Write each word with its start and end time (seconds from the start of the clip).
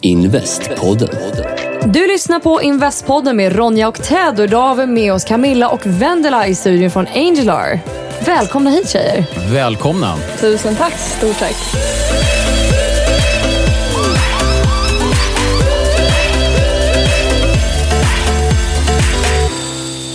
Investpodden. 0.00 1.08
Du 1.84 2.06
lyssnar 2.06 2.40
på 2.40 2.62
Investpodden 2.62 3.36
med 3.36 3.56
Ronja 3.56 3.88
och 3.88 4.02
Ted 4.02 4.38
och 4.38 4.44
idag 4.44 4.68
har 4.68 4.74
vi 4.74 4.86
med 4.86 5.12
oss 5.12 5.24
Camilla 5.24 5.68
och 5.68 5.86
Vendela 5.86 6.46
i 6.46 6.54
studion 6.54 6.90
från 6.90 7.06
Angelar. 7.14 7.80
Välkomna 8.26 8.70
hit 8.70 8.88
tjejer. 8.88 9.24
Välkomna. 9.52 10.16
Tusen 10.40 10.76
tack. 10.76 10.98
Stort 10.98 11.38
tack. 11.38 11.56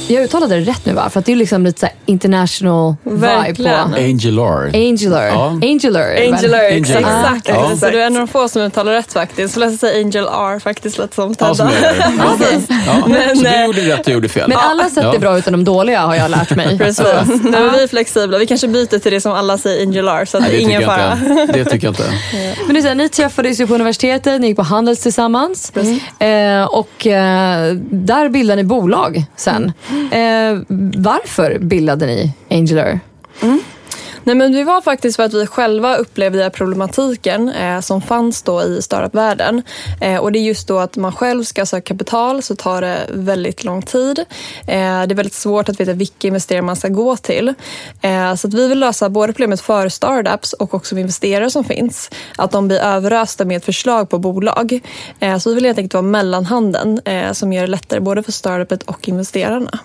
Jag 0.07 0.23
uttalade 0.23 0.55
det 0.59 0.61
rätt 0.71 0.85
nu 0.85 0.93
va? 0.93 1.09
För 1.09 1.19
att 1.19 1.25
det 1.25 1.31
är 1.31 1.35
liksom 1.35 1.63
lite 1.65 1.79
så 1.79 1.85
här 1.85 1.95
international 2.05 2.95
vibe 3.03 3.15
på 3.17 3.21
Verkligen. 3.25 3.93
Angelar. 3.93 4.71
Angelar. 4.73 5.25
Ja. 5.27 5.47
Angelar. 5.47 5.99
det? 6.07 6.27
Angelar, 6.33 6.59
exakt. 6.63 6.99
Exakt. 6.99 7.47
Ja. 7.47 7.71
Så 7.79 7.89
du 7.89 8.01
är 8.01 8.05
en 8.07 8.13
av 8.13 8.19
de 8.19 8.27
få 8.27 8.47
som 8.49 8.61
uttalar 8.61 8.91
rätt 8.93 9.13
faktiskt. 9.13 9.53
Så 9.53 9.59
jag 9.61 9.73
säga 9.73 10.01
Angel 10.05 10.23
R 10.25 10.59
faktiskt 10.59 10.97
lite 10.97 11.15
som 11.15 11.35
Ja, 11.39 11.55
som 11.55 11.69
Tedda. 11.69 11.81
gör. 11.81 11.95
Ja. 12.17 12.35
Ja. 12.87 13.03
Men, 13.07 13.37
så 13.37 13.43
du 13.43 13.49
eh, 13.49 13.65
gjorde 13.65 13.81
rätt 13.81 13.99
och 13.99 14.07
jag 14.07 14.13
gjorde 14.13 14.29
fel. 14.29 14.49
Men 14.49 14.57
alla 14.57 14.83
sätt 14.89 15.03
Ja. 15.03 15.15
är 15.15 15.19
bra 15.19 15.37
utan 15.37 15.51
de 15.53 15.63
dåliga 15.63 16.01
har 16.01 16.15
jag 16.15 16.31
lärt 16.31 16.55
mig. 16.55 16.77
Precis. 16.77 17.05
Men 17.43 17.71
vi 17.73 17.83
är 17.83 17.87
flexibla. 17.87 18.37
Vi 18.37 18.47
kanske 18.47 18.67
byter 18.67 18.99
till 18.99 19.11
det 19.11 19.21
som 19.21 19.31
alla 19.31 19.57
säger 19.57 19.81
Angel 19.85 20.07
R. 20.07 20.25
Så 20.25 20.37
att 20.37 20.43
Nej, 20.43 20.51
det 20.51 20.57
det 20.57 20.61
är 20.63 20.65
ingen 20.65 20.81
fara. 20.83 21.19
Det 21.53 21.65
tycker 21.65 21.87
jag 21.87 21.91
inte. 21.91 22.03
Men 22.65 22.73
det 22.73 22.79
är 22.79 22.81
så 22.81 22.87
här, 22.87 22.95
ni 22.95 23.09
träffades 23.09 23.59
ju 23.61 23.67
på 23.67 23.75
universitetet, 23.75 24.41
ni 24.41 24.47
gick 24.47 24.55
på 24.55 24.63
Handels 24.63 24.99
tillsammans. 24.99 25.71
Eh, 26.19 26.63
och 26.63 27.07
eh, 27.07 27.73
där 27.91 28.29
bildade 28.29 28.61
ni 28.61 28.67
bolag 28.67 29.23
sen. 29.35 29.73
Eh, 30.11 30.61
varför 30.97 31.59
bildade 31.59 32.05
ni 32.05 32.33
Angelar? 32.49 32.99
Mm. 33.41 33.59
Nej, 34.25 34.35
men 34.35 34.51
det 34.51 34.63
var 34.63 34.81
faktiskt 34.81 35.15
för 35.15 35.23
att 35.23 35.33
vi 35.33 35.47
själva 35.47 35.95
upplevde 35.95 36.49
problematiken 36.49 37.49
eh, 37.49 37.79
som 37.79 38.01
fanns 38.01 38.41
då 38.41 38.63
i 38.63 38.81
startup-världen. 38.81 39.61
Eh, 40.01 40.17
och 40.17 40.31
det 40.31 40.39
är 40.39 40.41
just 40.41 40.67
då 40.67 40.79
att 40.79 40.95
man 40.97 41.11
själv 41.11 41.43
ska 41.43 41.65
söka 41.65 41.93
kapital 41.93 42.41
så 42.41 42.55
tar 42.55 42.81
det 42.81 42.97
väldigt 43.09 43.63
lång 43.63 43.81
tid. 43.81 44.19
Eh, 44.19 44.25
det 44.67 45.13
är 45.13 45.15
väldigt 45.15 45.33
svårt 45.33 45.69
att 45.69 45.79
veta 45.79 45.93
vilka 45.93 46.27
investerare 46.27 46.61
man 46.61 46.75
ska 46.75 46.87
gå 46.87 47.17
till. 47.17 47.53
Eh, 48.01 48.35
så 48.35 48.47
att 48.47 48.53
vi 48.53 48.67
vill 48.67 48.79
lösa 48.79 49.09
både 49.09 49.33
problemet 49.33 49.61
för 49.61 49.89
startups 49.89 50.53
och 50.53 50.73
också 50.73 50.95
med 50.95 51.01
investerare 51.01 51.49
som 51.49 51.63
finns. 51.63 52.09
Att 52.37 52.51
de 52.51 52.67
blir 52.67 52.79
överösta 52.79 53.45
med 53.45 53.63
förslag 53.63 54.09
på 54.09 54.19
bolag. 54.19 54.79
Eh, 55.19 55.37
så 55.37 55.49
vi 55.49 55.55
vill 55.55 55.65
helt 55.65 55.77
enkelt 55.77 55.93
vara 55.93 56.01
mellanhanden 56.01 56.99
eh, 57.05 57.31
som 57.31 57.53
gör 57.53 57.61
det 57.61 57.67
lättare 57.67 57.99
både 57.99 58.23
för 58.23 58.31
startupet 58.31 58.83
och 58.83 59.09
investerarna. 59.09 59.79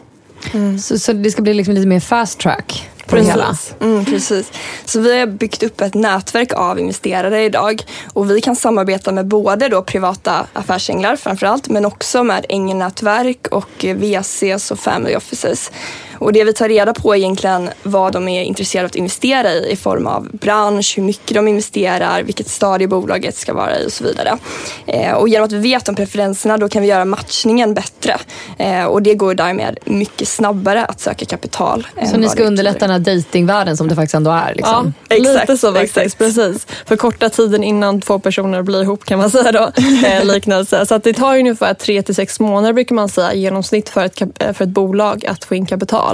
Så, 0.80 0.98
så 0.98 1.12
det 1.12 1.30
ska 1.30 1.42
bli 1.42 1.54
liksom 1.54 1.74
lite 1.74 1.86
mer 1.86 2.00
fast 2.00 2.38
track 2.38 2.90
på 3.10 3.16
det 3.16 3.22
hela? 3.22 3.46
Precis. 3.46 3.74
Mm, 3.80 4.04
precis. 4.04 4.52
Så 4.84 5.00
vi 5.00 5.18
har 5.18 5.26
byggt 5.26 5.62
upp 5.62 5.80
ett 5.80 5.94
nätverk 5.94 6.52
av 6.52 6.78
investerare 6.78 7.42
idag 7.42 7.82
och 8.12 8.30
vi 8.30 8.40
kan 8.40 8.56
samarbeta 8.56 9.12
med 9.12 9.26
både 9.26 9.68
då 9.68 9.82
privata 9.82 10.46
affärsänglar 10.52 11.16
framförallt 11.16 11.68
men 11.68 11.84
också 11.84 12.24
med 12.24 12.46
ängelnätverk 12.48 13.46
och 13.50 13.84
VCs 13.94 14.70
och 14.70 14.78
family 14.78 15.16
offices. 15.16 15.70
Och 16.20 16.32
det 16.32 16.44
vi 16.44 16.52
tar 16.52 16.68
reda 16.68 16.94
på 16.94 17.14
är 17.14 17.18
egentligen 17.18 17.70
vad 17.82 18.12
de 18.12 18.28
är 18.28 18.42
intresserade 18.42 18.84
av 18.84 18.88
att 18.88 18.96
investera 18.96 19.52
i 19.52 19.70
i 19.70 19.76
form 19.76 20.06
av 20.06 20.28
bransch, 20.32 20.94
hur 20.96 21.02
mycket 21.02 21.34
de 21.34 21.48
investerar, 21.48 22.22
vilket 22.22 22.48
stadie 22.48 22.88
bolaget 22.88 23.36
ska 23.36 23.54
vara 23.54 23.78
i 23.78 23.86
och 23.86 23.92
så 23.92 24.04
vidare. 24.04 24.38
Eh, 24.86 25.12
och 25.12 25.28
genom 25.28 25.44
att 25.44 25.52
vi 25.52 25.58
vet 25.58 25.88
om 25.88 25.94
preferenserna 25.94 26.56
då 26.56 26.68
kan 26.68 26.82
vi 26.82 26.88
göra 26.88 27.04
matchningen 27.04 27.74
bättre 27.74 28.16
eh, 28.58 28.84
och 28.84 29.02
det 29.02 29.14
går 29.14 29.34
därmed 29.34 29.78
mycket 29.84 30.28
snabbare 30.28 30.84
att 30.84 31.00
söka 31.00 31.26
kapital. 31.26 31.86
Så 32.10 32.16
ni 32.16 32.28
ska 32.28 32.42
underlätta 32.42 32.78
den 32.78 32.90
här 32.90 33.16
datingvärlden 33.16 33.76
som 33.76 33.88
det 33.88 33.94
faktiskt 33.94 34.14
ändå 34.14 34.30
är? 34.30 34.54
Liksom. 34.54 34.92
Ja, 35.08 35.16
Exakt, 35.16 35.48
lite 35.48 35.60
så 35.60 35.72
faktiskt. 35.72 35.96
exakt. 35.96 36.18
Precis. 36.18 36.66
Förkorta 36.86 37.28
tiden 37.28 37.64
innan 37.64 38.00
två 38.00 38.18
personer 38.18 38.62
blir 38.62 38.82
ihop 38.82 39.04
kan 39.04 39.18
man 39.18 39.30
säga 39.30 39.52
då. 39.52 39.72
Eh, 40.06 40.24
liknelse. 40.24 40.86
Så 40.86 40.94
att 40.94 41.04
det 41.04 41.12
tar 41.12 41.38
ungefär 41.38 41.74
tre 41.74 42.02
till 42.02 42.14
sex 42.14 42.40
månader 42.40 42.72
brukar 42.72 42.94
man 42.94 43.08
säga 43.08 43.32
i 43.32 43.40
genomsnitt 43.40 43.88
för 43.88 44.04
ett, 44.04 44.20
eh, 44.20 44.52
för 44.52 44.64
ett 44.64 44.68
bolag 44.70 45.26
att 45.26 45.44
få 45.44 45.54
in 45.54 45.66
kapital. 45.66 46.09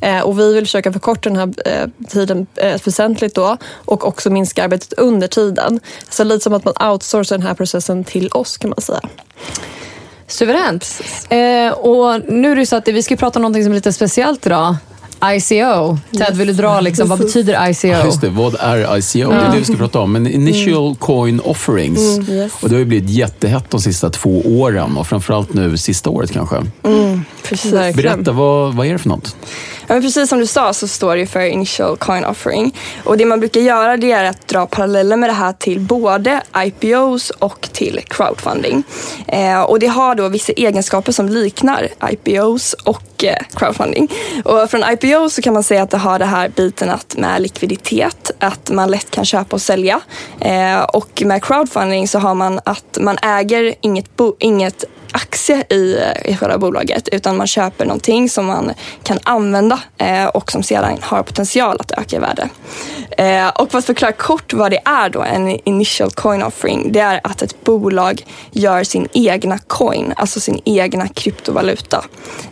Eh, 0.00 0.20
och 0.20 0.38
vi 0.38 0.54
vill 0.54 0.64
försöka 0.64 0.92
förkorta 0.92 1.30
den 1.30 1.38
här 1.38 1.52
eh, 1.66 1.88
tiden 2.08 2.46
eh, 2.56 2.80
väsentligt 2.84 3.34
då 3.34 3.56
och 3.84 4.08
också 4.08 4.30
minska 4.30 4.64
arbetet 4.64 4.92
under 4.92 5.26
tiden. 5.26 5.80
Så 6.10 6.24
lite 6.24 6.44
som 6.44 6.52
att 6.52 6.64
man 6.64 6.90
outsourcar 6.92 7.36
den 7.36 7.46
här 7.46 7.54
processen 7.54 8.04
till 8.04 8.28
oss 8.32 8.58
kan 8.58 8.70
man 8.70 8.80
säga. 8.80 9.00
Suveränt. 10.26 11.02
Eh, 11.28 11.72
och 11.72 12.20
nu 12.28 12.52
är 12.52 12.56
det 12.56 12.66
så 12.66 12.76
att 12.76 12.88
vi 12.88 13.02
ska 13.02 13.16
prata 13.16 13.38
om 13.38 13.42
någonting 13.42 13.64
som 13.64 13.72
är 13.72 13.76
lite 13.76 13.92
speciellt 13.92 14.46
idag. 14.46 14.76
ICO. 15.24 15.98
Ted, 16.18 16.36
vill 16.36 16.46
du 16.46 16.52
dra 16.52 16.80
liksom, 16.80 17.08
vad 17.08 17.18
betyder 17.18 17.70
ICO? 17.70 17.86
Ja, 17.86 18.04
just 18.04 18.20
det, 18.20 18.28
vad 18.28 18.54
är 18.60 18.98
ICO? 18.98 19.30
Det 19.30 19.36
är 19.36 19.52
det 19.52 19.58
vi 19.58 19.64
ska 19.64 19.76
prata 19.76 20.00
om. 20.00 20.12
Men 20.12 20.26
Initial 20.26 20.96
Coin 20.96 21.40
Offerings. 21.40 22.28
yes. 22.28 22.52
Och 22.62 22.68
det 22.68 22.74
har 22.74 22.78
ju 22.78 22.84
blivit 22.84 23.10
jättehett 23.10 23.70
de 23.70 23.80
sista 23.80 24.10
två 24.10 24.42
åren 24.44 24.96
och 24.96 25.06
framförallt 25.06 25.54
nu 25.54 25.76
sista 25.76 26.10
året 26.10 26.32
kanske. 26.32 26.56
Precis. 27.42 27.96
Berätta, 27.96 28.32
vad, 28.32 28.74
vad 28.74 28.86
är 28.86 28.92
det 28.92 28.98
för 28.98 29.08
något? 29.08 29.36
Ja, 29.90 29.94
men 29.94 30.02
precis 30.02 30.28
som 30.28 30.38
du 30.38 30.46
sa 30.46 30.72
så 30.72 30.88
står 30.88 31.16
det 31.16 31.26
för 31.26 31.40
Initial 31.40 31.96
Coin 31.96 32.24
Offering. 32.24 32.76
Och 33.04 33.16
det 33.16 33.24
man 33.24 33.40
brukar 33.40 33.60
göra 33.60 33.96
det 33.96 34.12
är 34.12 34.24
att 34.24 34.48
dra 34.48 34.66
paralleller 34.66 35.16
med 35.16 35.28
det 35.28 35.34
här 35.34 35.52
till 35.52 35.80
både 35.80 36.42
IPOs 36.56 37.30
och 37.30 37.68
till 37.72 38.00
crowdfunding. 38.08 38.82
Eh, 39.28 39.60
och 39.60 39.78
det 39.78 39.86
har 39.86 40.14
då 40.14 40.28
vissa 40.28 40.52
egenskaper 40.52 41.12
som 41.12 41.28
liknar 41.28 41.88
IPOs 42.10 42.72
och 42.72 43.24
eh, 43.24 43.36
crowdfunding. 43.54 44.08
Och 44.44 44.70
från 44.70 44.82
IPO 44.92 45.30
så 45.30 45.42
kan 45.42 45.54
man 45.54 45.62
säga 45.62 45.82
att 45.82 45.90
det 45.90 45.98
har 45.98 46.18
det 46.18 46.24
här 46.24 46.48
biten 46.48 46.90
att 46.90 47.16
med 47.16 47.42
likviditet, 47.42 48.30
att 48.38 48.70
man 48.70 48.90
lätt 48.90 49.10
kan 49.10 49.24
köpa 49.24 49.56
och 49.56 49.62
sälja. 49.62 50.00
Eh, 50.40 50.80
och 50.82 51.22
med 51.26 51.44
crowdfunding 51.44 52.08
så 52.08 52.18
har 52.18 52.34
man 52.34 52.60
att 52.64 52.98
man 53.00 53.18
äger 53.22 53.74
inget, 53.80 54.16
bo- 54.16 54.36
inget 54.38 54.84
aktie 55.12 55.64
i, 55.70 55.98
i 56.24 56.36
själva 56.36 56.58
bolaget 56.58 57.08
utan 57.08 57.36
man 57.36 57.46
köper 57.46 57.84
någonting 57.84 58.28
som 58.28 58.46
man 58.46 58.72
kan 59.02 59.18
använda 59.22 59.80
eh, 59.98 60.26
och 60.26 60.52
som 60.52 60.62
sedan 60.62 60.98
har 61.00 61.22
potential 61.22 61.76
att 61.80 61.90
öka 61.90 62.16
i 62.16 62.18
värde. 62.18 62.48
Eh, 63.10 63.48
och 63.48 63.70
för 63.70 63.78
att 63.78 63.84
förklara 63.84 64.12
kort 64.12 64.52
vad 64.52 64.70
det 64.70 64.80
är 64.84 65.08
då, 65.08 65.22
en 65.22 65.68
initial 65.68 66.10
coin 66.10 66.42
offering, 66.42 66.92
det 66.92 67.00
är 67.00 67.20
att 67.24 67.42
ett 67.42 67.64
bolag 67.64 68.26
gör 68.52 68.84
sin 68.84 69.08
egna 69.12 69.58
coin, 69.58 70.12
alltså 70.16 70.40
sin 70.40 70.60
egna 70.64 71.08
kryptovaluta. 71.08 72.04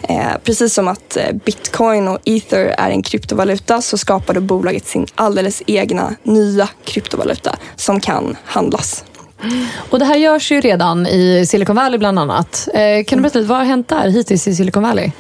Eh, 0.02 0.38
precis 0.44 0.75
som 0.75 0.88
att 0.88 1.16
eh, 1.16 1.32
bitcoin 1.32 2.08
och 2.08 2.19
ether 2.25 2.75
är 2.78 2.90
en 2.90 3.02
kryptovaluta 3.02 3.82
så 3.82 3.99
skapar 3.99 4.34
då 4.34 4.40
bolaget 4.40 4.87
sin 4.87 5.06
alldeles 5.14 5.62
egna 5.66 6.14
nya 6.22 6.69
kryptovaluta 6.84 7.56
som 7.76 8.00
kan 8.00 8.37
handlas. 8.44 9.04
Och 9.90 9.99
det 9.99 10.05
här 10.05 10.17
görs 10.17 10.52
ju 10.52 10.61
redan 10.61 11.06
i 11.06 11.46
Silicon 11.46 11.76
Valley 11.76 11.99
bland 11.99 12.19
annat. 12.19 12.69
Eh, 12.75 13.05
kan 13.05 13.19
du 13.19 13.23
berätta 13.23 13.38
lite, 13.38 13.49
vad 13.49 13.58
har 13.58 13.64
hänt 13.64 13.88
där 13.88 14.08
hittills 14.08 14.49
i 14.49 14.55
Silicon 14.55 14.82
Valley? 14.82 15.11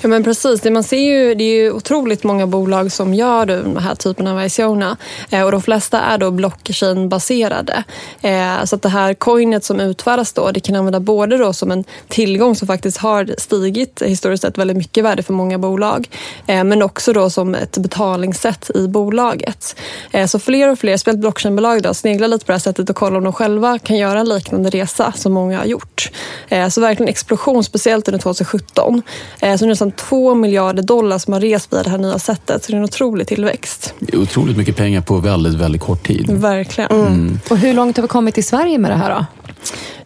Ja 0.00 0.08
men 0.08 0.24
precis, 0.24 0.60
det 0.60 0.70
man 0.70 0.84
ser 0.84 0.98
ju, 0.98 1.34
det 1.34 1.44
är 1.44 1.62
ju 1.62 1.72
otroligt 1.72 2.24
många 2.24 2.46
bolag 2.46 2.92
som 2.92 3.14
gör 3.14 3.46
den 3.46 3.76
här 3.76 3.94
typen 3.94 4.26
av 4.26 4.46
ICO-erna. 4.46 4.96
Eh, 5.30 5.42
och 5.42 5.52
de 5.52 5.62
flesta 5.62 6.00
är 6.00 6.18
då 6.18 6.30
blockchain-baserade. 6.30 7.84
Eh, 8.22 8.64
så 8.64 8.76
att 8.76 8.82
det 8.82 8.88
här 8.88 9.14
coinet 9.14 9.64
som 9.64 9.80
utfärdas 9.80 10.32
då, 10.32 10.50
det 10.50 10.60
kan 10.60 10.76
använda 10.76 11.00
både 11.00 11.36
då 11.36 11.52
som 11.52 11.70
en 11.70 11.84
tillgång 12.08 12.56
som 12.56 12.68
faktiskt 12.68 12.98
har 12.98 13.34
stigit 13.38 14.02
historiskt 14.02 14.42
sett 14.42 14.58
väldigt 14.58 14.76
mycket 14.76 15.04
värde 15.04 15.22
för 15.22 15.32
många 15.32 15.58
bolag. 15.58 16.08
Eh, 16.46 16.64
men 16.64 16.82
också 16.82 17.12
då 17.12 17.30
som 17.30 17.54
ett 17.54 17.78
betalningssätt 17.78 18.70
i 18.74 18.88
bolaget. 18.88 19.76
Så 20.28 20.38
fler 20.38 20.68
och 20.68 20.78
fler, 20.78 20.96
speciellt 20.96 21.20
blockchainbolag 21.20 21.82
då, 21.82 21.94
sneglar 21.94 22.28
lite 22.28 22.44
på 22.44 22.52
det 22.52 22.54
här 22.54 22.60
sättet 22.60 22.90
och 22.90 22.96
kollar 22.96 23.16
om 23.18 23.24
de 23.24 23.32
själva 23.32 23.78
kan 23.78 23.96
göra 23.96 24.20
en 24.20 24.28
liknande 24.28 24.70
resa 24.70 25.12
som 25.12 25.32
många 25.32 25.58
har 25.58 25.64
gjort. 25.64 26.10
Så 26.70 26.80
verkligen 26.80 27.08
explosion, 27.08 27.64
speciellt 27.64 28.08
under 28.08 28.18
2017. 28.18 29.02
Så 29.58 29.66
nu 29.66 29.70
är 29.70 29.74
nästan 29.86 30.06
två 30.08 30.34
miljarder 30.34 30.82
dollar 30.82 31.18
som 31.18 31.32
har 31.32 31.40
rest 31.40 31.72
via 31.72 31.82
det 31.82 31.90
här 31.90 31.98
nya 31.98 32.18
sättet. 32.18 32.64
Så 32.64 32.72
det 32.72 32.76
är 32.76 32.78
en 32.78 32.84
otrolig 32.84 33.26
tillväxt. 33.26 33.94
Det 33.98 34.14
är 34.14 34.20
otroligt 34.20 34.56
mycket 34.56 34.76
pengar 34.76 35.00
på 35.00 35.16
väldigt, 35.18 35.54
väldigt 35.54 35.82
kort 35.82 36.06
tid. 36.06 36.30
Verkligen. 36.30 37.40
Och 37.50 37.58
hur 37.58 37.74
långt 37.74 37.96
har 37.96 38.02
vi 38.02 38.08
kommit 38.08 38.38
i 38.38 38.42
Sverige 38.42 38.78
med 38.78 38.90
det 38.90 38.96
här 38.96 39.10
då? 39.10 39.26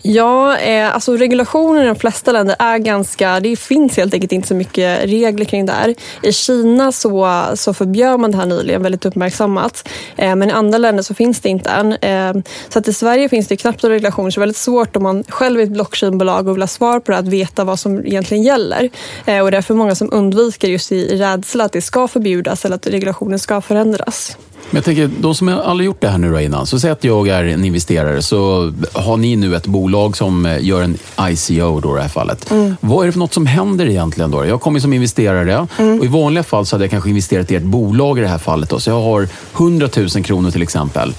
Ja, 0.03 0.59
eh, 0.59 0.95
alltså 0.95 1.17
regulationer 1.17 1.85
i 1.85 1.87
de 1.87 1.97
flesta 1.97 2.33
länder 2.33 2.57
är 2.59 2.79
ganska... 2.79 3.41
Det 3.41 3.57
finns 3.57 3.97
helt 3.97 4.15
enkelt 4.15 4.33
inte 4.33 4.49
så 4.49 4.55
mycket 4.55 5.05
regler 5.05 5.45
kring 5.45 5.67
det 5.67 5.73
här. 5.73 5.95
I 6.23 6.33
Kina 6.33 6.93
så, 6.93 7.45
så 7.55 7.75
förbjöd 7.75 8.21
man 8.21 8.31
det 8.31 8.37
här 8.37 8.47
nyligen, 8.47 8.83
väldigt 8.83 9.07
uppmärksammat. 9.07 9.89
Eh, 10.17 10.37
men 10.37 10.49
i 10.49 10.53
andra 10.53 10.79
länder 10.79 11.03
så 11.03 11.15
finns 11.15 11.41
det 11.41 11.49
inte 11.49 11.71
än. 11.71 11.93
Eh, 11.93 12.43
så 12.69 12.79
att 12.79 12.89
i 12.89 12.93
Sverige 12.93 13.29
finns 13.29 13.49
det 13.49 13.57
knappt 13.57 13.83
några 13.83 13.95
regulationer, 13.95 14.31
så 14.31 14.41
det 14.41 14.43
är 14.43 14.47
väldigt 14.47 14.57
svårt 14.57 14.97
om 14.97 15.03
man 15.03 15.25
själv 15.29 15.61
är 15.61 15.65
ett 15.65 15.71
blockchainbolag 15.71 16.49
och 16.49 16.55
vill 16.55 16.63
ha 16.63 16.69
svar 16.69 17.01
på 17.01 17.13
det, 17.13 17.19
att 17.19 17.29
veta 17.29 17.65
vad 17.65 17.81
som 17.81 18.07
egentligen 18.07 18.43
gäller. 18.43 18.91
Eh, 19.27 19.41
och 19.41 19.51
det 19.51 19.57
är 19.57 19.63
för 19.63 19.75
många 19.75 19.95
som 19.95 20.09
undviker 20.13 20.69
just 20.69 20.93
i, 20.93 20.97
i 20.97 21.17
rädsla 21.17 21.65
att 21.65 21.73
det 21.73 21.83
ska 21.83 22.09
förbjudas 22.09 22.65
eller 22.65 22.77
att 22.77 22.87
regulationen 22.87 23.39
ska 23.39 23.61
förändras. 23.61 24.37
Men 24.71 24.77
jag 24.77 24.85
tänker, 24.85 25.11
de 25.19 25.35
som 25.35 25.49
aldrig 25.49 25.87
gjort 25.87 26.01
det 26.01 26.09
här 26.09 26.19
nu 26.19 26.33
då 26.33 26.41
innan, 26.41 26.67
så 26.67 26.81
säg 26.81 26.91
att 26.91 27.05
jag 27.05 27.29
är 27.29 27.45
en 27.45 27.65
investerare, 27.65 28.23
så 28.23 28.73
har 28.93 29.17
ni 29.17 29.37
nu 29.37 29.57
ett 29.57 29.67
bolag 29.67 30.17
som 30.17 30.47
eh, 30.47 30.65
gör 30.65 30.83
en 30.83 30.99
ICO 31.21 31.81
då 31.81 31.93
i 31.93 31.97
det 31.97 32.03
här 32.03 32.09
fallet. 32.09 32.53
Vad 32.81 33.03
är 33.03 33.07
det 33.07 33.13
för 33.13 33.19
något 33.19 33.35
som 33.35 33.47
händer 33.47 33.87
egentligen 33.87 34.31
då? 34.31 34.47
Jag 34.47 34.61
kommer 34.61 34.81
som 34.81 34.93
investerare 34.93 35.67
och 35.99 36.05
i 36.05 36.09
vanliga 36.09 36.43
fall 36.45 36.67
så 36.67 36.77
hade 36.77 36.85
jag 36.85 36.91
kanske 36.91 37.09
investerat 37.11 37.51
i 37.51 37.55
ett 37.55 37.63
bolag 37.63 38.19
i 38.19 38.23
det 38.23 38.29
här 38.29 38.39
fallet. 38.39 38.71
Då. 38.71 38.81
Så 38.81 38.91
jag 38.91 39.01
har 39.03 39.29
100 39.57 39.89
000 39.97 40.09
kronor 40.25 40.51
till 40.51 40.63
exempel. 40.63 41.15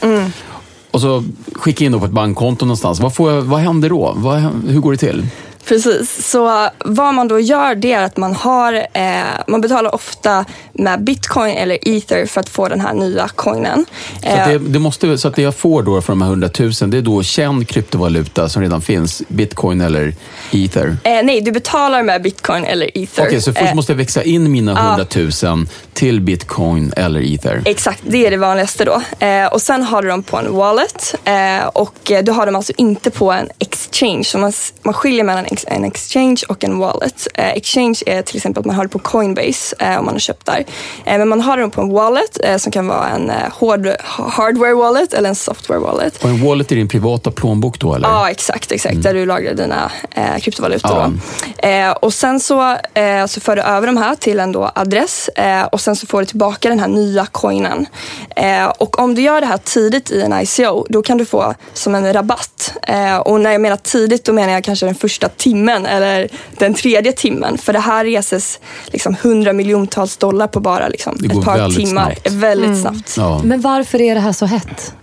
Och 0.91 1.01
så 1.01 1.23
skickar 1.53 1.83
jag 1.83 1.87
in 1.87 1.91
då 1.91 1.99
på 1.99 2.05
ett 2.05 2.11
bankkonto 2.11 2.65
någonstans. 2.65 2.99
Vad, 2.99 3.15
får 3.15 3.31
jag, 3.31 3.41
vad 3.41 3.59
händer 3.59 3.89
då? 3.89 4.13
Vad, 4.15 4.39
hur 4.67 4.79
går 4.79 4.91
det 4.91 4.97
till? 4.97 5.25
Precis, 5.65 6.29
så 6.29 6.69
vad 6.85 7.13
man 7.13 7.27
då 7.27 7.39
gör 7.39 7.75
det 7.75 7.93
är 7.93 8.01
att 8.01 8.17
man 8.17 8.35
har, 8.35 8.73
eh, 8.93 9.21
man 9.47 9.61
betalar 9.61 9.95
ofta 9.95 10.45
med 10.73 11.03
bitcoin 11.03 11.57
eller 11.57 11.77
ether 11.81 12.25
för 12.25 12.41
att 12.41 12.49
få 12.49 12.67
den 12.67 12.81
här 12.81 12.93
nya 12.93 13.27
coinen. 13.27 13.85
Så, 14.23 14.29
att 14.29 14.45
det, 14.45 14.57
det 14.57 14.79
måste, 14.79 15.17
så 15.17 15.27
att 15.27 15.35
det 15.35 15.41
jag 15.41 15.55
får 15.55 15.83
då 15.83 16.01
för 16.01 16.13
de 16.13 16.21
här 16.21 16.29
100 16.29 16.49
000, 16.59 16.71
det 16.87 16.97
är 16.97 17.01
då 17.01 17.23
känd 17.23 17.67
kryptovaluta 17.67 18.49
som 18.49 18.61
redan 18.61 18.81
finns, 18.81 19.21
bitcoin 19.27 19.81
eller 19.81 20.15
ether? 20.51 20.97
Eh, 21.03 21.23
nej, 21.23 21.41
du 21.41 21.51
betalar 21.51 22.03
med 22.03 22.21
bitcoin 22.21 22.65
eller 22.65 22.97
ether. 22.97 23.23
Okej, 23.23 23.41
så 23.41 23.53
först 23.53 23.71
Eh, 23.71 23.75
måste 23.75 23.91
jag 23.91 23.97
växa 23.97 24.23
in 24.23 24.51
mina 24.51 24.71
100 24.71 25.05
000 25.43 25.67
till 25.93 26.21
bitcoin 26.21 26.93
eller 26.97 27.33
ether? 27.33 27.61
Exakt, 27.65 28.01
det 28.03 28.25
är 28.25 28.31
det 28.31 28.37
vanligaste 28.37 28.85
då. 28.85 29.25
Eh, 29.25 29.45
och 29.45 29.61
sen 29.61 29.83
har 29.83 30.01
du 30.01 30.07
dem 30.07 30.23
på 30.23 30.37
en 30.37 30.53
wallet 30.53 31.15
eh, 31.23 31.65
och 31.65 32.11
eh, 32.11 32.23
du 32.23 32.31
har 32.31 32.45
dem 32.45 32.55
alltså 32.55 32.73
inte 32.77 33.11
på 33.11 33.31
en 33.31 33.49
exchange. 33.59 34.23
Så 34.23 34.37
man, 34.37 34.53
man 34.81 34.93
skiljer 34.93 35.23
mellan 35.23 35.45
en 35.67 35.85
exchange 35.85 36.41
och 36.49 36.63
en 36.63 36.79
wallet. 36.79 37.27
Eh, 37.33 37.51
exchange 37.51 37.99
är 38.05 38.21
till 38.21 38.37
exempel 38.37 38.59
att 38.59 38.65
man 38.65 38.75
har 38.75 38.83
det 38.83 38.89
på 38.89 38.99
Coinbase 38.99 39.75
eh, 39.79 39.99
om 39.99 40.05
man 40.05 40.13
har 40.13 40.19
köpt 40.19 40.45
där. 40.45 40.65
Eh, 41.05 41.17
men 41.17 41.29
man 41.29 41.41
har 41.41 41.57
dem 41.57 41.71
på 41.71 41.81
en 41.81 41.89
wallet 41.93 42.37
som 42.57 42.71
kan 42.71 42.87
vara 42.87 43.09
en 43.09 43.31
hård, 43.51 43.87
hardware 44.03 44.73
wallet 44.73 45.13
eller 45.13 45.29
en 45.29 45.35
software 45.35 45.79
wallet. 45.79 46.23
Och 46.23 46.29
en 46.29 46.45
wallet 46.45 46.71
i 46.71 46.75
din 46.75 46.87
privata 46.87 47.31
plånbok 47.31 47.79
då 47.79 47.95
eller? 47.95 48.07
Ja, 48.07 48.29
exakt. 48.29 48.71
exakt 48.71 49.03
Där 49.03 49.13
du 49.13 49.25
lagrar 49.25 49.53
dina 49.53 49.91
kryptovalutor. 50.41 51.19
Ja. 51.61 51.93
Och 51.93 52.13
sen 52.13 52.39
så, 52.39 52.77
så 53.27 53.41
för 53.41 53.55
du 53.55 53.61
över 53.61 53.87
de 53.87 53.97
här 53.97 54.15
till 54.15 54.39
en 54.39 54.51
då 54.51 54.71
adress 54.75 55.29
och 55.71 55.81
sen 55.81 55.95
så 55.95 56.07
får 56.07 56.19
du 56.19 56.25
tillbaka 56.25 56.69
den 56.69 56.79
här 56.79 56.87
nya 56.87 57.25
coinen. 57.25 57.85
Och 58.77 58.99
om 58.99 59.15
du 59.15 59.21
gör 59.21 59.41
det 59.41 59.47
här 59.47 59.57
tidigt 59.57 60.11
i 60.11 60.21
en 60.21 60.33
ICO, 60.41 60.85
då 60.89 61.01
kan 61.01 61.17
du 61.17 61.25
få 61.25 61.53
som 61.73 61.95
en 61.95 62.13
rabatt. 62.13 62.73
Och 63.25 63.41
när 63.41 63.51
jag 63.51 63.61
menar 63.61 63.77
tidigt, 63.77 64.25
då 64.25 64.33
menar 64.33 64.53
jag 64.53 64.63
kanske 64.63 64.85
den 64.85 64.95
första 64.95 65.29
timmen 65.41 65.85
eller 65.85 66.29
den 66.57 66.73
tredje 66.73 67.11
timmen. 67.11 67.57
För 67.57 67.73
det 67.73 67.79
här 67.79 68.05
reses 68.05 68.59
liksom 68.87 69.15
100 69.21 69.53
miljontals 69.53 70.17
dollar 70.17 70.47
på 70.47 70.59
bara 70.59 70.87
liksom, 70.87 71.17
Det 71.19 71.27
går 71.27 71.39
ett 71.39 71.45
par 71.45 71.57
väldigt 71.57 71.77
timmar. 71.87 72.03
snabbt. 72.21 72.31
Väldigt 72.31 72.81
snabbt. 72.81 73.13
Ja. 73.17 73.41
Men 73.43 73.61
varför 73.61 74.01
är 74.01 74.15
det 74.15 74.21
här 74.21 74.31
så 74.33 74.45
hett? 74.45 74.93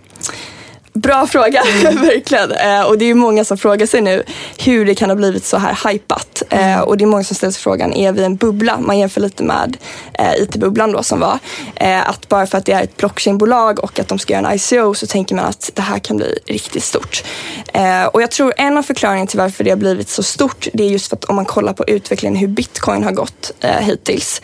Bra 1.03 1.27
fråga, 1.27 1.62
verkligen. 1.83 2.53
Eh, 2.53 2.83
och 2.83 2.99
det 2.99 3.05
är 3.05 3.15
många 3.15 3.45
som 3.45 3.59
frågar 3.59 3.87
sig 3.87 4.00
nu 4.00 4.23
hur 4.59 4.87
det 4.87 4.95
kan 4.95 5.11
ha 5.11 5.17
blivit 5.17 5.45
så 5.45 5.56
här 5.56 5.91
hypat. 5.91 6.43
Eh, 6.50 6.81
och 6.81 6.97
det 6.97 7.05
är 7.05 7.06
många 7.06 7.25
som 7.25 7.37
ställer 7.37 7.53
sig 7.53 7.62
frågan, 7.62 7.93
är 7.93 8.12
vi 8.12 8.25
en 8.25 8.37
bubbla? 8.37 8.81
Man 8.81 8.99
jämför 8.99 9.21
lite 9.21 9.43
med 9.43 9.77
eh, 10.12 10.33
IT-bubblan 10.35 10.93
då 10.93 11.03
som 11.03 11.21
var. 11.21 11.39
Eh, 11.75 12.09
att 12.09 12.29
bara 12.29 12.47
för 12.47 12.59
att 12.59 12.65
det 12.65 12.73
är 12.73 12.83
ett 12.83 12.97
blockchainbolag 12.97 13.85
och 13.85 13.99
att 13.99 14.09
de 14.09 14.19
ska 14.19 14.33
göra 14.33 14.50
en 14.50 14.55
ICO 14.56 14.95
så 14.95 15.06
tänker 15.06 15.35
man 15.35 15.45
att 15.45 15.71
det 15.75 15.83
här 15.83 15.99
kan 15.99 16.17
bli 16.17 16.39
riktigt 16.47 16.85
stort. 16.85 17.25
Eh, 17.73 18.05
och 18.05 18.23
jag 18.23 18.31
tror 18.31 18.53
en 18.56 18.79
av 18.79 18.83
förklaringarna 18.83 19.27
till 19.27 19.39
varför 19.39 19.65
det 19.65 19.71
har 19.71 19.77
blivit 19.77 20.09
så 20.09 20.23
stort, 20.23 20.69
det 20.73 20.85
är 20.85 20.89
just 20.89 21.09
för 21.09 21.17
att 21.17 21.25
om 21.25 21.37
man 21.37 21.44
kollar 21.44 21.73
på 21.73 21.85
utvecklingen 21.85 22.37
hur 22.37 22.49
bitcoin 22.49 23.05
har 23.05 23.12
gått 23.12 23.53
eh, 23.61 23.71
hittills. 23.71 24.43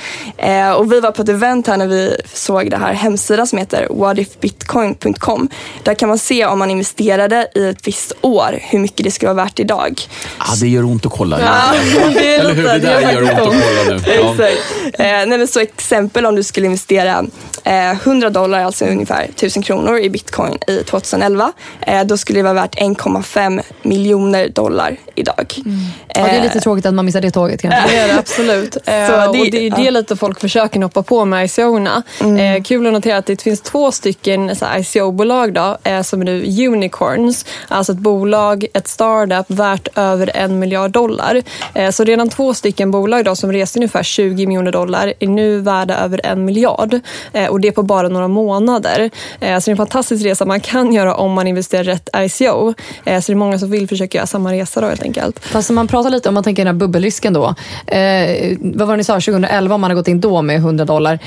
Och 0.76 0.92
vi 0.92 1.00
var 1.00 1.10
på 1.10 1.22
ett 1.22 1.28
event 1.28 1.66
här 1.66 1.76
när 1.76 1.86
vi 1.86 2.16
såg 2.34 2.70
det 2.70 2.76
här 2.76 2.92
hemsidan 2.92 3.46
som 3.46 3.58
heter 3.58 3.88
whatifbitcoin.com. 3.90 5.48
Där 5.82 5.94
kan 5.94 6.08
man 6.08 6.18
se 6.18 6.43
om 6.46 6.58
man 6.58 6.70
investerade 6.70 7.48
i 7.54 7.68
ett 7.68 7.86
visst 7.86 8.12
år 8.20 8.58
hur 8.62 8.78
mycket 8.78 9.04
det 9.04 9.10
skulle 9.10 9.32
vara 9.32 9.44
värt 9.44 9.58
idag. 9.58 10.00
Ah, 10.38 10.54
det 10.60 10.68
gör 10.68 10.84
ont 10.84 11.06
att 11.06 11.12
kolla. 11.12 11.38
det 11.38 12.34
är 12.34 12.40
Eller 12.40 12.54
hur? 12.54 12.64
Det 12.64 12.78
där 12.78 13.12
gör 13.12 13.22
ont 13.22 13.30
att 13.30 13.38
kolla 13.38 13.54
nu. 13.88 14.00
Ja. 14.06 14.30
Exakt. 14.32 14.98
Eh, 14.98 15.04
nej, 15.06 15.26
men 15.38 15.48
så 15.48 15.60
exempel 15.60 16.26
om 16.26 16.36
du 16.36 16.42
skulle 16.42 16.66
investera 16.66 17.24
eh, 17.64 17.90
100 17.90 18.30
dollar, 18.30 18.64
alltså 18.64 18.84
ungefär 18.84 19.24
1000 19.24 19.62
kronor 19.62 19.98
i 19.98 20.10
bitcoin 20.10 20.58
i 20.68 20.76
2011. 20.82 21.52
Eh, 21.80 22.04
då 22.04 22.16
skulle 22.16 22.38
det 22.38 22.42
vara 22.42 22.54
värt 22.54 22.74
1,5 22.78 23.62
miljoner 23.82 24.48
dollar 24.48 24.96
idag. 25.14 25.54
Ja, 26.08 26.24
det 26.24 26.30
är 26.30 26.42
lite 26.42 26.60
tråkigt 26.60 26.86
att 26.86 26.94
man 26.94 27.04
missar 27.04 27.20
det 27.20 27.30
tåget 27.30 27.62
kanske. 27.62 27.80
Det 27.88 27.96
är 27.96 28.08
det 28.08 28.18
absolut. 28.18 28.76
Eh, 28.76 28.82
det- 28.94 29.26
och 29.28 29.34
det 29.34 29.66
är 29.66 29.70
det 29.70 29.82
ja. 29.82 29.90
lite 29.90 30.16
folk 30.16 30.40
försöker 30.40 30.80
hoppa 30.82 31.02
på 31.02 31.24
med 31.24 31.44
ICO-erna. 31.44 32.02
Eh, 32.56 32.62
kul 32.62 32.86
att 32.86 32.92
notera 32.92 33.16
att 33.16 33.26
det 33.26 33.42
finns 33.42 33.60
två 33.60 33.92
stycken 33.92 34.56
så 34.56 34.66
ICO-bolag 34.78 35.54
då, 35.54 35.78
eh, 35.84 36.02
som 36.02 36.23
är 36.28 36.34
nu 36.34 36.66
unicorns. 36.68 37.44
Alltså 37.68 37.92
ett 37.92 37.98
bolag, 37.98 38.66
ett 38.74 38.88
startup 38.88 39.46
värt 39.46 39.88
över 39.94 40.30
en 40.34 40.58
miljard 40.58 40.90
dollar. 40.90 41.42
Eh, 41.74 41.90
så 41.90 42.04
redan 42.04 42.28
två 42.28 42.54
stycken 42.54 42.90
bolag 42.90 43.24
då, 43.24 43.36
som 43.36 43.52
reste 43.52 43.78
ungefär 43.78 44.02
20 44.02 44.46
miljoner 44.46 44.72
dollar 44.72 45.12
är 45.18 45.28
nu 45.28 45.60
värda 45.60 45.96
över 45.96 46.20
en 46.24 46.44
miljard. 46.44 47.00
Eh, 47.32 47.46
och 47.46 47.60
det 47.60 47.72
på 47.72 47.82
bara 47.82 48.08
några 48.08 48.28
månader. 48.28 49.10
Eh, 49.40 49.58
så 49.58 49.64
det 49.64 49.68
är 49.68 49.70
en 49.70 49.76
fantastisk 49.76 50.24
resa 50.24 50.44
man 50.44 50.60
kan 50.60 50.92
göra 50.92 51.14
om 51.14 51.32
man 51.32 51.46
investerar 51.46 51.84
rätt 51.84 52.08
ICO. 52.16 52.74
Så 52.74 52.74
det 53.04 53.10
är 53.10 53.34
många 53.34 53.58
som 53.58 53.70
vill 53.70 53.88
försöka 53.88 54.18
göra 54.18 54.26
samma 54.26 54.52
resa 54.52 54.80
då 54.80 54.86
helt 54.86 55.02
enkelt. 55.02 55.44
Fast 55.44 55.70
om 55.70 55.76
man 55.76 55.88
pratar 55.88 56.10
lite 56.10 56.28
om 56.28 56.34
man 56.34 56.44
tänker 56.44 56.64
den 56.64 56.74
här 56.74 56.80
bubbelrisken 56.80 57.32
då. 57.32 57.54
Eh, 57.86 58.56
vad 58.60 58.86
var 58.88 58.94
det 58.94 58.96
ni 58.96 59.04
sa, 59.04 59.12
2011 59.12 59.74
om 59.74 59.80
man 59.80 59.90
har 59.90 59.96
gått 59.96 60.08
in 60.08 60.20
då 60.20 60.42
med 60.42 60.56
100 60.56 60.84
dollar. 60.84 61.18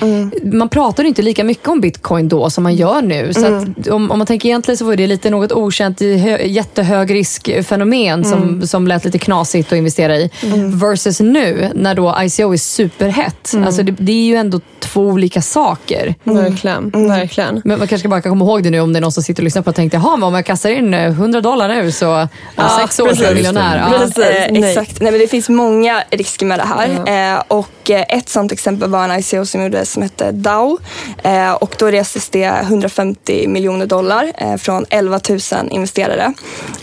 Man 0.55 0.69
pratar 0.69 1.03
inte 1.03 1.21
lika 1.21 1.43
mycket 1.43 1.67
om 1.67 1.81
bitcoin 1.81 2.27
då 2.27 2.49
som 2.49 2.63
man 2.63 2.75
gör 2.75 3.01
nu. 3.01 3.33
Så 3.33 3.45
att 3.45 3.87
om, 3.87 4.11
om 4.11 4.17
man 4.17 4.27
tänker 4.27 4.49
egentligen 4.49 4.77
så 4.77 4.85
var 4.87 4.95
det 4.95 5.07
lite 5.07 5.29
något 5.29 5.51
okänt 5.51 6.01
hö, 6.01 6.41
jättehög 6.41 7.13
riskfenomen 7.13 8.25
som, 8.25 8.67
som 8.67 8.87
lät 8.87 9.05
lite 9.05 9.19
knasigt 9.19 9.71
att 9.71 9.77
investera 9.77 10.15
i. 10.17 10.31
Versus 10.73 11.19
nu 11.19 11.71
när 11.75 11.95
då 11.95 12.17
ICO 12.21 12.53
är 12.53 12.57
superhett. 12.57 13.53
Alltså 13.65 13.83
det, 13.83 13.91
det 13.91 14.11
är 14.11 14.25
ju 14.25 14.35
ändå 14.35 14.59
två 14.79 15.01
olika 15.01 15.41
saker. 15.41 16.15
Verkligen, 16.23 16.89
verkligen. 16.89 17.61
Men 17.65 17.79
man 17.79 17.87
kanske 17.87 18.07
bara 18.07 18.21
kan 18.21 18.31
komma 18.31 18.45
ihåg 18.45 18.63
det 18.63 18.69
nu 18.69 18.79
om 18.79 18.93
det 18.93 18.99
är 18.99 19.01
någon 19.01 19.11
som 19.11 19.23
sitter 19.23 19.41
och 19.41 19.43
lyssnar 19.43 19.61
på 19.61 19.69
och 19.69 19.75
tänkte, 19.75 19.97
jaha, 19.97 20.25
om 20.25 20.33
jag 20.33 20.45
kastar 20.45 20.69
in 20.69 20.93
eh, 20.93 21.05
100 21.05 21.41
dollar 21.41 21.67
nu 21.67 21.91
så 21.91 22.07
om 22.11 22.27
Ja, 22.55 22.77
sex 22.81 22.99
år 22.99 23.05
så 23.05 23.09
är 23.09 23.09
jag 23.09 23.17
precis. 23.17 23.35
miljonär. 23.35 23.87
Ja. 23.91 23.99
Precis, 23.99 24.17
eh, 24.17 24.51
nej. 24.51 24.63
exakt. 24.63 25.01
Nej, 25.01 25.11
men 25.11 25.21
det 25.21 25.27
finns 25.27 25.49
många 25.49 26.03
risker 26.09 26.45
med 26.45 26.59
det 26.59 26.65
här. 26.65 27.33
Eh, 27.35 27.43
och 27.47 27.89
eh, 27.89 28.05
ett 28.09 28.29
sånt 28.29 28.51
exempel 28.51 28.89
var 28.89 29.09
en 29.09 29.19
ICO 29.19 29.45
som 29.45 29.63
gjordes 29.63 29.91
som 29.91 30.03
hette 30.03 30.31
DAO. 30.31 30.77
Eh, 31.23 31.51
och 31.51 31.75
då 31.79 31.85
restes 31.87 32.29
det 32.29 32.43
150 32.45 33.47
miljoner 33.47 33.85
dollar 33.85 34.31
eh, 34.37 34.55
från 34.77 34.85
11 34.89 35.19
000 35.29 35.39
investerare. 35.71 36.33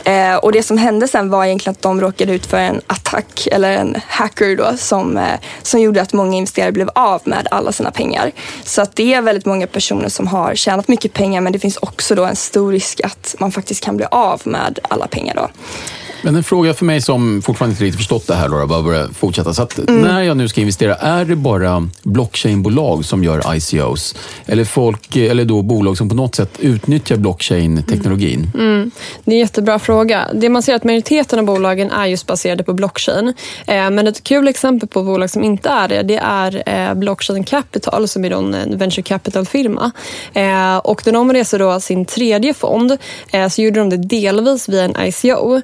Eh, 0.04 0.36
och 0.36 0.52
det 0.52 0.62
som 0.62 0.78
hände 0.78 1.08
sen 1.08 1.30
var 1.30 1.44
egentligen 1.44 1.72
att 1.72 1.82
de 1.82 2.00
råkade 2.00 2.32
ut 2.32 2.46
för 2.46 2.58
en 2.58 2.80
attack 2.86 3.48
eller 3.52 3.72
en 3.72 3.96
hacker 4.08 4.56
då 4.56 4.76
som, 4.76 5.16
eh, 5.16 5.40
som 5.62 5.80
gjorde 5.80 6.02
att 6.02 6.12
många 6.12 6.36
investerare 6.36 6.72
blev 6.72 6.90
av 6.94 7.20
med 7.24 7.48
alla 7.50 7.72
sina 7.72 7.90
pengar. 7.90 8.32
Så 8.64 8.82
att 8.82 8.96
det 8.96 9.14
är 9.14 9.22
väldigt 9.22 9.46
många 9.46 9.66
personer 9.66 10.08
som 10.08 10.26
har 10.26 10.54
tjänat 10.54 10.88
mycket 10.88 11.12
pengar 11.12 11.40
men 11.40 11.52
det 11.52 11.58
finns 11.58 11.76
också 11.76 12.14
då 12.14 12.24
en 12.24 12.36
stor 12.36 12.72
risk 12.72 13.00
att 13.00 13.34
man 13.38 13.52
faktiskt 13.52 13.84
kan 13.84 13.96
bli 13.96 14.06
av 14.10 14.42
med 14.44 14.78
alla 14.82 15.06
pengar 15.06 15.34
då. 15.34 15.48
Men 16.24 16.36
en 16.36 16.44
fråga 16.44 16.74
för 16.74 16.84
mig 16.84 17.00
som 17.00 17.42
fortfarande 17.42 17.72
inte 17.72 17.84
riktigt 17.84 17.98
förstått 17.98 18.26
det 18.26 18.34
här, 18.34 18.48
då, 18.48 18.66
bara 18.66 18.82
börja 18.82 19.08
fortsätta. 19.08 19.54
Så 19.54 19.62
att 19.62 19.78
när 19.88 20.22
jag 20.22 20.36
nu 20.36 20.48
ska 20.48 20.60
investera, 20.60 20.94
är 20.94 21.24
det 21.24 21.36
bara 21.36 21.88
blockchainbolag 22.02 23.04
som 23.04 23.24
gör 23.24 23.54
ICOs? 23.56 24.14
Eller, 24.46 24.64
folk, 24.64 25.16
eller 25.16 25.44
då 25.44 25.62
bolag 25.62 25.96
som 25.98 26.08
på 26.08 26.14
något 26.14 26.34
sätt 26.34 26.50
utnyttjar 26.58 27.16
blockchain-teknologin? 27.16 28.50
Det 29.24 29.30
är 29.30 29.34
en 29.34 29.38
jättebra 29.38 29.78
fråga. 29.78 30.28
Det 30.34 30.48
man 30.48 30.62
ser 30.62 30.74
att 30.74 30.84
majoriteten 30.84 31.38
av 31.38 31.44
bolagen 31.44 31.90
är 31.90 32.06
just 32.06 32.26
baserade 32.26 32.64
på 32.64 32.72
blockchain. 32.72 33.28
Eh, 33.66 33.90
Men 33.90 34.06
ett 34.06 34.24
kul 34.24 34.48
exempel 34.48 34.88
på 34.88 35.02
bolag 35.02 35.30
som 35.30 35.44
inte 35.44 35.68
är 35.68 35.88
det, 35.88 36.02
det 36.02 36.16
är 36.16 36.62
eh, 36.66 36.94
Blockchain 36.94 37.44
Capital 37.44 38.08
som 38.08 38.24
är 38.24 38.30
en 38.30 38.78
venture 38.78 39.02
capital-firma. 39.02 39.90
Eh, 40.32 40.76
Och 40.76 41.06
när 41.06 41.12
de 41.12 41.32
reser 41.32 41.58
då 41.58 41.80
sin 41.80 42.04
tredje 42.04 42.54
fond 42.54 42.96
så 43.50 43.62
gjorde 43.62 43.80
de 43.80 43.90
det 43.90 43.96
delvis 43.96 44.68
via 44.68 44.84
en 44.84 44.96
ICO. 45.06 45.60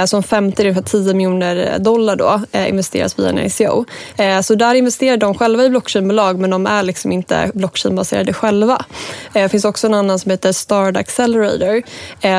Eh, 0.00 0.04
Som 0.06 0.22
50, 0.22 0.62
ungefär 0.62 0.82
10 0.82 1.14
miljoner 1.14 1.78
dollar 1.78 2.16
då 2.16 2.40
eh, 2.52 2.68
investeras 2.68 3.18
via 3.18 3.28
en 3.28 3.38
ICO. 3.38 3.84
Eh, 4.16 4.40
Så 4.40 4.54
där 4.54 4.74
investerar 4.74 5.16
de 5.16 5.34
själva 5.34 5.64
i 5.64 5.70
blockchainbolag 5.70 6.38
men 6.38 6.50
de 6.50 6.66
är 6.66 6.82
liksom 6.82 7.12
inte 7.12 7.50
blockchainbaserade 7.54 8.32
själva. 8.32 8.84
Det 9.32 9.48
finns 9.48 9.64
också 9.64 9.86
en 9.86 9.94
annan 9.94 10.18
som 10.18 10.30
heter 10.30 10.52
Stard 10.52 10.96
Accelerator 10.96 11.82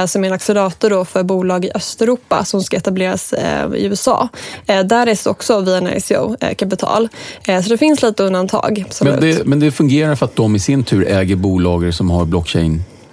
som 0.07 0.23
är 0.23 0.27
en 0.27 0.33
accelerator 0.33 0.89
då 0.89 1.05
för 1.05 1.23
bolag 1.23 1.65
i 1.65 1.71
Östeuropa 1.75 2.45
som 2.45 2.61
ska 2.63 2.77
etableras 2.77 3.33
i 3.75 3.85
USA. 3.85 4.29
Där 4.65 5.01
är 5.01 5.05
det 5.05 5.27
också 5.27 5.59
via 5.59 5.77
en 5.77 5.87
ICO-kapital. 5.97 7.09
Så 7.45 7.69
det 7.69 7.77
finns 7.77 8.01
lite 8.01 8.23
undantag. 8.23 8.85
Men 9.01 9.19
det, 9.21 9.45
men 9.45 9.59
det 9.59 9.71
fungerar 9.71 10.15
för 10.15 10.25
att 10.25 10.35
de 10.35 10.55
i 10.55 10.59
sin 10.59 10.83
tur 10.83 11.07
äger 11.07 11.35
bolag 11.35 11.93
som 11.93 12.09
har 12.09 12.25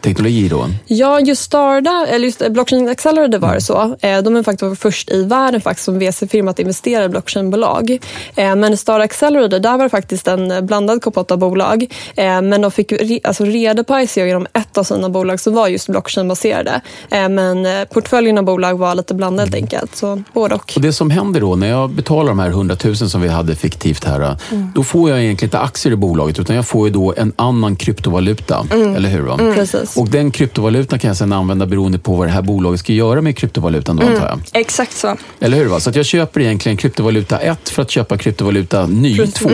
blockchain-teknologi 0.03 0.49
då? 0.49 0.69
Ja, 0.87 1.21
just 1.21 1.43
Starda, 1.43 2.07
eller 2.09 2.25
just 2.27 2.49
Blockchain 2.51 2.89
Accelerator 2.89 3.39
var 3.39 3.55
det 3.55 3.61
så. 3.61 3.97
Eh, 4.01 4.23
De 4.23 4.37
är 4.37 4.43
faktiskt 4.43 4.81
först 4.83 5.11
i 5.11 5.23
världen 5.25 5.61
faktiskt 5.61 5.85
som 5.85 5.99
VC-firma 5.99 6.51
att 6.51 6.59
investera 6.59 7.05
i 7.05 7.09
blockchainbolag. 7.09 7.99
Eh, 8.37 8.57
Men 8.57 8.77
Starda 8.77 9.05
Accelerator, 9.05 9.59
där 9.59 9.77
var 9.77 9.85
det 9.85 9.91
faktiskt 9.91 10.29
en 10.29 10.67
blandad 10.67 11.03
kompott 11.03 11.31
av 11.31 11.39
bolag. 11.39 11.83
Eh, 12.17 12.43
Men 12.43 12.61
de 12.63 12.71
fick 12.71 12.93
alltså 13.25 13.45
reda 13.45 13.85
på 13.85 13.99
ICO 14.01 14.21
genom 14.21 14.47
ett 14.53 14.79
av 14.79 14.83
sina 14.85 15.09
bolag 15.09 15.41
som 15.41 15.55
var 15.55 15.69
just 15.69 15.89
blockchainbaserade. 15.89 16.81
Men 17.11 17.87
portföljen 17.87 18.39
av 18.39 18.45
bolag 18.45 18.79
var 18.79 18.95
lite 18.95 19.15
blandad 19.15 19.39
helt 19.47 19.55
enkelt. 19.55 19.97
Så 19.97 20.23
både 20.35 20.55
och. 20.55 20.73
Och 20.77 20.83
det 20.83 20.93
som 20.93 21.11
händer 21.11 21.41
då, 21.41 21.57
när 21.57 21.69
jag 21.69 21.91
betalar 21.91 22.29
de 22.29 22.39
här 22.39 22.49
100 22.49 22.77
000 22.85 22.97
som 22.97 23.21
vi 23.21 23.29
hade 23.29 23.55
fiktivt 23.57 24.05
här, 24.05 24.37
då 24.75 24.85
får 24.85 25.11
jag 25.11 25.23
egentligen 25.23 25.47
inte 25.47 25.59
aktier 25.59 25.93
i 25.93 25.97
bolaget, 25.97 26.39
utan 26.39 26.57
jag 26.57 26.67
får 26.67 26.87
ju 26.89 26.93
då 26.95 27.15
en 27.17 27.33
annan 27.37 27.77
kryptovaluta. 27.77 28.67
Eller 28.97 29.09
hur? 29.09 29.21
Va? 29.23 29.37
Precis. 29.55 29.88
Och 29.97 30.09
den 30.09 30.31
kryptovalutan 30.31 30.99
kan 30.99 31.09
jag 31.09 31.17
sedan 31.17 31.33
använda 31.33 31.67
beroende 31.67 31.99
på 31.99 32.13
vad 32.15 32.27
det 32.27 32.31
här 32.31 32.43
bolaget 32.43 32.81
ska 32.81 32.93
göra 32.93 33.21
med 33.21 33.37
kryptovalutan 33.37 33.97
då, 33.97 34.07
antar 34.07 34.27
jag. 34.29 34.41
Exakt 34.61 34.97
så. 34.97 35.17
Eller 35.41 35.57
hur? 35.57 35.67
Va? 35.67 35.81
Så 35.81 35.91
att 35.91 35.97
jag 35.97 36.07
köper 36.07 36.41
egentligen 36.41 36.77
kryptovaluta 36.77 37.39
1 37.39 37.69
för 37.69 37.83
att 37.83 37.91
köpa 37.91 38.17
kryptovaluta 38.19 38.87
ny 38.87 39.27
2 39.27 39.49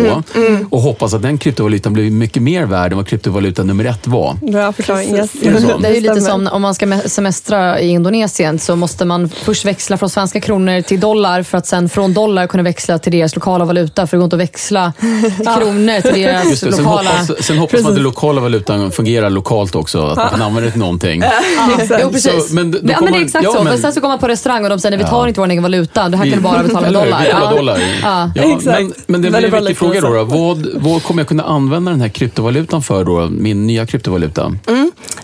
och 0.71 0.81
hoppas 0.81 1.15
att 1.15 1.23
den 1.23 1.39
kryptovalutan 1.39 1.93
blir 1.93 2.11
mycket 2.11 2.43
mer 2.43 2.65
värd 2.67 2.93
än 2.93 2.97
vad 2.99 3.07
kryptovaluta 3.07 3.63
nummer 3.63 3.85
1 3.85 4.07
var. 4.07 4.35
Bra 4.53 4.73
förklaring. 4.73 5.15
Yes. 5.17 5.31
Är 5.43 5.53
det? 5.53 5.75
Det 5.81 5.89
är 5.89 5.95
ju 5.95 6.01
lite 6.01 6.21
som 6.21 6.49
om 6.53 6.63
man 6.63 6.75
ska 6.75 6.87
me- 6.87 7.09
semestra 7.09 7.81
i 7.81 7.89
Indonesien 7.89 8.59
så 8.59 8.77
måste 8.77 9.05
man 9.05 9.29
först 9.29 9.65
växla 9.65 9.97
från 9.97 10.11
svenska 10.11 10.41
kronor 10.41 10.81
till 10.81 11.01
dollar 11.01 11.43
för 11.43 11.59
att 11.59 11.67
sen 11.67 11.89
från 11.89 12.15
dollar 12.15 12.47
kunna 12.47 12.63
växla 12.63 12.99
till 12.99 13.13
deras 13.13 13.35
lokala 13.35 13.65
valuta. 13.65 14.07
För 14.07 14.17
det 14.17 14.19
går 14.19 14.25
inte 14.25 14.37
att 14.37 14.41
växla 14.43 14.93
kronor 15.59 16.01
till 16.01 16.23
deras 16.23 16.51
Just 16.51 16.65
det, 16.65 16.73
sen 16.73 16.85
lokala... 16.85 17.11
hoppas, 17.11 17.47
sen 17.47 17.59
hoppas 17.59 17.83
man 17.83 17.91
att 17.91 17.97
den 17.97 18.05
lokala 18.05 18.41
valutan 18.41 18.93
fungerar 18.93 19.31
lokalt 19.31 19.75
också, 19.75 20.07
att 20.07 20.24
man 20.25 20.31
kan 20.31 20.43
använda 20.43 20.61
det 20.67 20.71
till 20.71 20.81
någonting. 20.81 21.23
Jo, 22.01 22.11
precis. 22.11 22.49
Så, 22.49 22.55
men 22.55 22.71
då 22.71 22.79
ja, 22.83 23.01
men 23.01 23.13
det 23.13 23.19
är 23.19 23.25
exakt 23.25 23.45
ja, 23.45 23.53
så. 23.53 23.63
men- 23.65 23.73
För 23.73 23.81
sen 23.81 23.93
så 23.93 24.01
går 24.01 24.09
man 24.09 24.19
på 24.19 24.29
restaurang 24.29 24.65
och 24.65 24.71
de 24.71 24.79
säger 24.81 24.99
vi 24.99 25.05
tar 25.05 25.27
inte 25.29 25.41
vår 25.41 25.49
egen 25.51 25.63
valuta. 25.63 26.09
Det 26.09 26.17
här 26.17 26.25
kan 26.25 26.33
du 26.35 26.41
bara 26.41 26.63
betala 26.63 26.87
Eller 26.87 27.01
dollar. 27.05 27.27
Ja. 27.31 27.51
dollar. 27.51 27.79
Ja. 28.03 28.31
Ja, 28.35 28.43
Exakt. 28.43 28.81
men, 28.81 28.93
men 29.07 29.23
det 29.23 29.31
blir 29.31 29.45
en 29.45 29.51
viktig 29.65 29.77
fråga 29.79 30.01
då. 30.01 30.15
då. 30.15 30.25
Vad, 30.25 30.67
vad 30.75 31.03
kommer 31.03 31.21
jag 31.23 31.29
kunna 31.29 31.43
använda 31.43 31.91
den 31.91 32.01
här 32.01 32.09
kryptovalutan 32.09 32.83
för 32.83 33.05
då? 33.05 33.29
Min 33.31 33.67
nya 33.67 33.87
kryptovaluta? 33.87 34.53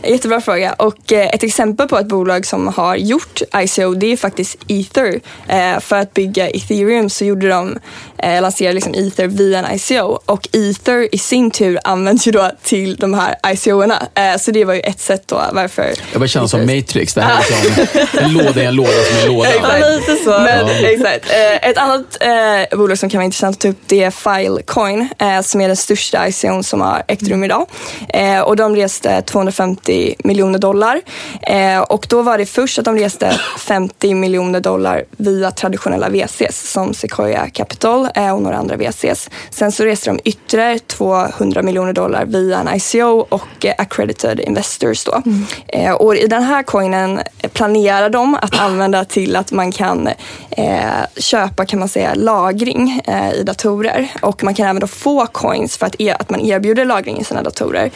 Jättebra 0.05 0.41
fråga. 0.41 0.73
Och 0.73 1.13
eh, 1.13 1.27
ett 1.27 1.43
exempel 1.43 1.89
på 1.89 1.99
ett 1.99 2.07
bolag 2.09 2.47
som 2.47 2.69
har 2.69 2.97
gjort 2.97 3.41
ICO 3.57 3.95
det 3.95 4.13
är 4.13 4.17
faktiskt 4.17 4.57
Ether. 4.69 5.21
Eh, 5.49 5.81
för 5.81 5.97
att 5.97 6.15
bygga 6.15 6.49
Ethereum 6.49 7.11
så 7.11 7.25
gjorde 7.25 7.49
de, 7.49 7.79
eh, 8.19 8.43
lanserade 8.43 8.75
liksom 8.75 8.95
Ether 8.95 9.27
via 9.27 9.59
en 9.67 9.75
ICO. 9.77 10.19
Och 10.27 10.49
Ether 10.53 11.15
i 11.15 11.19
sin 11.19 11.51
tur 11.51 11.79
används 11.85 12.29
ju 12.29 12.33
då 12.33 12.51
till 12.63 12.97
de 12.97 13.15
här 13.15 13.35
ICO-erna. 13.53 14.03
Eh, 14.15 14.39
så 14.41 14.51
det 14.51 14.65
var 14.65 14.75
ju 14.75 14.81
ett 14.91 15.01
sätt 15.01 15.23
då 15.27 15.43
varför... 15.53 15.95
Jag 16.13 16.21
börjar 16.21 16.29
känna 16.29 16.49
som 16.49 16.61
Matrix. 16.61 17.15
Det 17.15 17.23
här 17.23 17.39
är 17.39 17.43
som 17.43 18.21
en 18.25 18.33
låda 18.33 18.63
i 18.63 18.65
en 18.65 18.75
låda 18.75 18.91
som 18.91 19.19
en 19.19 19.35
låda. 19.35 19.49
Exakt. 19.49 19.87
lite 19.87 20.25
så. 20.25 20.31
Men, 20.31 20.69
exakt. 20.85 21.31
Eh, 21.31 21.69
ett 21.71 21.79
annat 21.79 22.17
eh, 22.21 22.79
bolag 22.79 22.99
som 22.99 23.11
kan 23.11 23.19
vara 23.19 23.25
intressant 23.25 23.57
att 23.57 23.61
ta 23.61 23.69
upp 23.69 23.81
det 23.87 24.03
är 24.03 24.11
Filecoin 24.11 25.09
eh, 25.19 25.41
som 25.41 25.61
är 25.61 25.67
den 25.67 25.77
största 25.77 26.29
ICOn 26.29 26.65
som 26.65 26.81
har 26.81 27.03
ägt 27.09 27.29
rum 27.29 27.45
idag. 27.45 27.67
Eh, 28.09 28.41
och 28.41 28.57
de 28.57 28.77
reste 28.77 29.23
250 29.23 30.15
miljoner 30.25 30.59
dollar. 30.59 31.01
Eh, 31.43 31.81
och 31.81 32.07
då 32.09 32.23
var 32.23 32.39
det 32.39 32.47
först 32.47 32.79
att 32.79 32.85
de 32.85 32.97
reste 32.97 33.41
50 33.59 34.15
miljoner 34.15 34.61
dollar 34.61 35.05
via 35.11 35.51
traditionella 35.51 36.09
VCs 36.09 36.71
som 36.73 36.95
Sequoia 36.95 37.51
Capital 37.51 38.09
eh, 38.15 38.35
och 38.35 38.43
några 38.43 38.57
andra 38.57 38.77
VCs. 38.77 39.31
Sen 39.51 39.73
så 39.73 39.85
reste 39.85 40.11
de 40.11 40.21
ytterligare 40.25 40.79
200 40.79 41.63
miljoner 41.63 41.93
dollar 41.93 42.25
via 42.25 42.59
en 42.59 42.77
ICO 42.77 43.27
och 43.29 43.65
eh, 43.65 43.75
accredited 43.79 44.41
investors 44.83 45.05
då. 45.05 45.23
Eh, 45.69 45.93
och 45.93 46.17
i 46.17 46.27
den 46.27 46.43
här 46.43 46.63
coinen 46.63 47.21
planerar 47.53 48.11
de 48.11 48.35
att 48.35 48.61
använda 48.61 49.05
till 49.05 49.37
att 49.37 49.53
man 49.53 49.73
kan 49.73 50.09
eh, 50.51 50.75
köpa 51.17 51.67
kan 51.67 51.79
man 51.79 51.89
säga 51.89 52.15
lagring 52.15 53.03
eh, 53.07 53.33
i 53.33 53.43
datorer 53.43 54.09
och 54.23 54.45
man 54.45 54.55
kan 54.55 54.67
även 54.77 54.89
få 54.89 55.27
coins 55.27 55.77
för 55.77 55.87
att, 55.87 55.97
e- 55.99 56.17
att 56.19 56.31
man 56.31 56.41
erbjuder 56.41 56.85
lagring 56.85 57.19
i 57.19 57.25
sina 57.25 57.43
datorer. 57.43 57.91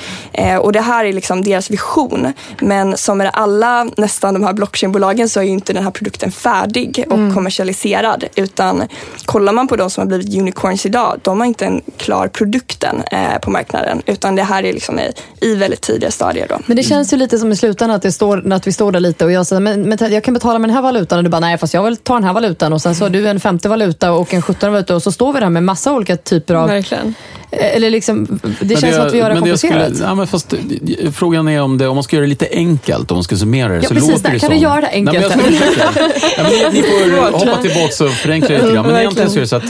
Och 0.61 0.73
det 0.73 0.81
här 0.81 1.05
är 1.05 1.13
liksom 1.13 1.45
deras 1.45 1.71
vision. 1.71 2.33
Men 2.61 2.97
som 2.97 3.19
med 3.19 3.31
alla 3.33 3.87
nästan 3.97 4.35
de 4.35 4.45
här 4.45 4.53
blockchainbolagen 4.53 5.29
så 5.29 5.41
är 5.41 5.45
inte 5.45 5.73
den 5.73 5.85
här 5.85 5.91
produkten 5.91 6.33
färdig 6.33 7.05
och 7.11 7.35
kommersialiserad 7.35 8.25
utan 8.35 8.83
kollar 9.25 9.53
man 9.53 9.69
på 9.69 9.77
de 9.77 9.91
som 9.91 10.01
har 10.01 10.07
blivit 10.07 10.39
unicorns 10.39 10.87
idag, 10.87 11.21
de 11.23 11.41
har 11.41 11.47
inte 11.47 11.67
en 11.67 11.81
klar 11.97 12.29
produkten 12.29 13.03
eh, 13.11 13.39
på 13.43 13.51
marknaden 13.51 14.03
utan 14.07 14.37
det 14.37 14.43
här 14.43 14.65
är 14.65 14.73
liksom 14.73 14.99
i, 14.99 15.13
i 15.41 15.55
väldigt 15.55 15.81
tidiga 15.81 16.11
stadier 16.11 16.47
då. 16.49 16.59
Men 16.75 16.83
det 16.83 16.89
känns 16.89 17.13
ju 17.13 17.17
lite 17.17 17.39
som 17.39 17.53
i 17.53 17.57
slutändan 17.57 17.97
att, 17.97 18.03
det 18.03 18.13
står, 18.13 18.53
att 18.53 18.67
vi 18.67 18.73
står 18.73 18.93
där 18.93 19.01
lite 19.01 19.25
och 19.25 19.33
jag 19.33 19.47
säger 19.47 19.61
men, 19.61 19.83
men 19.83 20.13
jag 20.13 20.25
kan 20.25 20.35
betala 20.35 20.59
med 20.59 20.69
den 20.69 20.75
här 20.75 20.83
valutan 20.83 21.19
och 21.19 21.25
du 21.25 21.31
bara 21.31 21.41
nej 21.41 21.59
fast 21.59 21.75
jag 21.75 21.83
vill 21.83 21.97
ta 21.97 22.15
den 22.15 22.25
här 22.25 22.33
valutan 22.33 22.73
och 22.73 22.83
sen 22.83 22.95
så 22.95 23.05
har 23.05 23.11
du 23.11 23.29
en 23.29 23.41
femte 23.41 23.69
valuta 23.69 24.13
och 24.13 24.35
en 24.35 24.43
sjuttonde 24.43 24.73
valuta 24.73 24.95
och 24.95 25.03
så 25.03 25.13
står 25.13 25.33
vi 25.33 25.41
där 25.41 25.51
med 25.51 25.63
massa 25.63 25.93
olika 25.93 26.17
typer 26.17 26.55
av... 26.55 26.69
Verkligen. 26.69 27.15
Eller 27.51 27.91
liksom, 27.91 28.41
det 28.43 28.51
Men 28.61 28.77
känns 28.77 28.97
som 28.97 29.07
att 29.07 29.15
vi 29.15 29.19
gör 29.19 29.31
det 29.31 29.37
komplicerat. 29.37 29.95
Skulle, 29.95 30.09
ja, 30.09 30.15
men 30.15 30.27
fast, 30.27 30.53
eh, 30.53 30.59
frågan 31.13 31.49
är 31.49 31.63
om, 31.63 31.79
det, 31.79 31.89
om 31.89 31.97
man 31.97 32.05
ska 32.05 32.17
göra 32.17 32.25
det 32.25 32.31
lite 32.31 32.49
enkelt, 32.51 33.11
om 33.11 33.17
man 33.17 33.25
ska 33.25 33.37
summera 33.37 33.69
det. 33.69 33.75
Ja, 33.75 33.83
så 33.83 33.95
precis. 33.95 34.11
låter 34.11 34.31
det 34.31 34.39
Kan 34.39 34.41
som, 34.41 34.59
du 34.59 34.63
göra 34.63 34.81
det 34.81 34.87
Nej, 34.93 35.03
men 35.03 35.15
jag 35.15 35.31
ska 35.31 35.41
enkelt? 35.41 35.59
försöka. 35.59 36.11
ja, 36.37 36.43
men 36.43 36.53
ni, 36.53 36.81
ni 36.81 36.83
får 36.83 37.33
hoppa 37.39 37.63
tillbaka 37.63 38.05
och 38.05 38.11
förenkla 38.11 38.49
lite 38.57 38.73
grann. 38.73 38.87
Men 38.87 38.97
egentligen 39.01 39.31
så 39.31 39.37
är 39.37 39.41
det 39.41 39.49
så 39.49 39.57
att, 39.57 39.65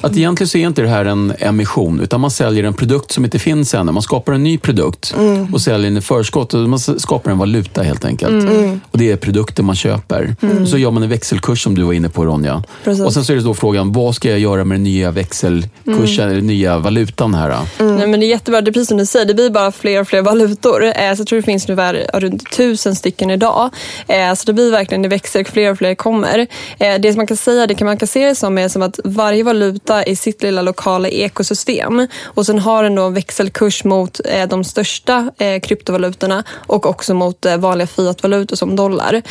att 0.00 0.16
egentligen 0.16 0.48
så 0.48 0.58
är 0.58 0.66
inte 0.66 0.82
det 0.82 0.88
här 0.88 1.04
en 1.04 1.32
emission, 1.38 2.00
utan 2.00 2.20
man 2.20 2.30
säljer 2.30 2.64
en 2.64 2.74
produkt 2.74 3.12
som 3.12 3.24
inte 3.24 3.38
finns 3.38 3.74
ännu. 3.74 3.92
Man 3.92 4.02
skapar 4.02 4.32
en 4.32 4.42
ny 4.42 4.58
produkt 4.58 5.14
och 5.52 5.60
säljer 5.60 5.90
den 5.90 5.96
i 5.96 6.00
förskott. 6.00 6.54
Och 6.54 6.60
Man 6.60 6.78
skapar 6.78 7.30
en 7.30 7.38
valuta 7.38 7.82
helt 7.82 8.04
enkelt. 8.04 8.44
Och 8.90 8.98
det 8.98 9.10
är 9.10 9.16
produkten 9.16 9.64
man 9.64 9.76
köper. 9.76 10.36
Och 10.62 10.68
så 10.68 10.78
gör 10.78 10.90
man 10.90 11.02
en 11.02 11.08
växelkurs 11.08 11.62
som 11.62 11.74
du 11.74 11.82
var 11.82 11.92
inne 11.92 12.08
på 12.08 12.24
Ronja. 12.24 12.62
Precis. 12.84 13.04
Och 13.04 13.12
sen 13.12 13.24
så 13.24 13.32
är 13.32 13.36
det 13.36 13.42
då 13.42 13.54
frågan, 13.54 13.92
vad 13.92 14.14
ska 14.14 14.30
jag 14.30 14.38
göra 14.38 14.64
med 14.64 14.74
den 14.74 14.84
nya 14.84 15.10
växelkursen, 15.10 16.30
eller 16.30 16.40
nya 16.40 16.78
valutan 16.78 17.34
här? 17.34 17.50
då? 17.50 17.84
Nej, 17.84 18.06
men 18.06 18.20
det 18.20 18.26
är 18.26 18.28
jättebra, 18.28 18.60
det 18.60 18.70
är 18.70 18.72
precis 18.72 18.88
som 18.88 18.98
du 18.98 19.06
säger, 19.06 19.26
det 19.26 19.34
blir 19.34 19.50
bara 19.50 19.72
fler 19.72 20.00
och 20.00 20.08
fler 20.08 20.22
valutor. 20.22 20.84
Eh, 20.84 20.92
så 20.92 21.20
jag 21.20 21.26
tror 21.26 21.36
det 21.36 21.42
finns 21.42 21.68
ungefär 21.68 22.10
runt 22.14 22.50
tusen 22.50 22.94
stycken 22.94 23.30
idag. 23.30 23.70
Eh, 24.08 24.34
så 24.34 24.42
det 24.46 24.52
blir 24.52 24.70
verkligen, 24.70 25.02
det 25.02 25.08
växer, 25.08 25.44
fler 25.44 25.70
och 25.70 25.78
fler 25.78 25.94
kommer. 25.94 26.46
Eh, 26.78 26.94
det 27.00 27.12
som 27.12 27.16
man 27.16 27.26
kan 27.26 27.36
säga, 27.36 27.66
det 27.66 27.74
kan 27.74 27.86
man 27.86 27.96
kan 27.96 28.08
se 28.08 28.26
det 28.26 28.34
som 28.34 28.58
är 28.58 28.68
som 28.68 28.82
att 28.82 29.00
varje 29.04 29.44
valuta 29.44 29.89
i 30.06 30.16
sitt 30.16 30.42
lilla 30.42 30.62
lokala 30.62 31.08
ekosystem 31.08 32.06
och 32.24 32.46
sen 32.46 32.58
har 32.58 32.82
den 32.82 32.94
då 32.94 33.02
en 33.02 33.14
växelkurs 33.14 33.84
mot 33.84 34.20
eh, 34.24 34.48
de 34.48 34.64
största 34.64 35.30
eh, 35.38 35.60
kryptovalutorna 35.60 36.44
och 36.66 36.86
också 36.86 37.14
mot 37.14 37.46
eh, 37.46 37.56
vanliga 37.56 37.86
fiatvalutor 37.86 38.56
som 38.56 38.76
dollar. 38.76 39.22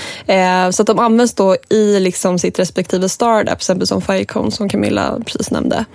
Så 0.72 0.82
att 0.82 0.88
de 0.88 1.00
används 1.00 1.34
då 1.34 1.58
i 1.70 2.00
liksom 2.00 2.40
sitt 2.40 2.60
respektive 2.60 3.10
startup, 3.10 3.48
till 3.48 3.56
exempel 3.56 3.88
som 3.88 4.02
Firecone 4.02 4.52
som 4.52 4.70
Camilla 4.70 5.20
precis 5.26 5.52
nämnde. 5.52 5.86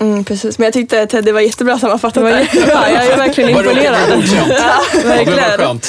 Mm, 0.00 0.24
precis. 0.24 0.58
Men 0.58 0.64
jag 0.64 0.72
tyckte 0.72 1.02
att 1.02 1.10
det 1.24 1.32
var 1.32 1.40
jättebra 1.40 1.78
sammanfattat. 1.78 2.14
Det 2.14 2.20
var 2.22 2.30
där. 2.30 2.38
jättebra, 2.40 2.90
jag 2.90 3.04
är 3.06 3.16
verkligen 3.16 3.50
imponerad. 3.50 3.98
Ja, 4.48 4.82
verkligen. 5.04 5.80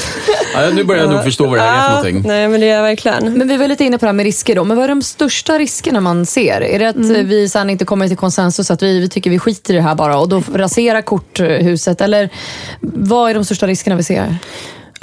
Ja, 0.53 0.69
nu 0.73 0.83
börjar 0.83 1.03
jag 1.03 1.11
nog 1.13 1.23
förstå 1.23 1.47
vad 1.47 1.57
det 1.57 1.61
här 1.61 1.77
är 1.77 1.83
för 1.83 1.89
någonting. 1.89 2.23
Nej, 2.27 2.47
men 2.47 2.61
det 2.61 2.69
är 2.69 2.81
verkligen. 2.81 3.33
Men 3.33 3.47
vi 3.47 3.57
var 3.57 3.67
lite 3.67 3.83
inne 3.83 3.97
på 3.97 4.05
det 4.05 4.07
här 4.07 4.13
med 4.13 4.23
risker 4.23 4.55
då. 4.55 4.63
Men 4.63 4.77
vad 4.77 4.83
är 4.83 4.87
de 4.89 5.01
största 5.01 5.59
riskerna 5.59 6.01
man 6.01 6.25
ser? 6.25 6.61
Är 6.61 6.79
det 6.79 6.89
att 6.89 6.95
Mm. 6.95 7.27
vi 7.27 7.49
sen 7.49 7.69
inte 7.69 7.85
kommer 7.93 8.07
till 8.07 8.17
konsensus, 8.17 8.71
att 8.71 8.83
vi, 8.83 8.99
vi 8.99 9.09
tycker 9.09 9.29
vi 9.29 9.39
skiter 9.39 9.73
i 9.73 9.77
det 9.77 9.83
här 9.83 9.95
bara 9.95 10.17
och 10.17 10.29
då 10.29 10.43
raserar 10.53 11.01
korthuset? 11.01 12.01
Eller 12.01 12.29
vad 12.81 13.29
är 13.29 13.33
de 13.33 13.45
största 13.45 13.67
riskerna 13.67 13.95
vi 13.95 14.03
ser? 14.03 14.37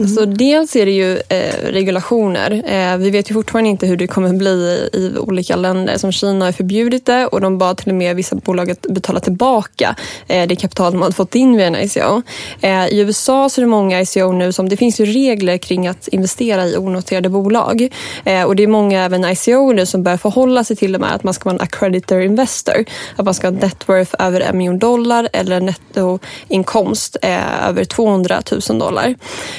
Mm. 0.00 0.14
Så 0.14 0.24
dels 0.24 0.76
är 0.76 0.86
det 0.86 0.92
ju 0.92 1.16
eh, 1.28 1.54
regulationer. 1.62 2.62
Eh, 2.66 2.96
vi 2.96 3.10
vet 3.10 3.30
ju 3.30 3.34
fortfarande 3.34 3.70
inte 3.70 3.86
hur 3.86 3.96
det 3.96 4.06
kommer 4.06 4.32
bli 4.32 4.50
i, 4.50 4.98
i 4.98 5.18
olika 5.18 5.56
länder. 5.56 5.98
Som 5.98 6.12
Kina 6.12 6.44
har 6.44 6.52
förbjudit 6.52 7.06
det 7.06 7.26
och 7.26 7.40
de 7.40 7.58
bad 7.58 7.76
till 7.76 7.88
och 7.88 7.94
med 7.94 8.16
vissa 8.16 8.36
bolag 8.36 8.70
att 8.70 8.82
betala 8.82 9.20
tillbaka 9.20 9.96
eh, 10.26 10.48
det 10.48 10.56
kapital 10.56 10.92
de 10.92 11.02
hade 11.02 11.14
fått 11.14 11.34
in 11.34 11.56
via 11.56 11.66
en 11.66 11.76
ICO. 11.76 12.22
Eh, 12.60 12.86
I 12.86 13.00
USA 13.00 13.48
så 13.48 13.60
är 13.60 13.64
det 13.64 13.70
många 13.70 14.00
ICO 14.00 14.32
nu 14.32 14.52
som, 14.52 14.68
det 14.68 14.76
finns 14.76 15.00
ju 15.00 15.04
regler 15.04 15.58
kring 15.58 15.86
att 15.86 16.08
investera 16.08 16.66
i 16.66 16.76
onoterade 16.76 17.28
bolag. 17.28 17.88
Eh, 18.24 18.42
och 18.42 18.56
det 18.56 18.62
är 18.62 18.66
många 18.66 19.04
även 19.04 19.24
ICO 19.24 19.72
nu 19.72 19.86
som 19.86 20.02
börjar 20.02 20.18
förhålla 20.18 20.64
sig 20.64 20.76
till 20.76 20.92
det 20.92 20.98
med 20.98 21.14
att 21.14 21.24
man 21.24 21.34
ska 21.34 21.44
vara 21.44 21.54
en 21.54 21.60
accreditor 21.60 22.20
investor. 22.20 22.84
Att 23.16 23.24
man 23.24 23.34
ska 23.34 23.46
ha 23.46 23.52
net 23.52 23.88
worth 23.88 24.14
över 24.18 24.40
en 24.40 24.58
miljon 24.58 24.78
dollar 24.78 25.28
eller 25.32 25.56
en 25.56 25.66
nettoinkomst 25.66 27.16
eh, 27.22 27.68
över 27.68 27.84
200 27.84 28.42
000 28.68 28.78
dollar. 28.78 29.14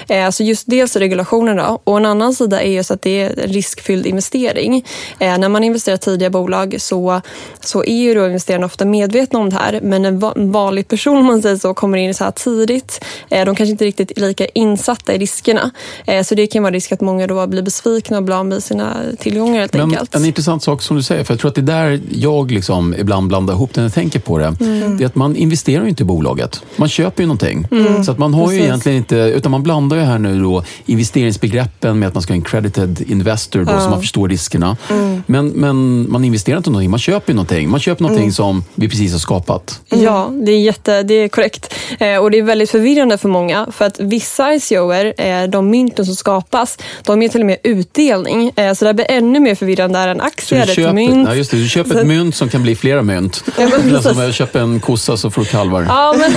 Eh, 0.08 0.31
så 0.32 0.44
just 0.44 0.64
dels 0.68 0.96
regulationerna 0.96 1.78
och 1.84 1.98
en 1.98 2.06
annan 2.06 2.34
sida 2.34 2.62
är 2.62 2.72
just 2.72 2.92
att 2.92 3.02
det 3.02 3.22
är 3.22 3.40
en 3.40 3.54
riskfylld 3.54 4.06
investering. 4.06 4.86
Eh, 5.20 5.38
när 5.38 5.50
man 5.50 5.64
investerar 5.64 5.98
tidiga 5.98 6.30
bolag 6.30 6.76
så, 6.80 7.22
så 7.60 7.84
är 7.84 7.96
ju 8.02 8.14
då 8.14 8.26
investerarna 8.26 8.66
ofta 8.66 8.86
medvetna 8.86 9.40
om 9.40 9.50
det 9.50 9.56
här 9.56 9.80
men 9.84 10.06
en, 10.06 10.20
va- 10.20 10.34
en 10.36 10.52
vanlig 10.52 10.88
person 10.88 11.18
om 11.18 11.26
man 11.26 11.42
säger 11.42 11.56
så 11.56 11.74
kommer 11.74 11.98
in 11.98 12.14
så 12.14 12.24
här 12.24 12.32
tidigt. 12.32 13.06
Eh, 13.30 13.46
de 13.46 13.56
kanske 13.56 13.72
inte 13.72 13.86
riktigt 13.86 14.12
är 14.18 14.22
lika 14.22 14.46
insatta 14.46 15.14
i 15.14 15.18
riskerna. 15.18 15.72
Eh, 16.06 16.24
så 16.24 16.36
det 16.36 16.48
kan 16.48 16.64
vara 16.64 16.74
risk 16.74 16.92
att 16.92 17.02
många 17.02 17.28
då 17.28 17.48
blir 17.48 17.62
besvikna 17.62 18.18
och 18.18 18.24
blir 18.24 18.36
av 18.36 18.46
med 18.46 18.64
sina 18.64 18.96
tillgångar 19.20 19.60
helt 19.60 19.74
Men 19.74 19.82
enkelt. 19.82 20.16
en 20.16 20.26
intressant 20.26 20.64
sak 20.64 20.82
som 20.82 20.98
du 20.98 21.04
säger, 21.04 21.24
för 21.24 21.34
jag 21.34 21.40
tror 21.40 21.50
att 21.50 21.56
det 21.56 21.62
är 21.62 21.90
där 21.90 22.00
jag 22.12 22.52
liksom 22.52 22.96
ibland 22.98 23.28
blandar 23.28 23.54
ihop 23.54 23.76
när 23.76 23.84
jag 23.84 23.94
tänker 23.94 24.20
på 24.20 24.38
det. 24.38 24.54
Mm. 24.62 24.98
Det 24.98 25.04
är 25.04 25.06
att 25.06 25.16
man 25.16 25.36
investerar 25.36 25.84
ju 25.84 25.90
inte 25.90 26.04
i 26.04 26.06
bolaget. 26.06 26.62
Man 26.76 26.90
köper 26.90 27.24
ju 27.24 27.28
någonting. 27.28 27.68
Mm. 27.72 28.04
Så 28.04 28.12
att 28.12 28.18
man 28.18 28.34
har 28.34 28.42
ju 28.42 28.48
Precis. 28.48 28.66
egentligen 28.66 28.98
inte, 28.98 29.16
utan 29.16 29.52
man 29.52 29.64
blandar 29.64 29.98
ju 29.98 30.04
här 30.04 30.20
nu 30.22 30.42
då 30.42 30.64
investeringsbegreppen 30.86 32.00
med 32.00 32.08
att 32.08 32.14
man 32.14 32.24
ska 32.24 32.34
ha 32.34 32.36
en 32.36 32.42
credited 32.42 33.04
investor 33.08 33.60
då, 33.64 33.80
så 33.80 33.90
man 33.90 34.00
förstår 34.02 34.30
riskerna. 34.30 34.78
Mm. 34.90 35.24
Men, 35.26 35.48
men 35.48 36.12
man 36.12 36.24
investerar 36.24 36.58
inte 36.58 36.70
någonting, 36.70 36.90
man 36.92 37.00
köper 37.00 37.34
någonting. 37.34 37.70
Man 37.70 37.80
köper 37.80 38.02
någonting 38.04 38.24
Mm. 38.24 38.34
som 38.34 38.64
vi 38.76 38.90
precis 38.90 39.12
har 39.12 39.20
skapat. 39.20 39.82
Ja, 39.90 40.32
det 40.46 40.52
är, 40.52 40.60
jätte, 40.60 41.04
det 41.04 41.14
är 41.14 41.28
korrekt. 41.28 41.74
Eh, 42.00 42.16
och 42.18 42.32
det 42.32 42.38
är 42.38 42.44
väldigt 42.44 42.70
förvirrande 42.72 43.18
för 43.18 43.30
många. 43.30 43.68
För 43.72 43.86
att 43.86 44.00
vissa 44.00 44.54
ICOer, 44.54 45.14
eh, 45.18 45.44
de 45.50 45.70
mynten 45.70 46.06
som 46.06 46.16
skapas, 46.16 46.78
de 47.04 47.22
ger 47.22 47.30
till 47.30 47.40
och 47.42 47.48
med 47.48 47.58
utdelning. 47.64 48.52
Eh, 48.56 48.74
så 48.74 48.86
det 48.86 48.94
blir 48.94 49.06
ännu 49.12 49.40
mer 49.40 49.56
förvirrande 49.56 50.00
än 50.00 50.10
en 50.10 50.22
aktie 50.22 50.58
eller 50.62 50.72
ett 50.72 50.76
köper, 50.76 50.94
mynt. 50.94 51.28
ja, 51.30 51.36
just 51.36 51.52
det, 51.52 51.58
du 51.58 51.68
köper 51.70 51.92
Så- 51.94 52.00
ett 52.00 52.08
mynt 52.08 52.36
som 52.36 52.50
kan 52.50 52.64
bli 52.64 52.76
flera 52.76 53.02
mynt. 53.02 53.44
Ja, 53.60 53.70
men 53.84 53.96
är 53.96 54.00
som 54.00 54.30
att 54.30 54.36
köpa 54.36 54.60
en 54.62 54.80
kossa 54.80 55.18
så 55.18 55.32
får 55.32 55.42
du 55.42 55.48
kalvar. 55.48 55.86
Ja, 55.90 56.16
men, 56.20 56.32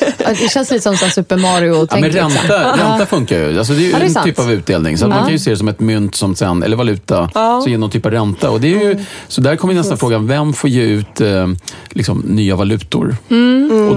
Ja, 0.00 0.05
Det 0.28 0.50
känns 0.50 0.70
lite 0.70 0.82
som 0.82 0.96
så 0.96 1.08
Super 1.10 1.36
Mario-tänk. 1.36 1.90
Ja, 1.92 1.96
men 2.20 2.28
liksom. 2.30 2.48
ränta, 2.50 2.76
ränta 2.92 3.06
funkar 3.06 3.38
ju. 3.38 3.58
Alltså 3.58 3.72
det 3.72 3.78
är 3.78 3.82
ju 3.82 3.90
Ja, 3.90 3.96
det 3.98 4.04
är 4.04 4.06
en 4.06 4.12
sant. 4.14 4.26
typ 4.26 4.38
av 4.38 4.52
utdelning. 4.52 4.98
Så 4.98 5.04
att 5.04 5.10
man 5.10 5.22
kan 5.22 5.32
ju 5.32 5.38
se 5.38 5.50
det 5.50 5.56
som 5.56 5.68
ett 5.68 5.80
mynt 5.80 6.14
som 6.14 6.34
sen, 6.34 6.62
eller 6.62 6.76
valuta, 6.76 7.30
Ja. 7.34 7.60
så 7.64 7.70
ger 7.70 7.78
någon 7.78 7.90
typ 7.90 8.06
av 8.06 8.12
ränta. 8.12 8.50
Och 8.50 8.60
det 8.60 8.66
är 8.74 8.80
ju, 8.84 9.04
Så 9.28 9.40
där 9.40 9.56
kommer 9.56 9.74
nästan 9.74 9.98
frågan, 9.98 10.26
vem 10.26 10.52
får 10.52 10.70
ge 10.70 10.82
ut 10.82 11.20
eh, 11.20 11.46
liksom, 11.90 12.18
nya 12.26 12.56
valutor? 12.56 13.16
Och 13.28 13.34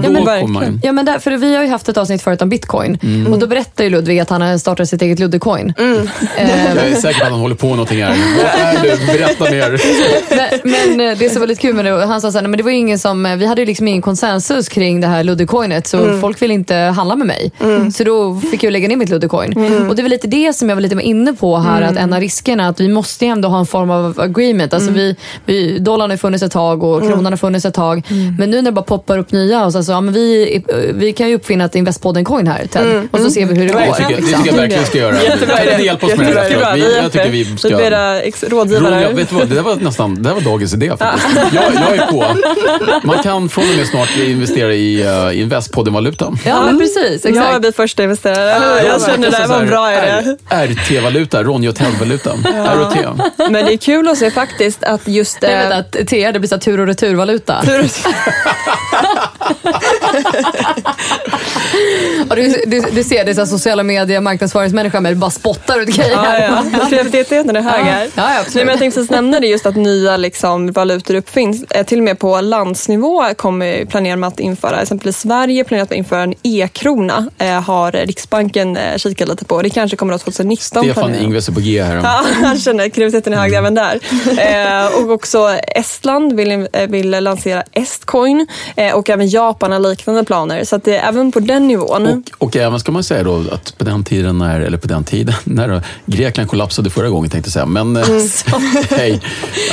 Ja, 0.04 0.10
men 0.10 0.24
kommer 0.24 0.46
man, 0.46 0.80
Ja, 0.82 0.92
men 0.92 1.04
där, 1.04 1.18
för 1.18 1.36
vi 1.36 1.54
har 1.56 1.62
ju 1.64 1.70
haft 1.70 1.88
ett 1.88 1.96
avsnitt 1.96 2.22
förut 2.22 2.42
om 2.42 2.48
bitcoin. 2.48 2.98
Och 3.32 3.38
då 3.38 3.46
berättar 3.46 3.84
ju 3.84 3.90
Ludvig 3.90 4.18
att 4.20 4.30
han 4.30 4.42
har 4.42 4.58
startat 4.58 4.88
sitt 4.88 5.02
eget 5.02 5.18
Luddecoin. 5.18 5.74
Eh, 5.78 5.84
jag 6.76 6.86
är 6.88 6.94
säker 6.94 7.18
på 7.20 7.24
att 7.26 7.30
han 7.32 7.40
håller 7.40 7.54
på 7.54 7.66
med 7.66 7.76
någonting 7.76 8.02
här. 8.04 8.16
Vad? 8.36 9.06
Berätta 9.16 9.44
mer. 9.44 9.80
men, 10.64 10.70
men 10.96 11.10
eh, 11.10 11.18
det 11.18 11.24
är 11.26 11.30
så 11.30 11.40
väldigt 11.40 11.60
kul 11.60 11.74
med 11.74 11.84
det. 11.84 12.06
Han 12.06 12.20
sa 12.20 12.32
så 12.32 12.38
här, 12.38 12.42
"Nej, 12.42 12.50
men 12.50 12.56
det 12.58 12.62
var 12.64 12.70
ju 12.70 12.76
ingen 12.76 12.98
som, 12.98 13.26
eh, 13.26 13.36
vi 13.36 13.46
hade 13.46 13.60
ju 13.60 13.66
liksom 13.66 13.88
ingen 13.88 14.02
konsensus 14.02 14.68
kring 14.68 15.00
det 15.00 15.06
här 15.06 15.24
Luddecoinet 15.24 15.86
så 15.86 16.18
folk 16.20 16.42
ville 16.42 16.54
inte 16.54 16.74
handla 16.74 17.16
med 17.16 17.26
mig. 17.26 17.52
Så 17.92 18.04
då 18.04 18.40
fick 18.50 18.62
jag 18.62 18.72
lägga 18.72 18.88
ner 18.88 18.96
mitt 18.96 19.08
Luddecoin. 19.08 19.52
Och 19.88 19.96
det 19.96 20.00
är 20.00 20.02
väl 20.02 20.10
lite 20.10 20.26
det 20.26 20.52
som 20.52 20.68
jag 20.68 20.76
var 20.76 20.80
lite 20.82 21.00
inne 21.02 21.32
på 21.32 21.56
här, 21.58 21.82
att 21.82 21.96
en 21.96 22.12
av 22.12 22.20
riskerna 22.20 22.68
att 22.68 22.80
vi 22.80 22.88
måste 22.88 23.26
ändå 23.26 23.48
ha 23.48 23.58
en 23.58 23.66
form 23.66 23.90
av 23.90 24.20
agreement. 24.20 24.74
Alltså 24.74 24.90
vi, 24.90 25.16
vi, 25.46 25.78
dollarn 25.78 26.10
har 26.10 26.16
funnits 26.16 26.42
ett 26.42 26.52
tag 26.52 26.82
och 26.84 27.00
kronan 27.02 27.26
har 27.32 27.36
funnits 27.36 27.64
ett 27.64 27.74
tag. 27.74 28.02
Men 28.38 28.50
nu 28.50 28.56
när 28.56 28.62
det 28.62 28.72
bara 28.72 28.82
poppar 28.82 29.18
upp 29.18 29.32
nya 29.32 29.64
och 29.64 29.72
så, 29.72 29.82
så 29.82 29.92
ja, 29.92 30.00
men 30.00 30.14
vi, 30.14 30.62
vi 30.94 31.12
kan 31.12 31.28
ju 31.28 31.34
uppfinna 31.34 31.64
ett 31.64 31.74
Investpodden-coin 31.74 32.46
här 32.48 32.66
Ted. 32.66 33.08
Och 33.10 33.18
så 33.20 33.30
ser 33.30 33.46
vi 33.46 33.54
hur 33.54 33.66
det 33.66 33.72
går. 33.72 33.80
Det 33.80 33.94
tycker, 33.94 34.10
jag- 34.10 34.20
det 34.20 34.26
tycker 34.26 34.46
jag 34.46 34.54
verkligen 34.56 34.84
ska 34.84 34.98
göra. 34.98 35.22
Jättebra 35.22 35.62
idé. 35.64 35.76
ni 35.78 35.84
hjälpa 35.84 36.06
oss 36.06 36.16
med 36.16 36.26
det 36.34 36.40
här? 36.40 36.74
Vi 36.76 36.80
Vi, 36.80 36.96
jag 36.96 37.12
tycker 37.12 37.30
vi 37.30 37.44
ska... 37.56 37.68
Vi 37.68 37.74
ex- 38.22 38.44
rådgivare. 38.48 39.12
Vet 39.12 39.28
du 39.30 39.34
vad? 39.36 39.48
Det 39.48 39.54
där 39.54 39.62
var 39.62 39.76
nästan 39.76 40.14
det 40.14 40.22
där 40.22 40.34
var 40.34 40.40
dagens 40.40 40.74
idé 40.74 40.92
faktiskt. 40.98 41.26
Jag, 41.52 41.64
jag 41.74 41.96
är 41.96 42.06
på. 42.06 42.24
Man 43.06 43.22
kan 43.22 43.48
från 43.48 43.64
och 43.70 43.76
med 43.76 43.86
snart 43.86 44.08
investera 44.26 44.74
i 44.74 45.02
uh, 45.32 45.40
Investpodden-valuta. 45.40 46.09
Ja, 46.44 46.62
men 46.64 46.78
precis. 46.78 47.24
Nu 47.24 47.38
har 47.38 47.46
Exakt. 47.46 47.64
vi 47.64 47.72
första 47.72 48.02
investerare. 48.02 48.86
jag 48.86 49.02
känner 49.02 49.30
det 49.30 49.36
här 49.36 49.48
var 49.48 49.60
en 49.60 49.66
bra 49.66 49.92
idé. 49.92 50.36
RT-valuta, 50.50 51.42
Ronny 51.42 51.66
Hotell-valuta. 51.66 52.30
ROT. 52.74 52.94
Men 53.36 53.64
det 53.64 53.72
är 53.72 53.76
kul 53.76 54.08
att 54.08 54.18
se 54.18 54.30
faktiskt 54.30 54.84
att 54.84 55.08
just... 55.08 55.42
Nej, 55.42 55.52
eh, 55.52 55.68
vänta, 55.68 56.04
T, 56.04 56.30
det 56.32 56.38
blir 56.38 56.48
så 56.48 56.58
tur 56.58 56.80
och 56.80 56.86
returvaluta. 56.86 57.58
Och 57.58 57.64
du, 62.34 62.62
du, 62.66 62.80
du 62.80 63.04
ser, 63.04 63.24
det 63.24 63.30
är 63.30 63.34
så 63.34 63.46
sociala 63.46 63.82
medier, 63.82 64.20
marknadsföringsmänniska 64.20 65.00
med 65.00 65.16
bara 65.16 65.30
spottar 65.30 65.80
ut 65.80 65.88
grejer. 65.88 66.12
Ja, 66.12 66.38
ja. 66.38 66.88
Kreativiteten 66.88 67.56
är 67.56 67.60
hög 67.60 67.84
här. 67.84 68.04
Ja, 68.04 68.10
ja, 68.14 68.38
absolut. 68.40 68.54
Nej, 68.54 68.64
men 68.64 68.72
jag 68.72 68.78
tänkte 68.78 69.00
precis 69.00 69.10
nämna 69.10 69.40
det 69.40 69.46
just 69.46 69.66
att 69.66 69.76
nya 69.76 70.16
liksom, 70.16 70.72
valutor 70.72 71.14
uppfinns. 71.14 71.62
Eh, 71.62 71.86
Till 71.86 71.98
och 71.98 72.04
med 72.04 72.18
på 72.18 72.40
landsnivå 72.40 73.24
kommer 73.36 73.84
planerar 73.84 74.16
man 74.16 74.28
att 74.28 74.40
införa, 74.40 74.82
exempelvis 74.82 75.18
Sverige 75.18 75.64
planerar 75.64 75.84
att 75.84 75.92
införa 75.92 76.22
en 76.22 76.34
e-krona. 76.42 77.26
Eh, 77.38 77.62
har 77.62 77.92
Riksbanken 77.92 78.76
eh, 78.76 78.96
kikat 78.96 79.28
lite 79.28 79.44
på. 79.44 79.62
Det 79.62 79.70
kanske 79.70 79.96
kommer 79.96 80.14
att 80.14 80.20
2019. 80.20 80.84
Stefan 80.84 80.94
planerar. 80.94 81.22
Ingves 81.22 81.48
är 81.48 81.52
på 81.52 81.60
G 81.60 81.82
här. 81.82 81.96
Ja, 82.02 82.24
jag 82.42 82.60
känner 82.60 82.88
kreativiteten 82.88 83.34
är 83.34 83.38
hög 83.38 83.54
även 83.54 83.74
där. 83.74 84.00
Eh, 84.40 84.86
och 84.86 85.10
också 85.10 85.48
Estland 85.74 86.32
vill, 86.32 86.68
eh, 86.72 86.86
vill 86.88 87.10
lansera 87.10 87.62
Estcoin 87.72 88.46
eh, 88.76 88.94
och 88.94 89.10
även 89.10 89.26
Japan 89.30 89.72
har 89.72 89.78
liknande 89.78 90.24
planer. 90.24 90.64
Så 90.64 90.76
att 90.76 90.84
det 90.84 90.96
är 90.96 91.08
även 91.08 91.32
på 91.32 91.40
den 91.40 91.68
nivån. 91.68 92.06
Och, 92.06 92.46
och 92.46 92.56
även 92.56 92.80
ska 92.80 92.92
man 92.92 93.04
säga 93.04 93.22
då 93.22 93.44
att 93.52 93.78
på 93.78 93.84
den 93.84 94.04
tiden, 94.04 94.38
när, 94.38 94.60
eller 94.60 94.78
på 94.78 94.88
den 94.88 95.04
tiden, 95.04 95.34
när 95.44 95.68
då 95.68 95.80
Grekland 96.06 96.50
kollapsade 96.50 96.90
förra 96.90 97.08
gången 97.08 97.30
tänkte 97.30 97.48
jag 97.48 97.52
säga. 97.52 97.66
Men, 97.66 97.96
eh, 97.96 98.06
hej. 98.90 99.20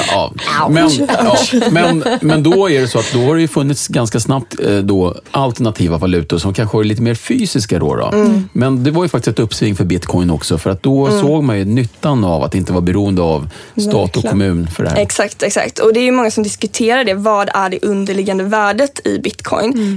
Ja, 0.07 0.33
men, 0.69 0.89
ja, 1.07 1.37
men, 1.71 2.03
men 2.21 2.43
då 2.43 2.69
är 2.69 2.81
det 2.81 2.87
så 2.87 2.99
att 2.99 3.13
då 3.13 3.19
har 3.19 3.35
det 3.35 3.41
ju 3.41 3.47
funnits 3.47 3.87
ganska 3.87 4.19
snabbt 4.19 4.55
eh, 4.65 4.77
då, 4.77 5.15
alternativa 5.31 5.97
valutor 5.97 6.37
som 6.37 6.53
kanske 6.53 6.77
var 6.77 6.83
lite 6.83 7.01
mer 7.01 7.15
fysiska. 7.15 7.79
Då, 7.79 7.95
då. 7.95 8.11
Men 8.53 8.83
det 8.83 8.91
var 8.91 9.03
ju 9.03 9.09
faktiskt 9.09 9.27
ett 9.27 9.43
uppsving 9.43 9.75
för 9.75 9.83
bitcoin 9.83 10.29
också 10.29 10.57
för 10.57 10.69
att 10.69 10.83
då 10.83 11.19
såg 11.21 11.43
man 11.43 11.57
ju 11.57 11.65
nyttan 11.65 12.23
av 12.23 12.43
att 12.43 12.55
inte 12.55 12.73
vara 12.73 12.81
beroende 12.81 13.21
av 13.21 13.49
stat 13.77 14.17
och 14.17 14.23
kommun 14.23 14.67
för 14.67 14.83
det 14.83 14.89
här. 14.89 14.97
Exakt, 14.97 15.43
exakt. 15.43 15.79
Och 15.79 15.93
det 15.93 15.99
är 15.99 16.03
ju 16.03 16.11
många 16.11 16.31
som 16.31 16.43
diskuterar 16.43 17.03
det. 17.03 17.13
Vad 17.13 17.49
är 17.53 17.69
det 17.69 17.79
underliggande 17.81 18.43
värdet 18.43 19.07
i 19.07 19.19
bitcoin? 19.19 19.46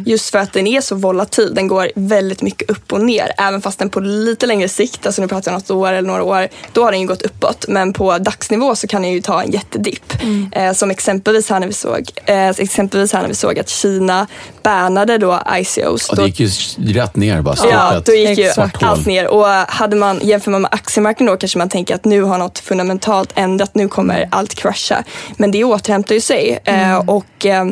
Just 0.07 0.31
för 0.31 0.39
att 0.39 0.53
den 0.53 0.67
är 0.67 0.81
så 0.81 0.95
volatil. 0.95 1.55
Den 1.55 1.69
går 1.69 1.91
väldigt 1.95 2.43
mycket 2.43 2.71
upp 2.71 2.93
och 2.93 3.01
ner. 3.01 3.33
Även 3.39 3.63
fast 3.63 3.79
den 3.79 3.91
på 3.91 4.01
lite 4.01 4.47
längre 4.47 4.69
sikt, 4.69 5.07
alltså 5.07 5.23
nu 5.23 5.29
pratar 5.29 5.51
jag 5.53 5.59
något 5.59 5.71
år 5.71 5.93
eller 5.93 6.09
några 6.09 6.23
år, 6.23 6.49
då 6.73 6.85
har 6.85 6.93
den 6.93 7.01
ju 7.01 7.07
gått 7.07 7.23
uppåt. 7.23 7.65
Men 7.69 7.93
på 7.93 8.19
dagsnivå 8.19 8.75
så 8.77 8.87
kan 8.87 9.03
den 9.03 9.11
ju 9.13 9.21
ta 9.21 9.43
en 9.43 9.51
jättedipp. 9.51 10.13
Eh, 10.53 10.73
som 10.73 10.91
exempelvis 10.91 11.51
här 11.51 11.61
när 11.61 11.67
vi 11.67 11.73
såg, 11.73 12.11
eh, 12.25 12.49
exempelvis 12.49 13.13
här 13.13 13.21
när 13.21 13.29
vi 13.29 13.35
såg 13.35 13.59
att 13.59 13.69
Kina 13.69 14.27
bannade 14.63 15.19
då 15.19 15.41
ICOs. 15.57 16.07
Ja, 16.09 16.15
Då- 16.17 16.23
det 16.23 16.27
gick 16.29 16.41
ju 16.41 16.49
rätt 16.93 17.17
ner 17.17 17.43
bara. 17.43 17.57
Ja, 17.71 18.03
då 18.07 18.13
gick 18.13 18.39
ju 18.39 18.45
Exakt. 18.47 18.83
allt 18.83 19.07
ner. 19.07 19.27
Och 19.29 19.47
hade 19.47 19.97
man, 19.97 20.21
jämför 20.23 20.51
man 20.51 20.63
med 20.63 20.69
aktiemarknaden 20.75 21.35
då 21.35 21.39
kanske 21.39 21.59
man 21.59 21.69
tänker 21.69 21.95
att 21.95 22.05
nu 22.05 22.23
har 22.23 22.39
något 22.39 22.59
fundamentalt 22.59 23.31
ändrat, 23.35 23.75
nu 23.75 23.89
kommer 23.89 24.29
allt 24.31 24.55
krascha. 24.55 25.05
Men 25.37 25.51
det 25.51 25.65
återhämtar 25.65 26.15
ju 26.15 26.21
sig. 26.21 26.59
Eh, 26.65 26.97
och, 26.99 27.47
eh, 27.47 27.67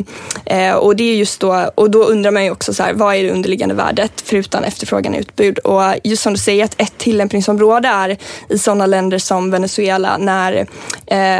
eh, 0.45 0.73
och 0.75 0.95
det 0.95 1.03
är 1.03 1.15
just 1.15 1.39
då, 1.39 1.68
och 1.75 1.91
då 1.91 2.03
undrar 2.03 2.31
man 2.31 2.43
ju 2.43 2.51
också 2.51 2.73
så 2.73 2.83
här, 2.83 2.93
vad 2.93 3.15
är 3.15 3.23
det 3.23 3.31
underliggande 3.31 3.75
värdet 3.75 4.11
förutom 4.25 4.63
efterfrågan 4.63 5.13
och 5.13 5.19
utbud? 5.19 5.57
Och 5.57 5.81
just 6.03 6.23
som 6.23 6.33
du 6.33 6.39
säger, 6.39 6.65
att 6.65 6.81
ett 6.81 6.97
tillämpningsområde 6.97 7.87
är 7.87 8.17
i 8.49 8.57
sådana 8.57 8.85
länder 8.85 9.17
som 9.17 9.51
Venezuela 9.51 10.17
när, 10.17 10.53
eh, 10.53 10.65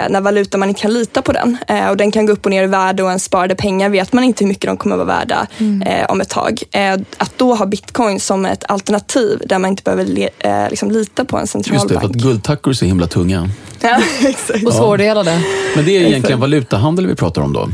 när 0.10 0.22
valuta 0.22 0.58
man 0.58 0.70
inte 0.70 0.82
kan 0.82 0.94
lita 0.94 1.22
på 1.22 1.32
den. 1.32 1.58
Eh, 1.68 1.90
och 1.90 1.98
den 1.98 2.12
kan 2.12 2.26
gå 2.26 2.34
upp 2.34 2.46
och 2.46 2.52
ner 2.52 2.64
i 2.64 2.68
värde 2.68 3.04
och 3.04 3.12
en 3.12 3.20
sparade 3.20 3.56
pengar 3.56 3.90
vet 3.90 4.14
man 4.14 4.24
inte 4.24 4.44
hur 4.44 4.50
mycket 4.50 4.70
de 4.70 4.78
kommer 4.78 4.96
att 4.96 5.08
vara 5.08 5.18
värda 5.18 5.48
eh, 5.86 6.06
om 6.10 6.22
ett 6.22 6.30
tag. 6.30 6.64
Eh, 6.72 6.94
att 7.18 7.38
då 7.38 7.56
ha 7.56 7.66
bitcoin 7.66 8.20
som 8.20 8.46
ett 8.46 8.64
alternativ 8.68 9.42
där 9.46 9.60
man 9.60 9.70
inte 9.70 9.84
behöver 9.84 10.06
le, 10.06 10.30
eh, 10.40 10.70
liksom 10.70 10.92
lita 10.92 11.26
på 11.26 11.38
en 11.38 11.42
Just 11.42 11.54
det, 11.54 11.64
centralbank. 11.64 12.02
för 12.02 12.10
att 12.10 12.16
guldtackor 12.16 12.72
är 12.72 12.76
så 12.76 12.86
himla 12.86 13.08
tunga. 13.08 13.50
ja, 13.82 13.98
exakt. 14.28 14.66
Och 14.66 14.74
svårdelade. 14.74 15.42
Men 15.76 15.86
det 15.86 15.98
är 15.98 16.02
egentligen 16.02 16.40
valutahandel 16.40 17.08
vi 17.08 17.16
pratar 17.16 17.42
om 17.42 17.54
då? 17.54 17.70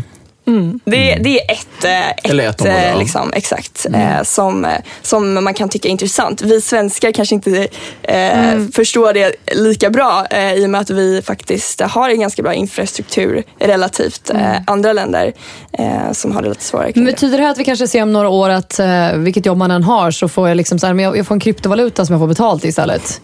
Det, 0.86 1.18
det 1.24 1.40
är 1.40 1.52
ett, 1.52 1.84
eh, 1.84 2.10
ett, 2.10 2.30
Eller 2.30 2.50
ett 2.50 2.62
område, 2.62 2.80
eh, 2.80 2.90
ja. 2.90 3.00
liksom, 3.00 3.34
exakt, 3.34 3.86
eh, 3.94 4.24
som, 4.24 4.66
eh, 4.66 4.72
som 5.02 5.44
man 5.44 5.54
kan 5.54 5.70
tycka 5.70 5.88
är 5.88 5.92
intressant. 5.92 6.42
Vi 6.42 6.62
svenskar 6.62 7.12
kanske 7.12 7.36
inte 7.36 7.68
eh, 8.02 8.60
förstår 8.74 9.14
det 9.14 9.36
lika 9.52 9.90
bra 9.90 10.26
eh, 10.30 10.54
i 10.54 10.66
och 10.66 10.70
med 10.70 10.82
att 10.82 10.90
vi 10.90 11.22
faktiskt 11.22 11.82
har 11.82 12.10
en 12.10 12.20
ganska 12.20 12.44
bra 12.44 12.54
infrastruktur 12.54 13.44
relativt 13.60 14.30
eh, 14.30 14.56
andra 14.68 14.94
länder 14.94 15.34
eh, 15.78 16.12
som 16.12 16.32
har 16.32 16.42
det 16.42 16.50
lite 16.50 16.64
svårare 16.64 16.92
Men 16.96 17.06
betyder 17.06 17.38
det 17.38 17.44
här 17.44 17.52
att 17.52 17.58
vi 17.58 17.64
kanske 17.64 17.88
ser 17.88 18.04
om 18.04 18.14
några 18.14 18.30
år 18.30 18.50
att 18.50 18.80
eh, 18.80 19.14
vilket 19.14 19.46
jobb 19.46 19.58
man 19.58 19.72
än 19.72 19.84
har 19.84 20.12
så 20.12 20.28
får 20.28 20.48
jag, 20.48 20.58
liksom 20.58 20.80
så 20.80 20.88
här, 20.88 20.94
men 20.94 21.06
jag, 21.06 21.18
jag 21.18 21.28
får 21.28 21.36
en 21.36 21.40
kryptovaluta 21.40 22.06
som 22.06 22.14
jag 22.14 22.22
får 22.22 22.28
betalt 22.28 22.66
istället? 22.66 23.22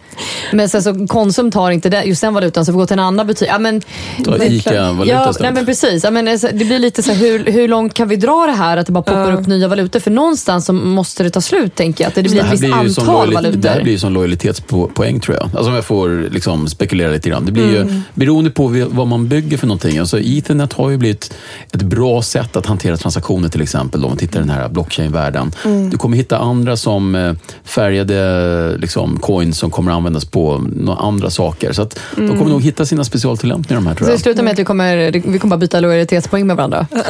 Men 0.52 0.70
sen 0.70 0.84
så 0.84 1.08
Konsum 1.08 1.52
tar 1.52 1.72
inte 1.72 1.90
det, 1.90 2.04
just 2.04 2.22
den 2.22 2.34
valutan 2.34 2.66
så 2.66 2.72
får 2.72 2.80
gå 2.80 2.88
till 2.88 2.94
en 2.94 3.00
annan 3.00 3.28
butik. 3.28 3.50
Ja, 3.50 3.60
men, 3.60 3.82
Ta 4.26 4.38
ICA-valuta 4.38 5.14
ja, 5.14 5.30
istället. 5.30 5.42
nej, 5.42 5.52
men 5.54 5.66
precis. 5.66 6.04
Ja, 6.04 6.12
men, 6.12 6.26
det 6.26 6.66
blir 6.66 6.80
lite 6.80 7.04
så 7.04 7.11
här, 7.14 7.20
hur, 7.22 7.52
hur 7.52 7.68
långt 7.68 7.94
kan 7.94 8.08
vi 8.08 8.16
dra 8.16 8.46
det 8.46 8.52
här 8.54 8.78
att 8.78 8.86
det 8.86 8.92
bara 8.92 9.04
poppar 9.04 9.34
upp 9.34 9.48
nya 9.48 9.68
valutor? 9.68 10.00
För 10.00 10.12
någonstans 10.12 10.66
så 10.66 10.74
måste 10.74 11.24
det 11.24 11.30
ta 11.30 11.42
slut 11.42 11.76
tänker 11.76 12.04
jag. 12.04 12.10
Att 12.10 12.16
det 12.16 12.22
blir 12.24 12.34
Det 12.36 12.40
ett 12.42 12.52
visst 12.54 12.74
antal 13.00 13.34
valutor. 13.34 13.58
det 13.58 13.70
här 13.70 13.82
blir 13.84 13.94
ju 13.94 14.00
som 14.00 14.14
lojalitetspoäng 14.14 15.20
tror 15.20 15.38
jag. 15.38 15.44
Alltså 15.54 15.70
om 15.70 15.76
jag 15.76 15.86
får 15.86 16.30
liksom 16.32 16.68
spekulera 16.68 17.12
lite 17.12 17.30
grann. 17.30 17.46
Det 17.46 17.52
blir 17.52 17.76
Mm. 17.82 17.88
ju 17.96 18.02
beroende 18.14 18.50
på 18.50 18.88
vad 18.92 19.08
man 19.08 19.28
bygger 19.28 19.58
för 19.58 19.68
någonting. 19.68 19.98
Alltså 19.98 20.20
Ethernet 20.20 20.74
har 20.74 20.90
ju 20.90 20.98
blivit 20.98 21.34
ett 21.72 21.82
bra 21.82 22.22
sätt 22.22 22.56
att 22.56 22.66
hantera 22.66 22.98
transaktioner 22.98 23.50
till 23.50 23.62
exempel. 23.62 24.04
Om 24.04 24.10
man 24.10 24.18
tittar 24.18 24.40
i 24.40 24.42
den 24.44 24.50
här 24.50 24.70
blockchain-världen. 24.70 25.52
Mm. 25.66 25.90
Du 25.90 25.98
kommer 25.98 26.18
hitta 26.18 26.38
andra 26.38 26.78
som 26.78 27.16
eh, 27.16 27.34
färgade 27.64 28.78
liksom, 28.78 29.20
coins 29.20 29.58
som 29.58 29.72
kommer 29.72 29.92
användas 29.92 30.26
på 30.26 30.58
några 30.76 31.00
andra 31.00 31.30
saker. 31.30 31.74
Så 31.74 31.82
att 31.82 32.00
de 32.16 32.28
kommer 32.30 32.46
nog 32.52 32.62
hitta 32.62 32.86
sina 32.86 33.04
specialtillämpningar 33.04 33.82
de 33.82 33.88
här 33.88 33.96
tror 33.96 34.08
Mm. 34.08 34.18
Så 34.18 34.24
det 34.24 34.30
jag. 34.30 34.36
slutar 34.36 34.44
med 34.44 34.52
att 34.54 34.60
vi 34.60 34.64
kommer, 34.64 35.12
vi 35.32 35.40
kommer 35.40 35.56
bara 35.56 35.58
byta 35.58 35.80
lojalitetspoäng 35.80 36.48
med 36.48 36.56
varandra. 36.58 36.88
Ja, 36.92 37.01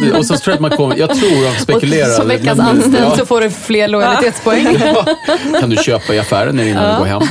det, 0.00 0.12
och 0.18 0.26
så 0.26 0.36
tror 0.36 0.52
jag 0.52 0.54
att 0.54 0.60
man 0.60 0.70
kommer, 0.70 0.96
jag 0.96 1.10
tror 1.10 1.46
att 1.46 1.62
spekulera. 1.62 2.06
Och 2.06 2.12
som 2.12 2.28
veckans 2.28 2.60
anställd 2.60 2.96
ja. 3.00 3.16
så 3.16 3.26
får 3.26 3.40
du 3.40 3.50
fler 3.50 3.88
lojalitetspoäng. 3.88 4.76
Ja, 4.94 5.06
kan 5.60 5.70
du 5.70 5.76
köpa 5.76 6.14
i 6.14 6.18
affären 6.18 6.60
innan 6.60 6.94
du 6.94 6.98
går 6.98 7.06
hem. 7.06 7.22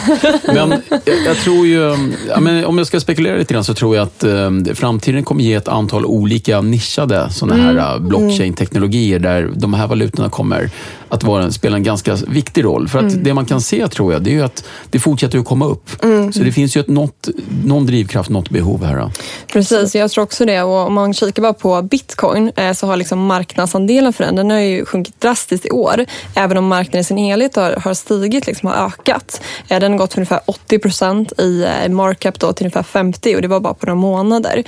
Men 0.47 0.71
jag, 1.05 1.15
jag 1.25 1.37
tror 1.37 1.67
ju, 1.67 1.95
ja, 2.29 2.39
men 2.39 2.65
om 2.65 2.77
jag 2.77 2.87
ska 2.87 2.99
spekulera 2.99 3.37
lite 3.37 3.53
grann 3.53 3.63
så 3.63 3.73
tror 3.73 3.95
jag 3.95 4.03
att 4.03 4.23
eh, 4.23 4.73
framtiden 4.73 5.23
kommer 5.23 5.43
ge 5.43 5.53
ett 5.53 5.67
antal 5.67 6.05
olika 6.05 6.61
nischade 6.61 7.29
såna 7.29 7.55
här 7.55 7.77
eh, 7.77 7.99
blockchain-teknologier 7.99 9.19
där 9.19 9.49
de 9.55 9.73
här 9.73 9.87
valutorna 9.87 10.29
kommer 10.29 10.69
att 11.11 11.23
vara, 11.23 11.51
spela 11.51 11.77
en 11.77 11.83
ganska 11.83 12.15
viktig 12.27 12.63
roll. 12.63 12.87
För 12.87 12.99
att 12.99 13.23
det 13.23 13.33
man 13.33 13.45
kan 13.45 13.61
se 13.61 13.87
tror 13.87 14.13
jag, 14.13 14.21
det 14.21 14.35
är 14.35 14.43
att 14.43 14.63
det 14.89 14.99
fortsätter 14.99 15.39
att 15.39 15.45
komma 15.45 15.65
upp. 15.65 15.89
Så 16.33 16.39
det 16.43 16.51
finns 16.51 16.77
ju 16.77 16.81
ett 16.81 16.87
något, 16.87 17.29
någon 17.65 17.85
drivkraft, 17.85 18.29
något 18.29 18.49
behov 18.49 18.83
här. 18.85 18.97
Då. 18.97 19.11
Precis, 19.47 19.95
jag 19.95 20.11
tror 20.11 20.23
också 20.23 20.45
det. 20.45 20.61
Och 20.61 20.87
om 20.87 20.93
man 20.93 21.13
kikar 21.13 21.41
bara 21.41 21.53
på 21.53 21.81
bitcoin 21.81 22.51
eh, 22.55 22.73
så 22.73 22.87
har 22.87 22.97
liksom 22.97 23.25
marknadsandelen 23.25 24.13
för 24.13 24.23
den, 24.23 24.35
den 24.35 24.49
har 24.49 24.57
ju 24.59 24.85
sjunkit 24.85 25.21
drastiskt 25.21 25.65
i 25.65 25.69
år. 25.69 26.05
Även 26.35 26.57
om 26.57 26.67
marknaden 26.67 27.01
i 27.01 27.03
sin 27.03 27.17
helhet 27.17 27.55
har, 27.55 27.71
har 27.71 27.93
stigit, 27.93 28.47
liksom, 28.47 28.69
har 28.69 28.85
ökat. 28.85 29.41
Eh, 29.67 29.79
Den 29.79 29.91
har 29.91 29.99
gått 29.99 30.13
från 30.13 30.21
ungefär 30.21 30.41
80 30.45 30.79
procent 30.79 31.39
i 31.39 31.63
eh, 31.63 31.89
markup 31.89 32.39
då 32.39 32.53
till 32.53 32.65
ungefär 32.65 32.83
50 32.83 33.35
och 33.35 33.41
det 33.41 33.47
var 33.47 33.59
bara 33.59 33.73
på 33.73 33.85
några 33.85 33.99
månader. 33.99 34.63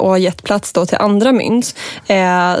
Och 0.00 0.08
har 0.08 0.18
gett 0.18 0.42
plats 0.42 0.72
då 0.72 0.86
till 0.86 0.98
andra 1.00 1.32
mynt. 1.32 1.74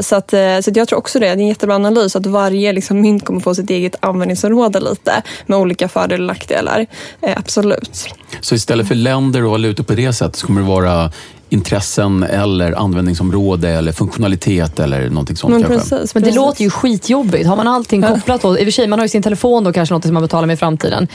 Så, 0.00 0.16
att, 0.16 0.30
så 0.30 0.70
att 0.70 0.76
jag 0.76 0.88
tror 0.88 0.98
också 0.98 1.18
det. 1.18 1.26
Det 1.26 1.30
är 1.30 1.32
en 1.32 1.46
jättebra 1.46 1.76
analys 1.76 2.16
att 2.16 2.26
varje 2.26 2.72
liksom, 2.72 3.00
mynt 3.00 3.23
kommer 3.24 3.40
få 3.40 3.54
sitt 3.54 3.70
eget 3.70 3.94
användningsområde 4.00 4.80
lite 4.80 5.22
med 5.46 5.58
olika 5.58 5.88
fördelar 5.88 6.22
och 6.22 6.26
nackdelar. 6.26 6.86
Eh, 7.20 7.38
Absolut. 7.38 8.08
Så 8.40 8.54
istället 8.54 8.88
för 8.88 8.94
länder 8.94 9.44
och 9.44 9.50
valutor 9.50 9.84
på 9.84 9.94
det 9.94 10.12
sättet 10.12 10.36
så 10.36 10.46
kommer 10.46 10.60
det 10.60 10.66
vara 10.66 11.10
intressen 11.48 12.22
eller 12.22 12.72
användningsområde 12.72 13.68
eller 13.68 13.92
funktionalitet 13.92 14.80
eller 14.80 15.08
någonting 15.10 15.36
sånt 15.36 15.52
Men 15.52 15.62
precis, 15.64 15.90
Men 15.90 16.22
det 16.22 16.26
precis. 16.26 16.34
låter 16.34 16.62
ju 16.64 16.70
skitjobbigt. 16.70 17.46
Har 17.46 17.56
man 17.56 17.68
allting 17.68 18.02
kopplat 18.02 18.42
på, 18.42 18.58
i 18.58 18.62
och 18.62 18.64
för 18.64 18.70
sig 18.70 18.86
man 18.86 18.98
har 18.98 19.04
ju 19.04 19.08
sin 19.08 19.22
telefon 19.22 19.64
då 19.64 19.72
kanske 19.72 19.94
något 19.94 20.04
som 20.04 20.14
man 20.14 20.22
betalar 20.22 20.46
med 20.46 20.54
i 20.54 20.56
framtiden. 20.56 21.08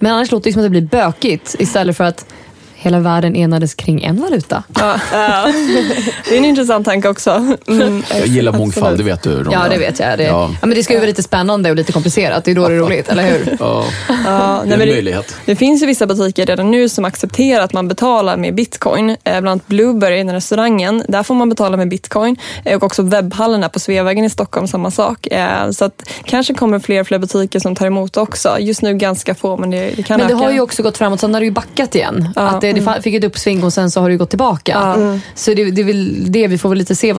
Men 0.00 0.12
annars 0.12 0.30
låter 0.30 0.44
det 0.44 0.52
som 0.52 0.60
att 0.60 0.66
det 0.66 0.70
blir 0.70 0.80
bökigt 0.80 1.56
istället 1.58 1.96
för 1.96 2.04
att 2.04 2.26
hela 2.86 3.00
världen 3.00 3.36
enades 3.36 3.74
kring 3.74 4.02
en 4.04 4.20
valuta. 4.20 4.62
Ja. 4.80 4.96
Det 6.28 6.34
är 6.34 6.38
en 6.38 6.44
intressant 6.44 6.84
tanke 6.84 7.08
också. 7.08 7.56
Mm. 7.68 8.02
Jag 8.18 8.26
gillar 8.26 8.52
mångfald, 8.52 8.98
det 8.98 9.04
vet 9.04 9.22
du 9.22 9.30
Ronja. 9.42 9.60
Ja, 9.62 9.68
det 9.68 9.78
vet 9.78 10.00
jag. 10.00 10.18
Det, 10.18 10.24
ja. 10.24 10.50
Ja. 10.60 10.66
men 10.66 10.70
det 10.76 10.82
ska 10.82 10.92
ju 10.92 10.98
vara 10.98 11.06
lite 11.06 11.22
spännande 11.22 11.70
och 11.70 11.76
lite 11.76 11.92
komplicerat. 11.92 12.44
Det 12.44 12.50
är 12.50 12.54
då 12.54 12.68
det 12.68 12.74
är 12.74 12.78
roligt, 12.78 13.08
eller 13.08 13.22
hur? 13.30 13.56
Ja, 13.60 13.84
Ja, 14.08 14.14
det 14.24 14.32
är 14.34 14.62
en 14.62 14.68
men 14.68 14.78
det, 14.78 14.86
möjlighet. 14.86 15.36
det 15.44 15.56
finns 15.56 15.82
ju 15.82 15.86
vissa 15.86 16.06
butiker 16.06 16.46
redan 16.46 16.70
nu 16.70 16.88
som 16.88 17.04
accepterar 17.04 17.62
att 17.64 17.72
man 17.72 17.88
betalar 17.88 18.36
med 18.36 18.54
bitcoin. 18.54 19.10
Eh, 19.10 19.16
bland 19.24 19.48
annat 19.48 19.66
Blueberry, 19.66 20.16
den 20.16 20.32
restaurangen, 20.32 21.02
där 21.08 21.22
får 21.22 21.34
man 21.34 21.48
betala 21.48 21.76
med 21.76 21.88
bitcoin. 21.88 22.36
Eh, 22.64 22.76
och 22.76 22.82
också 22.82 23.02
webbhallen 23.02 23.70
på 23.72 23.78
Sveavägen 23.80 24.24
i 24.24 24.30
Stockholm, 24.30 24.66
samma 24.68 24.90
sak. 24.90 25.26
Eh, 25.26 25.70
så 25.70 25.84
att 25.84 26.02
kanske 26.24 26.54
kommer 26.54 26.78
fler 26.78 27.00
och 27.00 27.06
fler 27.06 27.18
butiker 27.18 27.58
som 27.60 27.74
tar 27.76 27.86
emot 27.86 28.16
också. 28.16 28.56
Just 28.58 28.82
nu 28.82 28.94
ganska 28.94 29.34
få, 29.34 29.56
men 29.56 29.70
det, 29.70 29.90
det 29.96 30.02
kan 30.02 30.18
Men 30.18 30.28
det 30.28 30.34
öka. 30.34 30.44
har 30.44 30.52
ju 30.52 30.60
också 30.60 30.82
gått 30.82 30.98
framåt, 30.98 31.20
sen 31.20 31.34
har 31.34 31.40
det 31.40 31.44
ju 31.46 31.52
backat 31.52 31.94
igen. 31.94 32.28
Ja. 32.36 32.42
Att 32.42 32.60
det, 32.60 32.72
det 32.76 33.02
fick 33.02 33.14
ett 33.14 33.24
uppsving 33.24 33.64
och 33.64 33.72
sen 33.72 33.90
så 33.90 34.00
har 34.00 34.10
det 34.10 34.16
gått 34.16 34.30
tillbaka. 34.30 35.20
Så 35.34 35.54
det, 35.54 35.70
det 35.70 35.80
är 35.80 35.84
väl 35.84 36.32
det 36.32 36.46
vi 36.48 36.58
får 36.58 36.68
väl 36.68 36.78
lite 36.78 36.96
se 36.96 37.14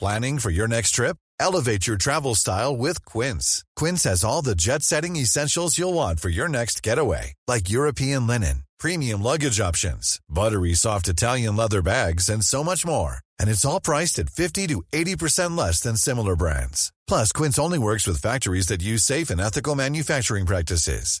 Planning 0.00 0.38
for 0.38 0.50
your 0.50 0.68
next 0.68 0.92
trip? 0.94 1.16
Elevate 1.40 1.88
your 1.88 1.96
travel 1.96 2.36
style 2.36 2.76
with 2.76 3.04
Quince. 3.04 3.64
Quince 3.74 4.04
has 4.04 4.22
all 4.22 4.42
the 4.42 4.54
jet 4.54 4.82
setting 4.84 5.16
essentials 5.16 5.76
you'll 5.76 5.94
want 5.94 6.20
for 6.20 6.28
your 6.28 6.48
next 6.48 6.84
getaway, 6.84 7.34
like 7.48 7.68
European 7.68 8.26
linen, 8.26 8.62
premium 8.78 9.22
luggage 9.22 9.60
options, 9.60 10.20
buttery 10.28 10.74
soft 10.74 11.08
Italian 11.08 11.56
leather 11.56 11.82
bags, 11.82 12.28
and 12.28 12.44
so 12.44 12.62
much 12.62 12.86
more. 12.86 13.18
And 13.40 13.50
it's 13.50 13.64
all 13.64 13.80
priced 13.80 14.20
at 14.20 14.30
50 14.30 14.68
to 14.68 14.82
80% 14.92 15.56
less 15.58 15.80
than 15.80 15.96
similar 15.96 16.36
brands. 16.36 16.92
Plus, 17.08 17.32
Quince 17.32 17.58
only 17.58 17.78
works 17.78 18.06
with 18.06 18.22
factories 18.22 18.68
that 18.68 18.82
use 18.82 19.02
safe 19.02 19.30
and 19.30 19.40
ethical 19.40 19.74
manufacturing 19.74 20.46
practices. 20.46 21.20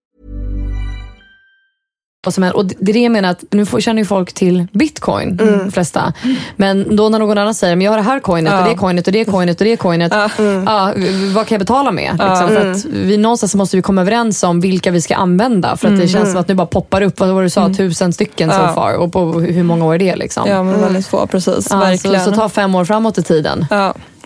Vad 2.25 2.33
som 2.33 2.43
helst. 2.43 2.55
Och 2.55 2.65
det 2.65 2.91
är 2.91 2.93
det 2.93 2.99
jag 2.99 3.11
menar, 3.11 3.29
att 3.29 3.43
nu 3.51 3.65
får, 3.65 3.79
känner 3.79 4.01
ju 4.01 4.05
folk 4.05 4.33
till 4.33 4.67
bitcoin, 4.71 5.37
de 5.37 5.71
flesta. 5.71 6.13
Men 6.55 6.95
då 6.95 7.09
när 7.09 7.19
någon 7.19 7.37
annan 7.37 7.53
säger, 7.53 7.75
men 7.75 7.85
jag 7.85 7.91
har 7.91 7.97
det 7.97 8.03
här 8.03 8.19
coinet 8.19 8.53
och 8.53 8.69
det 8.69 8.75
coinet 8.75 9.07
och 9.07 9.13
det 9.13 9.25
coinet 9.25 9.61
och 9.61 9.65
det 9.65 9.77
coinet. 9.77 10.13
Ja, 10.65 10.93
vad 11.33 11.47
kan 11.47 11.55
jag 11.55 11.59
betala 11.59 11.91
med? 11.91 12.11
Liksom, 12.11 12.47
för 12.47 12.71
att 12.71 12.85
vi, 12.85 13.17
någonstans 13.17 13.55
måste 13.55 13.75
vi 13.75 13.81
komma 13.81 14.01
överens 14.01 14.43
om 14.43 14.61
vilka 14.61 14.91
vi 14.91 15.01
ska 15.01 15.15
använda. 15.15 15.77
För 15.77 15.87
att 15.93 15.99
det 15.99 16.07
känns 16.07 16.31
som 16.31 16.39
att 16.41 16.47
nu 16.47 16.53
bara 16.53 16.67
poppar 16.67 17.01
upp, 17.01 17.19
vad 17.19 17.29
var 17.29 17.41
det 17.41 17.45
du 17.45 17.49
sa, 17.49 17.69
tusen 17.73 18.13
stycken 18.13 18.49
so 18.49 18.55
Ja. 18.55 18.73
far. 18.73 18.93
Och 18.93 19.13
på 19.13 19.39
hur 19.39 19.63
många 19.63 19.85
år 19.85 19.93
är 19.95 19.99
det 19.99 20.15
liksom? 20.15 20.49
Ja, 20.49 20.63
men 20.63 20.81
väldigt 20.81 21.07
få. 21.07 21.27
Precis. 21.27 21.55
Ja, 21.55 21.61
så, 21.61 21.77
verkligen. 21.77 22.25
så 22.25 22.31
ta 22.31 22.49
fem 22.49 22.75
år 22.75 22.85
framåt 22.85 23.17
i 23.17 23.23
tiden. 23.23 23.65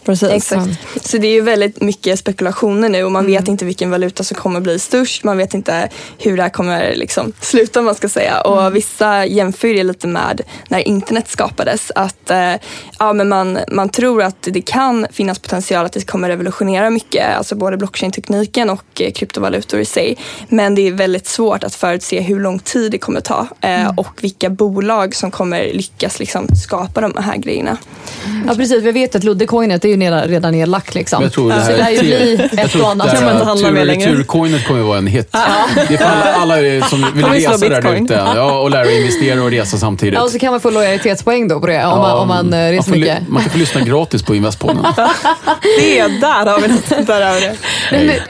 Precis. 0.06 0.30
Exakt. 0.30 0.70
Så 1.02 1.18
det 1.18 1.28
är 1.28 1.32
ju 1.32 1.41
väldigt 1.41 1.82
mycket 1.82 2.20
spekulationer 2.20 2.89
nu 2.89 3.04
och 3.04 3.12
man 3.12 3.26
vet 3.26 3.48
inte 3.48 3.65
vilken 3.65 3.89
valuta 3.89 4.24
som 4.24 4.38
kommer 4.38 4.60
bli 4.60 4.80
störst. 4.80 5.24
Man 5.24 5.38
vet 5.38 5.54
inte 5.54 5.89
hur 6.18 6.38
det 6.38 6.44
här 6.44 6.50
kommer 6.50 6.96
liksom 6.96 7.34
sluta 7.41 7.82
man 7.82 7.96
ska 7.96 8.10
säga. 8.10 8.41
Och 8.41 8.76
vissa 8.76 9.26
jämför 9.26 9.68
det 9.68 9.84
lite 9.84 10.08
med 10.08 10.41
när 10.70 10.80
internet 10.80 11.28
skapades. 11.28 11.91
Att 11.96 12.30
eh, 12.30 12.54
ja, 13.00 13.13
men 13.13 13.30
man, 13.30 13.60
man 13.72 13.89
tror 13.89 14.24
att 14.24 14.41
det 14.41 14.62
kan 14.62 15.08
finnas 15.12 15.39
potential 15.39 15.86
att 15.86 15.94
det 15.94 16.08
kommer 16.08 16.30
revolutionera 16.30 16.89
mycket. 16.89 17.38
Alltså 17.38 17.56
både 17.56 17.78
blockchain-tekniken 17.78 18.70
och 18.70 19.02
eh, 19.02 19.12
kryptovalutor 19.12 19.80
i 19.80 19.86
sig. 19.86 20.18
Men 20.50 20.76
det 20.76 20.88
är 20.88 20.91
väldigt 20.91 21.28
svårt 21.28 21.63
att 21.63 21.76
förutse 21.76 22.22
hur 22.22 22.39
lång 22.39 22.60
tid 22.60 22.91
det 22.91 22.98
kommer 22.98 23.22
ta 23.22 23.48
eh, 23.62 23.91
och 23.98 24.24
vilka 24.24 24.50
bolag 24.50 25.15
som 25.15 25.32
kommer 25.32 25.74
lyckas 25.74 26.20
liksom, 26.20 26.48
skapa 26.56 27.02
de 27.02 27.13
här 27.18 27.38
grejerna. 27.38 27.78
Ja 28.48 28.56
precis, 28.56 28.84
vi 28.84 28.91
vet 28.91 29.15
att 29.15 29.24
Luddecoinet 29.24 29.86
är 29.86 29.94
ju 30.01 30.08
redan, 30.08 30.21
redan 30.27 30.51
nedlagt. 30.51 30.95
Liksom. 30.95 31.23
Jag 31.23 31.31
tror 31.34 31.49
det 31.49 31.62
så 31.62 31.71
det 31.71 31.77
lär 31.77 31.89
ju 31.89 31.99
bli 31.99 32.49
ett 32.58 32.75
och 32.75 32.89
annat. 32.91 33.12
Kan 33.12 33.23
man 33.23 33.34
inte 33.34 33.45
handla 33.45 33.71
med 33.71 33.88
längre. 33.88 34.12
Turcoinet 34.15 34.67
kommer 34.67 34.79
att 34.79 34.86
vara 34.88 34.97
en 34.97 35.08
hit. 35.08 35.29
Det 35.88 35.93
är 35.93 35.97
för 35.97 36.05
alla, 36.05 36.55
alla 36.55 36.86
som 36.88 37.05
vill 37.15 37.25
resa 37.25 37.58
där 37.69 37.95
ute 38.03 38.13
ja, 38.36 38.60
och 38.60 38.69
lära 38.71 38.91
investera 38.91 39.43
och 39.43 39.51
resa 39.51 39.77
samtidigt. 39.77 40.13
Ja, 40.13 40.23
och 40.23 40.29
så 40.29 40.39
kan 40.39 40.51
man 40.51 40.62
få 40.62 40.69
lojalitetspoäng 40.69 41.47
då 41.47 41.60
på 41.60 41.67
det 41.67 41.86
om, 41.86 41.99
man, 41.99 42.17
om 42.19 42.27
man 42.27 42.53
eh, 42.53 42.60
man, 42.60 42.71
reser 42.71 42.91
ly- 42.91 42.99
mycket. 42.99 43.27
man 43.27 43.41
kan 43.43 43.51
få 43.51 43.58
lyssna 43.58 43.81
gratis 43.81 44.23
på 44.23 44.36
Investpodden. 44.36 44.77
Det, 45.79 46.01
där 46.21 46.45
har 46.45 46.60
vi 46.60 46.67
något. 46.67 47.08
Där 47.08 47.25
har 47.25 47.34
vi 47.36 47.41
det. 47.41 47.55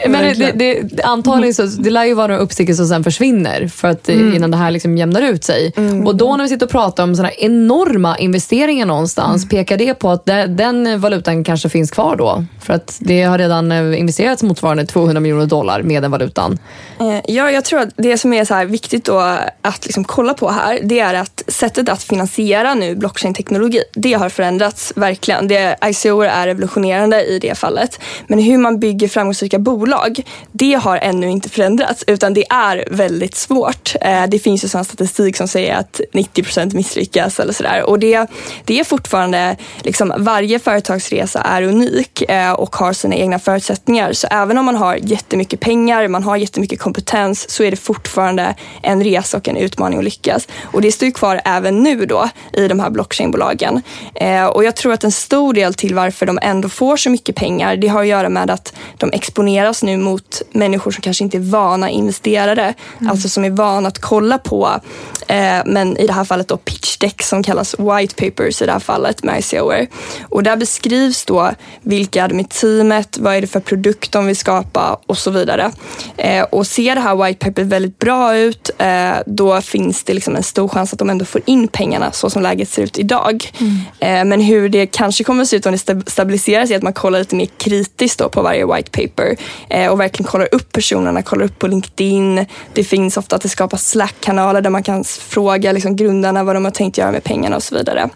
Men, 0.10 0.12
men, 0.12 0.40
det, 0.40 0.52
det, 0.52 1.04
antagligen 1.04 1.54
så, 1.54 1.64
det 1.64 1.90
lär 1.90 2.06
ju 2.06 2.14
vara 2.14 2.28
några 2.28 2.40
uppstickare 2.42 2.76
som 2.76 2.88
sen 2.88 3.04
försvinner 3.04 3.68
för 3.68 3.88
att, 3.88 4.10
eh, 4.10 4.16
Mm. 4.16 4.34
innan 4.36 4.52
det 4.52 4.58
här 4.58 4.72
liksom 4.72 4.98
jämnar 4.98 5.22
ut 5.22 5.44
sig. 5.44 5.74
Och 6.06 6.16
då 6.16 6.36
när 6.38 6.44
vi 6.44 6.50
sitter 6.50 6.66
och 6.66 6.72
pratar 6.72 7.04
om 7.04 7.16
såna 7.16 7.32
enorma 7.32 8.18
investeringar 8.18 8.86
någonstans, 8.86 9.44
Mm. 9.44 9.50
pekar 9.50 9.78
det 9.78 9.94
på 9.94 10.10
att 10.12 10.26
de, 10.26 10.46
den 10.48 11.00
valutan 11.00 11.44
kanske 11.56 11.70
finns 11.70 11.92
kvar 11.92 12.16
då? 12.16 12.46
För 12.62 12.74
att 12.74 12.98
det 13.00 13.24
har 13.24 13.38
redan 13.38 13.72
eh, 13.72 14.00
investerats 14.00 14.44
motsvarande 14.44 14.86
200 14.86 15.20
miljoner 15.20 15.46
dollar 15.46 15.82
med 15.84 16.04
den 16.04 16.12
valutan. 16.12 16.60
Eh, 17.00 17.20
ja, 17.28 17.52
jag 17.52 17.66
tror 17.66 17.80
att 17.80 17.90
det 17.96 18.18
som 18.18 18.34
är 18.34 18.46
så 18.46 18.54
här 18.54 18.66
viktigt 18.66 19.06
då 19.06 19.20
att 19.62 19.86
liksom 19.86 20.04
kolla 20.04 20.34
på 20.34 20.50
här, 20.50 20.80
det 20.84 21.00
är 21.00 21.14
att 21.14 21.44
sättet 21.48 21.90
att 21.90 22.04
finansiera 22.04 22.74
nu 22.74 22.96
blockchain-teknologi, 22.96 23.84
det 23.94 24.14
har 24.14 24.30
förändrats 24.30 24.94
verkligen. 24.96 25.48
Det, 25.48 25.76
ICO 25.86 26.22
är 26.22 26.48
revolutionerande 26.48 27.24
i 27.24 27.40
det 27.40 27.58
fallet. 27.58 28.00
Men 28.28 28.40
hur 28.40 28.58
man 28.58 28.80
bygger 28.80 29.08
framgångsrika 29.08 29.60
bolag, 29.60 30.22
det 30.52 30.74
har 30.74 30.98
ännu 30.98 31.30
inte 31.30 31.50
förändrats, 31.50 32.04
utan 32.08 32.34
det 32.34 32.46
är 32.50 32.88
väldigt 32.92 33.36
svårt. 33.36 33.96
Eh, 34.02 34.24
det 34.28 34.40
finns 34.40 34.64
ju 34.64 34.68
sån 34.68 34.86
statistik 34.86 35.38
som 35.38 35.48
säger 35.48 35.76
att 35.76 36.02
90 36.14 36.44
procent 36.44 36.74
misslyckas 36.74 37.40
eller 37.40 37.54
sådär. 37.54 37.84
Och 37.84 38.00
det, 38.00 38.28
det 38.66 38.80
är 38.80 38.84
fortfarande, 38.84 39.58
liksom, 39.84 40.14
varje 40.18 40.60
företagsresa 40.60 41.45
är 41.46 41.62
unik 41.62 42.22
eh, 42.22 42.52
och 42.52 42.76
har 42.76 42.94
sina 42.94 43.16
egna 43.16 43.40
förutsättningar. 43.40 44.14
Så 44.14 44.28
även 44.32 44.58
om 44.58 44.66
man 44.66 44.76
har 44.76 44.96
jättemycket 44.96 45.60
pengar, 45.60 46.08
man 46.08 46.24
har 46.24 46.38
jättemycket 46.38 46.80
kompetens, 46.80 47.50
så 47.50 47.64
är 47.64 47.72
det 47.72 47.78
fortfarande 47.78 48.56
en 48.84 49.04
resa 49.04 49.38
och 49.38 49.48
en 49.48 49.58
utmaning 49.58 49.98
att 49.98 50.06
lyckas. 50.06 50.48
Och 50.64 50.82
det 50.82 50.92
står 50.92 51.06
ju 51.06 51.12
kvar 51.12 51.42
även 51.46 51.84
nu 51.84 52.06
då 52.06 52.30
i 52.54 52.68
de 52.68 52.80
här 52.80 52.90
blockchainbolagen. 52.90 53.82
Eh, 54.16 54.46
och 54.46 54.64
jag 54.64 54.76
tror 54.76 54.94
att 54.94 55.04
en 55.04 55.12
stor 55.12 55.54
del 55.54 55.74
till 55.74 55.96
varför 55.96 56.26
de 56.26 56.40
ändå 56.42 56.70
får 56.70 56.98
så 56.98 57.10
mycket 57.10 57.36
pengar, 57.36 57.76
det 57.76 57.88
har 57.88 58.02
att 58.02 58.08
göra 58.08 58.30
med 58.30 58.50
att 58.52 58.74
de 58.98 59.12
exponeras 59.14 59.84
nu 59.84 59.98
mot 59.98 60.42
människor 60.52 60.92
som 60.92 61.02
kanske 61.02 61.24
inte 61.24 61.38
är 61.38 61.52
vana 61.52 61.90
investerare, 61.90 62.74
alltså 63.10 63.30
som 63.30 63.46
är 63.46 63.50
vana 63.50 63.88
att 63.88 64.00
kolla 64.00 64.38
på, 64.38 64.80
eh, 65.28 65.62
men 65.66 65.98
i 65.98 66.08
det 66.08 66.14
här 66.14 66.24
fallet 66.24 66.48
då 66.48 66.58
pitch 66.58 66.98
deck 66.98 67.24
som 67.24 67.44
kallas 67.44 67.76
white 67.80 68.16
papers 68.16 68.62
i 68.62 68.66
det 68.66 68.72
här 68.72 68.80
fallet 68.80 69.24
med 69.24 69.40
ICOer. 69.40 69.88
Och 70.30 70.44
där 70.44 70.58
beskrivs 70.58 71.26
då 71.26 71.35
vilka 71.82 72.24
är 72.24 72.28
de 72.28 72.40
i 72.40 72.44
teamet, 72.44 73.18
vad 73.18 73.36
är 73.36 73.42
det 73.42 73.48
för 73.48 73.60
produkt 73.60 74.12
de 74.12 74.26
vill 74.26 74.36
skapa 74.36 75.00
och 75.06 75.18
så 75.18 75.32
vidare. 75.32 75.72
Eh, 76.18 76.44
och 76.44 76.68
ser 76.68 76.96
det 76.96 77.02
här 77.02 77.26
white 77.26 77.46
papers 77.46 77.66
väldigt 77.66 78.00
bra 78.00 78.38
ut, 78.38 78.70
eh, 78.78 79.12
då 79.26 79.62
finns 79.62 80.04
det 80.04 80.14
liksom 80.14 80.36
en 80.36 80.44
stor 80.44 80.68
chans 80.68 80.94
att 80.94 81.00
de 81.00 81.10
ändå 81.10 81.26
får 81.26 81.42
in 81.46 81.68
pengarna 81.68 82.12
så 82.12 82.30
som 82.30 82.42
läget 82.42 82.70
ser 82.70 82.84
ut 82.84 83.00
idag. 83.00 83.52
Eh, 84.00 84.26
men 84.26 84.42
hur 84.42 84.70
det 84.70 84.88
kanske 84.88 85.24
kommer 85.24 85.42
att 85.42 85.50
se 85.50 85.56
ut 85.56 85.66
om 85.66 85.72
det 85.72 85.78
stab- 85.78 86.10
stabiliseras 86.10 86.72
är 86.72 86.76
att 86.76 86.84
man 86.84 86.94
kollar 86.94 87.20
lite 87.20 87.36
mer 87.36 87.48
kritiskt 87.58 88.20
då 88.20 88.30
på 88.30 88.42
varje 88.42 88.66
white 88.66 88.92
paper 88.92 89.36
eh, 89.70 89.92
och 89.92 90.00
verkligen 90.00 90.32
kollar 90.32 90.48
upp 90.52 90.72
personerna, 90.72 91.22
kollar 91.22 91.46
upp 91.46 91.60
på 91.60 91.68
LinkedIn. 91.68 92.46
Det 92.74 92.84
finns 92.84 93.18
ofta 93.18 93.36
att 93.36 93.42
det 93.42 93.50
skapas 93.50 93.90
Slack-kanaler 93.90 94.62
där 94.62 94.70
man 94.70 94.84
kan 94.84 95.04
fråga 95.04 95.72
liksom 95.72 95.96
grundarna 95.96 96.44
vad 96.44 96.56
de 96.56 96.66
har 96.66 96.72
tänkt 96.72 96.98
göra 96.98 97.12
med 97.12 97.24
pengarna 97.24 97.56
och 97.56 97.64
så 97.64 97.76
vidare. 97.76 98.10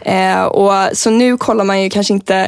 Eh, 0.00 0.44
och, 0.44 0.72
så 0.92 1.10
nu 1.10 1.36
kollar 1.36 1.64
man 1.64 1.82
ju 1.82 1.90
kanske 1.90 2.14
inte 2.14 2.47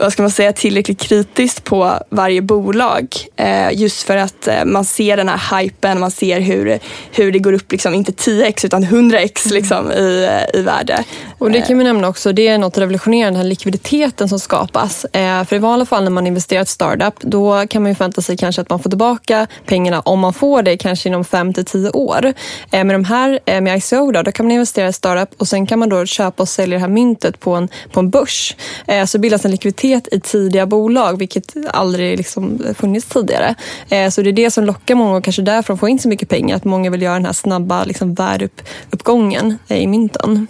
vad 0.00 0.12
ska 0.12 0.22
man 0.22 0.30
säga, 0.30 0.52
tillräckligt 0.52 1.00
kritiskt 1.00 1.64
på 1.64 1.98
varje 2.08 2.42
bolag. 2.42 3.06
Eh, 3.36 3.72
just 3.72 4.02
för 4.02 4.16
att 4.16 4.48
eh, 4.48 4.64
man 4.64 4.84
ser 4.84 5.16
den 5.16 5.28
här 5.28 5.60
hypen, 5.60 6.00
man 6.00 6.10
ser 6.10 6.40
hur, 6.40 6.78
hur 7.12 7.32
det 7.32 7.38
går 7.38 7.52
upp, 7.52 7.72
liksom, 7.72 7.94
inte 7.94 8.12
10x 8.12 8.66
utan 8.66 8.84
100x 8.84 9.52
liksom, 9.52 9.92
i, 9.92 10.28
i 10.54 10.62
värde. 10.62 11.04
Och 11.38 11.50
det 11.50 11.60
kan 11.60 11.78
vi 11.78 11.84
nämna 11.84 12.08
också, 12.08 12.32
det 12.32 12.48
är 12.48 12.58
något 12.58 12.78
revolutionerande, 12.78 13.38
den 13.38 13.44
här 13.44 13.48
likviditeten 13.48 14.28
som 14.28 14.40
skapas. 14.40 15.04
Eh, 15.04 15.44
för 15.44 15.56
i 15.56 15.58
vanliga 15.58 15.86
fall 15.86 16.04
när 16.04 16.10
man 16.10 16.26
investerar 16.26 16.60
i 16.60 16.62
ett 16.62 16.68
startup, 16.68 17.14
då 17.20 17.66
kan 17.66 17.82
man 17.82 17.90
ju 17.90 17.94
förvänta 17.94 18.22
sig 18.22 18.36
kanske 18.36 18.62
att 18.62 18.70
man 18.70 18.78
får 18.78 18.90
tillbaka 18.90 19.46
pengarna 19.66 20.00
om 20.00 20.20
man 20.20 20.32
får 20.34 20.62
det, 20.62 20.76
kanske 20.76 21.08
inom 21.08 21.24
5 21.24 21.54
till 21.54 21.64
10 21.64 21.90
år. 21.90 22.32
Eh, 22.70 22.84
med 22.84 22.94
de 22.94 23.04
här, 23.04 23.38
eh, 23.44 23.60
med 23.60 23.78
ICO 23.78 24.12
då, 24.12 24.22
då 24.22 24.32
kan 24.32 24.46
man 24.46 24.52
investera 24.52 24.86
i 24.86 24.88
ett 24.88 24.94
startup 24.94 25.34
och 25.38 25.48
sen 25.48 25.66
kan 25.66 25.78
man 25.78 25.88
då 25.88 26.06
köpa 26.06 26.42
och 26.42 26.48
sälja 26.48 26.76
det 26.76 26.80
här 26.80 26.88
myntet 26.88 27.40
på 27.40 27.54
en, 27.54 27.68
på 27.92 28.00
en 28.00 28.10
börs. 28.10 28.56
Eh, 28.86 29.04
så 29.04 29.18
bildas 29.18 29.44
en 29.44 29.50
likviditet 29.50 29.81
i 29.84 30.20
tidiga 30.20 30.66
bolag, 30.66 31.18
vilket 31.18 31.54
aldrig 31.70 32.16
liksom 32.16 32.60
funnits 32.78 33.06
tidigare. 33.06 33.54
Eh, 33.88 34.10
så 34.10 34.22
det 34.22 34.30
är 34.30 34.32
det 34.32 34.50
som 34.50 34.64
lockar 34.64 34.94
många 34.94 35.16
och 35.16 35.24
kanske 35.24 35.42
därför 35.42 35.74
de 35.74 35.78
får 35.78 35.88
in 35.88 35.98
så 35.98 36.08
mycket 36.08 36.28
pengar, 36.28 36.56
att 36.56 36.64
många 36.64 36.90
vill 36.90 37.02
göra 37.02 37.14
den 37.14 37.26
här 37.26 37.32
snabba 37.32 37.84
liksom, 37.84 38.14
värdeuppgången 38.14 39.58
i 39.68 39.86
mynten. 39.86 40.46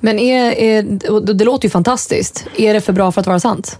Men 0.00 0.18
är, 0.18 0.52
är, 0.52 0.82
det 1.34 1.44
låter 1.44 1.66
ju 1.66 1.70
fantastiskt. 1.70 2.46
Är 2.56 2.74
det 2.74 2.80
för 2.80 2.92
bra 2.92 3.12
för 3.12 3.20
att 3.20 3.26
vara 3.26 3.40
sant? 3.40 3.78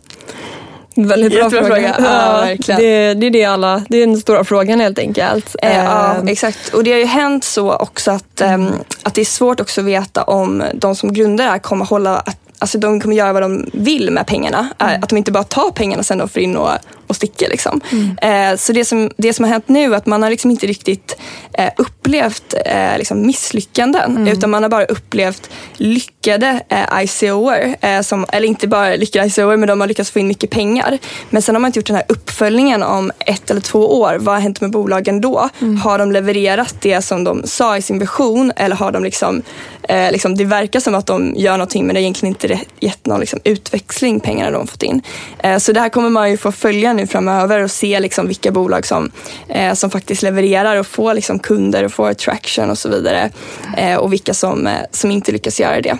Väldigt 0.95 1.33
bra 1.33 1.43
Jättebra 1.43 1.67
fråga. 1.67 1.95
fråga. 1.95 2.57
Ja, 2.67 2.77
det, 2.77 3.15
det 3.15 3.27
är 3.27 3.31
det 3.31 3.45
alla, 3.45 3.83
det 3.89 3.97
är 3.97 4.07
den 4.07 4.17
stora 4.21 4.45
frågan 4.45 4.81
helt 4.81 4.99
enkelt. 4.99 5.57
Eh, 5.63 5.77
ja, 5.77 6.17
Eh, 6.17 6.25
exakt. 6.27 6.75
Och 6.75 6.85
det 6.85 6.93
har 6.93 6.99
ju 6.99 7.05
hänt 7.05 7.45
så 7.45 7.73
också 7.73 8.11
att, 8.11 8.41
ehm, 8.41 8.73
att 9.03 9.15
det 9.15 9.21
är 9.21 9.25
svårt 9.25 9.61
också 9.61 9.81
att 9.81 9.87
veta 9.87 10.23
om 10.23 10.63
de 10.75 10.97
som 10.97 11.13
grundar 11.13 11.45
det 11.45 11.51
här 11.51 11.59
kommer 11.59 11.85
hålla 11.85 12.17
att 12.17 12.39
Alltså 12.61 12.79
de 12.79 13.01
kommer 13.01 13.17
göra 13.17 13.33
vad 13.33 13.43
de 13.43 13.71
vill 13.73 14.11
med 14.11 14.27
pengarna. 14.27 14.69
Eh, 14.79 14.87
Att 15.03 15.09
de 15.09 15.17
inte 15.19 15.33
bara 15.33 15.45
tar 15.45 15.71
pengarna 15.71 16.03
sen 16.03 16.21
och 16.21 16.31
får 16.31 16.43
in 16.43 16.57
och, 16.57 16.71
och 17.11 17.17
sticker. 17.17 17.49
Liksom. 17.51 17.81
Eh, 18.23 18.57
så 18.57 18.73
det 18.73 18.85
som, 18.85 19.11
det 19.17 19.33
som 19.33 19.45
har 19.45 19.53
hänt 19.53 19.69
nu 19.69 19.93
är 19.93 19.97
att 19.97 20.07
man 20.07 20.23
har 20.23 20.31
liksom 20.31 20.51
inte 20.51 20.67
riktigt 20.67 21.17
eh, 21.53 21.71
upplevt 21.77 22.55
eh, 22.67 22.99
liksom 22.99 23.27
misslyckanden. 23.27 24.29
Utan 24.29 24.51
man 24.51 24.63
har 24.63 24.71
bara 24.71 24.85
upplevt 24.85 25.51
lyckade 25.77 26.61
eh, 26.69 27.05
ICOer. 27.05 27.77
Eh, 27.81 28.01
som, 28.01 28.27
eller 28.33 28.49
inte 28.49 28.69
bara 28.69 28.95
lyckade 28.95 29.27
ICOer, 29.27 29.57
men 29.57 29.69
de 29.69 29.81
har 29.81 29.89
lyckats 29.89 30.11
få 30.11 30.19
in 30.19 30.29
mycket 30.29 30.51
pengar. 30.51 30.99
Men 31.31 31.43
sen 31.43 31.55
har 31.55 31.61
man 31.61 31.69
inte 31.69 31.79
gjort 31.79 31.87
den 31.87 31.97
här 31.97 32.05
uppföljningen 32.09 32.83
om 32.83 33.11
ett 33.19 33.51
eller 33.51 33.61
två 33.61 34.01
år. 34.01 34.17
Vad 34.21 34.35
har 34.35 34.41
hänt 34.41 34.61
med 34.61 34.71
bolagen 34.71 35.21
då? 35.21 35.49
Har 35.83 35.99
de 35.99 36.13
levererat 36.13 36.75
det 36.81 37.03
som 37.03 37.25
de 37.25 37.43
sa 37.47 37.77
i 37.77 37.83
sin 37.83 37.99
vision? 37.99 38.53
Eller 38.57 38.77
har 38.77 38.93
de 38.93 39.05
liksom, 39.05 39.43
eh, 39.83 40.13
liksom, 40.13 40.37
det 40.37 40.45
verkar 40.45 40.81
som 40.81 40.95
att 40.95 41.07
de 41.07 41.35
gör 41.37 41.53
någonting 41.53 41.87
men 41.87 41.95
det 41.95 42.01
har 42.01 42.03
egentligen 42.03 42.35
inte 42.35 42.61
gett 42.81 43.07
någon 43.07 43.21
liksom, 43.21 43.41
utväxling, 43.45 44.21
pengarna 44.21 44.51
de 44.51 44.57
har 44.57 44.67
fått 44.67 44.83
in. 44.83 45.03
Eh, 45.39 45.59
så 45.59 45.73
det 45.73 45.81
här 45.81 45.89
kommer 45.89 46.11
man 46.11 46.31
ju 46.31 46.37
få 46.37 46.53
följa 46.53 46.93
nu 46.93 47.00
framöver 47.07 47.63
och 47.63 47.71
se 47.71 48.01
liksom, 48.01 48.27
vilka 48.27 48.51
bolag 48.51 48.87
som, 48.87 49.11
eh, 49.49 49.75
som 49.75 49.91
faktiskt 49.91 50.23
levererar 50.23 50.77
och 50.77 50.87
får 50.87 51.15
liksom, 51.15 51.39
kunder 51.39 51.85
och 51.85 51.93
får 51.93 52.15
traction 52.15 52.71
och 52.71 52.79
så 52.79 52.89
vidare. 52.89 53.31
Eh, 53.77 53.97
och 53.97 54.13
vilka 54.13 54.35
som, 54.35 54.67
eh, 54.67 54.79
som 54.91 55.11
inte 55.11 55.33
lyckas 55.33 55.61
göra 55.61 55.81
det. 55.81 55.99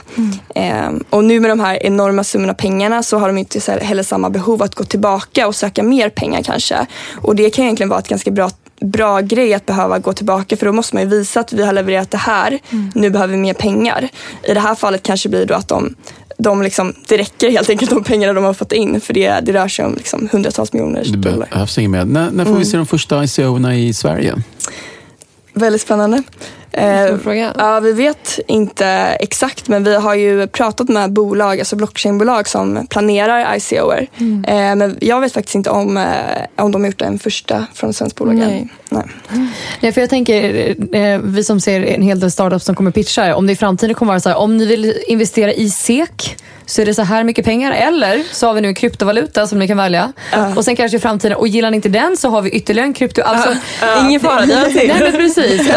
Eh, 0.55 0.91
och 1.11 1.25
nu 1.25 1.41
med 1.41 1.51
de 1.51 1.61
här 1.61 1.87
enorma 1.87 2.25
summorna 2.25 2.55
pengarna 2.55 3.03
så 3.03 3.19
har 3.19 3.27
de 3.27 3.39
inte 3.39 3.73
heller 3.73 4.03
samma 4.03 4.31
behov 4.31 4.63
att 4.63 4.75
gå 4.75 4.85
tillbaka 4.85 5.47
och 5.47 5.55
söka 5.55 5.83
mer 5.83 6.09
pengar 6.09 6.43
kanske. 6.43 6.87
Och 7.23 7.37
det 7.37 7.51
kan 7.51 7.65
egentligen 7.65 7.91
vara 7.91 8.01
ett 8.01 8.09
ganska 8.09 8.31
bra 8.31 8.51
bra 8.81 9.21
grej 9.21 9.55
att 9.55 9.67
behöva 9.67 9.99
gå 9.99 10.13
tillbaka 10.13 10.57
för 10.57 10.67
då 10.67 10.73
måste 10.73 10.97
man 10.97 11.03
ju 11.03 11.09
visa 11.09 11.41
att 11.41 11.53
vi 11.53 11.63
har 11.63 11.73
levererat 11.73 12.11
det 12.11 12.19
här, 12.19 12.59
nu 12.95 13.11
behöver 13.11 13.33
vi 13.33 13.41
mer 13.41 13.55
pengar. 13.55 14.09
I 14.43 14.55
det 14.55 14.61
här 14.61 14.75
fallet 14.75 15.03
kanske 15.03 15.29
blir 15.29 15.47
då 15.47 15.55
att 15.55 15.69
de, 15.69 15.95
de 16.41 16.63
liksom, 16.63 16.95
det 17.09 17.17
räcker 17.19 17.51
helt 17.51 17.71
enkelt 17.71 17.91
de 17.91 18.05
pengarna 18.05 18.33
de 18.33 18.45
har 18.45 18.55
fått 18.55 18.73
in 18.73 19.01
för 19.01 19.15
det, 19.15 19.41
det 19.43 19.53
rör 19.53 19.69
sig 19.69 19.85
om 19.85 19.95
liksom 19.95 20.29
hundratals 20.33 20.73
miljoner 20.73 21.05
Det 21.05 21.17
dollar. 21.17 21.49
behövs 21.53 21.79
inget 21.79 21.91
mer. 21.91 22.05
När, 22.05 22.31
när 22.31 22.45
får 22.45 22.55
vi 22.59 22.65
se 22.65 22.77
de 22.77 22.87
första 22.87 23.25
ICO-erna 23.25 23.77
i 23.77 23.93
Sverige? 23.95 24.35
Väldigt 25.55 25.83
spännande. 25.83 26.23
Eh, 26.73 27.17
ja, 27.59 27.81
vi 27.81 27.93
vet 27.93 28.41
inte 28.47 28.87
exakt 29.21 29.69
men 29.69 29.85
vi 29.85 29.97
har 29.97 30.15
ju 30.15 30.47
pratat 30.47 30.89
med 30.89 31.13
bolag, 31.13 31.59
alltså 31.59 31.77
blockchainbolag 31.77 32.49
som 32.49 32.87
planerar 32.87 33.57
ICOer. 33.57 34.07
Mm. 34.19 34.45
Eh, 34.45 34.77
men 34.77 34.99
jag 35.01 35.21
vet 35.21 35.33
faktiskt 35.33 35.55
inte 35.55 35.71
om, 35.71 35.97
eh, 35.97 36.05
om 36.57 36.73
de 36.73 36.83
har 36.83 36.89
gjort 36.89 37.03
en 37.03 37.19
första 37.19 37.67
från 37.75 37.93
svenskt 37.93 38.17
bolag. 38.17 38.35
Nej. 38.35 38.69
Nej. 38.89 39.05
Nej, 39.81 39.93
för 39.93 40.01
jag 40.01 40.11
tänker, 40.11 40.69
eh, 40.97 41.19
vi 41.19 41.45
som 41.45 41.61
ser 41.61 41.85
en 41.85 42.03
hel 42.03 42.21
del 42.21 42.31
startups 42.31 42.65
som 42.65 42.75
kommer 42.75 42.91
pitcha, 42.91 43.35
om 43.35 43.47
det 43.47 43.53
i 43.53 43.57
framtiden 43.57 43.95
kommer 43.95 44.13
vara 44.13 44.21
så 44.21 44.29
här, 44.29 44.37
om 44.37 44.57
ni 44.57 44.67
vill 44.67 44.95
investera 45.07 45.53
i 45.53 45.71
SEK 45.71 46.37
så 46.71 46.83
är 46.83 46.87
det 46.87 46.95
så 46.95 47.03
här 47.03 47.25
mycket 47.25 47.45
pengar. 47.45 47.73
Eller 47.73 48.23
så 48.33 48.47
har 48.47 48.55
vi 48.55 48.61
nu 48.61 48.69
en 48.69 48.75
kryptovaluta 48.75 49.47
som 49.47 49.59
ni 49.59 49.69
kan 49.69 49.77
välja. 49.77 50.13
Och 50.57 50.65
sen 50.65 50.77
kanske 50.77 50.97
i 50.97 51.01
framtiden, 51.01 51.37
och 51.37 51.49
gillar 51.49 51.71
ni 51.71 51.77
inte 51.77 51.89
den 51.89 52.17
så 52.17 52.29
har 52.29 52.43
vi 52.43 52.51
ytterligare 52.51 52.87
en 52.87 52.95
krypto. 52.95 53.23
Alltså, 53.23 53.57
Ingen 54.01 54.21
fara, 54.21 54.47
det 54.47 54.65
till. 54.65 54.89
Nej 54.89 55.01
men 55.01 55.13
precis. 55.13 55.61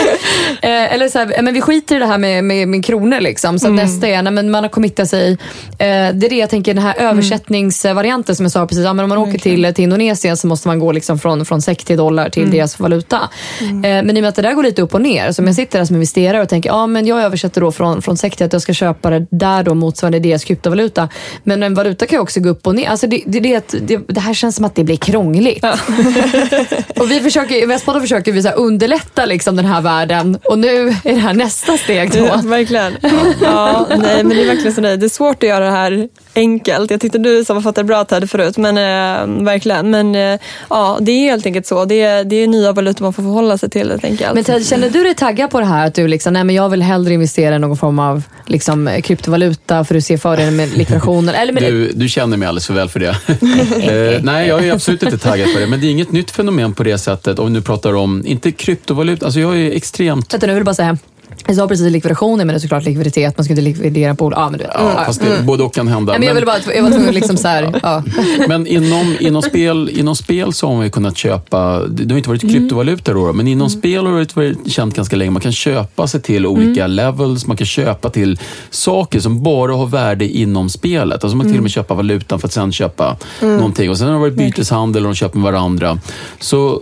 eh, 0.62 0.94
eller 0.94 1.08
så 1.08 1.18
här, 1.18 1.32
eh, 1.36 1.42
men 1.42 1.54
vi 1.54 1.60
skiter 1.60 1.96
i 1.96 1.98
det 1.98 2.06
här 2.06 2.18
med, 2.18 2.44
med, 2.44 2.68
med 2.68 2.84
kronor 2.84 3.20
liksom. 3.20 3.58
Så 3.58 3.66
att 3.66 3.74
nästa 3.74 4.08
är, 4.08 4.22
nej, 4.22 4.32
men 4.32 4.50
man 4.50 4.64
har 4.64 4.70
committat 4.70 5.08
sig. 5.08 5.32
Eh, 5.32 5.36
det 5.78 6.26
är 6.26 6.28
det 6.28 6.36
jag 6.36 6.50
tänker, 6.50 6.74
den 6.74 6.82
här 6.82 6.94
översättningsvarianten 6.98 8.36
som 8.36 8.44
jag 8.44 8.52
sa 8.52 8.66
precis. 8.66 8.84
Ja, 8.84 8.92
men 8.92 9.02
om 9.04 9.08
man 9.08 9.18
åker 9.18 9.38
till, 9.38 9.74
till 9.74 9.84
Indonesien 9.84 10.36
så 10.36 10.46
måste 10.46 10.68
man 10.68 10.78
gå 10.78 10.92
liksom 10.92 11.18
från, 11.18 11.44
från 11.44 11.62
SEK 11.62 11.84
till 11.84 11.96
dollar 11.96 12.28
till 12.28 12.50
deras 12.50 12.78
valuta. 12.78 13.28
Eh, 13.60 13.80
men 13.82 14.16
i 14.16 14.20
och 14.20 14.22
med 14.22 14.28
att 14.28 14.34
det 14.34 14.42
där 14.42 14.54
går 14.54 14.62
lite 14.62 14.82
upp 14.82 14.94
och 14.94 15.02
ner. 15.02 15.32
Så 15.32 15.42
om 15.42 15.46
jag 15.46 15.56
sitter 15.56 15.78
där 15.78 15.86
som 15.86 15.96
investerare 15.96 16.42
och 16.42 16.48
tänker, 16.48 16.70
ja 16.70 16.86
men 16.86 17.06
jag 17.06 17.22
översätter 17.22 17.60
då 17.60 17.72
från, 17.72 18.02
från 18.02 18.16
SEK 18.16 18.36
till 18.36 18.46
att 18.46 18.52
jag 18.52 18.62
ska 18.62 18.72
köpa 18.72 19.10
det 19.10 19.26
där 19.30 19.62
då 19.62 19.74
motsvarande 19.74 20.18
deras 20.18 20.44
kryptovaluta. 20.44 21.08
Men 21.44 21.62
en 21.62 21.74
valuta 21.74 22.06
kan 22.06 22.16
ju 22.16 22.22
också 22.22 22.40
gå 22.40 22.48
upp 22.48 22.66
och 22.66 22.74
ner. 22.74 22.88
Alltså 22.88 23.06
det, 23.06 23.22
det, 23.26 23.40
det, 23.40 23.74
det, 23.80 24.00
det 24.08 24.20
här 24.20 24.34
känns 24.34 24.56
som 24.56 24.64
att 24.64 24.74
det 24.74 24.84
blir 24.84 24.96
krångligt. 24.96 25.64
och 26.98 27.10
vi 27.10 27.20
försöker, 27.20 27.62
i 27.62 27.66
Västpodden 27.66 28.02
försöker 28.02 28.32
vi 28.32 28.42
så 28.42 28.48
underlätta 28.48 29.26
liksom 29.26 29.56
den 29.56 29.64
här 29.64 29.80
världen. 29.90 30.38
Och 30.44 30.58
nu 30.58 30.88
är 31.04 31.14
det 31.14 31.20
här 31.20 31.34
nästa 31.34 31.76
steg 31.76 32.12
då. 32.12 32.18
Ja, 32.18 32.40
verkligen. 32.44 32.96
Ja, 33.42 33.86
nej, 33.88 34.24
men 34.24 34.28
det 34.28 34.42
är 34.42 34.46
verkligen 34.46 34.74
så. 34.74 34.80
Nej. 34.80 34.96
Det 34.96 35.06
är 35.06 35.08
svårt 35.08 35.42
att 35.42 35.48
göra 35.48 35.64
det 35.64 35.70
här 35.70 36.08
enkelt. 36.34 36.90
Jag 36.90 37.00
tyckte 37.00 37.18
du 37.18 37.44
sammanfattade 37.44 37.84
bra 37.84 38.04
Ted 38.04 38.30
förut, 38.30 38.56
men 38.56 38.76
eh, 38.76 39.44
verkligen. 39.44 39.90
Men 39.90 40.14
eh, 40.14 40.40
ja, 40.70 40.98
det 41.00 41.12
är 41.12 41.30
helt 41.30 41.46
enkelt 41.46 41.66
så. 41.66 41.84
Det 41.84 42.02
är, 42.02 42.24
det 42.24 42.36
är 42.36 42.46
nya 42.46 42.72
valutor 42.72 43.04
man 43.04 43.12
får 43.12 43.22
förhålla 43.22 43.58
sig 43.58 43.70
till 43.70 43.90
helt 43.90 44.04
enkelt. 44.04 44.34
Men 44.34 44.44
Ted, 44.44 44.66
känner 44.66 44.90
du 44.90 45.02
dig 45.02 45.14
taggad 45.14 45.50
på 45.50 45.60
det 45.60 45.66
här? 45.66 45.86
Att 45.86 45.94
du 45.94 46.08
liksom, 46.08 46.32
nej 46.32 46.44
men 46.44 46.54
jag 46.54 46.68
vill 46.68 46.82
hellre 46.82 47.14
investera 47.14 47.54
i 47.54 47.58
någon 47.58 47.76
form 47.76 47.98
av 47.98 48.22
liksom, 48.46 49.00
kryptovaluta 49.02 49.84
för 49.84 49.94
att 49.94 50.04
se 50.04 50.18
fördelen 50.18 50.56
med 50.56 50.76
likvidationer? 50.76 51.34
Eller 51.34 51.52
med, 51.52 51.62
Du, 51.62 51.92
du 51.92 52.08
känner 52.08 52.36
mig 52.36 52.48
alldeles 52.48 52.66
för 52.66 52.74
väl 52.74 52.88
för 52.88 53.00
det. 53.00 53.08
eh, 54.16 54.22
nej, 54.22 54.48
jag 54.48 54.66
är 54.66 54.72
absolut 54.72 55.02
inte 55.02 55.18
taggad 55.18 55.52
på 55.52 55.58
det. 55.58 55.66
Men 55.66 55.80
det 55.80 55.86
är 55.86 55.90
inget 55.90 56.12
nytt 56.12 56.30
fenomen 56.30 56.74
på 56.74 56.82
det 56.82 56.98
sättet. 56.98 57.38
Om 57.38 57.46
vi 57.46 57.52
nu 57.52 57.60
pratar 57.60 57.94
om, 57.94 58.26
inte 58.26 58.52
kryptovaluta, 58.52 59.26
alltså 59.26 59.40
jag 59.40 59.58
är 59.58 59.70
extremt... 59.80 60.34
Vänta 60.34 60.46
nu, 60.46 60.54
vill 60.54 60.64
bara 60.64 60.74
säga. 60.74 60.98
Jag 61.46 61.56
sa 61.56 61.68
precis 61.68 61.92
likvidationer, 61.92 62.44
men 62.44 62.48
det 62.48 62.54
är 62.54 62.58
såklart 62.58 62.84
likviditet. 62.84 63.38
Man 63.38 63.44
ska 63.44 63.52
inte 63.52 63.62
likvidera 63.62 64.14
på... 64.14 64.32
Ja, 64.36 64.50
men 64.50 64.58
du 64.58 64.64
vet. 64.64 64.74
Ja, 64.74 65.02
fast 65.06 65.20
det, 65.20 65.42
både 65.44 65.62
och 65.62 65.74
kan 65.74 65.88
hända. 65.88 66.12
Nej, 66.12 66.18
men 66.18 66.28
jag, 66.28 66.34
ville 66.34 66.46
bara, 66.46 66.74
jag 66.74 66.82
var 66.82 66.90
tvungen 66.90 67.14
liksom 67.14 67.36
så 67.36 67.48
här, 67.48 67.80
ja. 67.82 68.02
Men 68.48 68.66
inom, 68.66 69.16
inom, 69.20 69.42
spel, 69.42 69.90
inom 69.94 70.16
spel 70.16 70.52
så 70.52 70.66
har 70.68 70.74
man 70.74 70.84
ju 70.84 70.90
kunnat 70.90 71.16
köpa, 71.16 71.80
det 71.88 72.12
har 72.12 72.16
inte 72.18 72.28
varit 72.28 72.42
Mm. 72.42 72.54
kryptovalutor 72.54 73.14
då, 73.14 73.32
men 73.32 73.48
inom 73.48 73.70
spel 73.70 74.06
har 74.06 74.18
det 74.18 74.36
varit 74.36 74.72
känt 74.72 74.96
ganska 74.96 75.16
länge. 75.16 75.30
Man 75.30 75.42
kan 75.42 75.52
köpa 75.52 76.06
sig 76.06 76.22
till 76.22 76.46
olika 76.46 76.84
Mm. 76.84 76.90
levels, 76.96 77.46
man 77.46 77.56
kan 77.56 77.66
köpa 77.66 78.10
till 78.10 78.38
saker 78.70 79.20
som 79.20 79.42
bara 79.42 79.72
har 79.74 79.86
värde 79.86 80.28
inom 80.28 80.68
spelet. 80.70 81.24
Alltså 81.24 81.36
man 81.36 81.44
kan 81.46 81.52
till 81.52 81.52
och 81.52 81.54
Mm. 81.54 81.62
med 81.62 81.70
köpa 81.70 81.94
valutan 81.94 82.38
för 82.40 82.48
att 82.48 82.52
sen 82.52 82.72
köpa 82.72 83.16
någonting. 83.40 83.90
Och 83.90 83.98
sen 83.98 84.06
har 84.06 84.14
det 84.14 84.20
varit 84.20 84.34
byteshandel 84.34 85.02
och 85.06 85.08
de 85.12 85.14
köper 85.14 85.38
med 85.38 85.52
varandra. 85.52 85.98
Så 86.40 86.80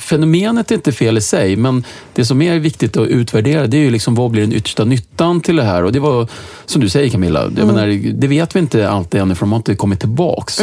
fenomenet 0.00 0.70
är 0.70 0.74
inte 0.74 0.92
fel 0.92 1.18
i 1.18 1.20
sig, 1.20 1.56
men 1.56 1.84
det 2.14 2.24
som 2.24 2.42
är 2.42 2.58
viktigt 2.58 2.96
att 2.96 3.08
utvärdera 3.08 3.66
det 3.66 3.76
är 3.76 3.80
ju 3.80 3.90
liksom 3.90 4.14
vad 4.14 4.30
blir 4.30 4.42
den 4.42 4.52
yttersta 4.52 4.84
nyttan 4.84 5.40
till 5.40 5.56
det 5.56 5.62
här? 5.62 5.84
Och 5.84 5.92
det 5.92 6.00
var, 6.00 6.28
som 6.66 6.80
du 6.80 6.88
säger 6.88 7.10
Camilla, 7.10 7.42
Mm. 7.44 7.66
menar, 7.66 8.12
det 8.12 8.26
vet 8.26 8.56
vi 8.56 8.58
inte 8.60 8.88
alltid 8.88 9.20
ännu 9.20 9.34
för 9.34 9.40
de 9.40 9.52
har 9.52 9.56
inte 9.56 9.74
kommit 9.74 10.00
tillbaks. 10.00 10.60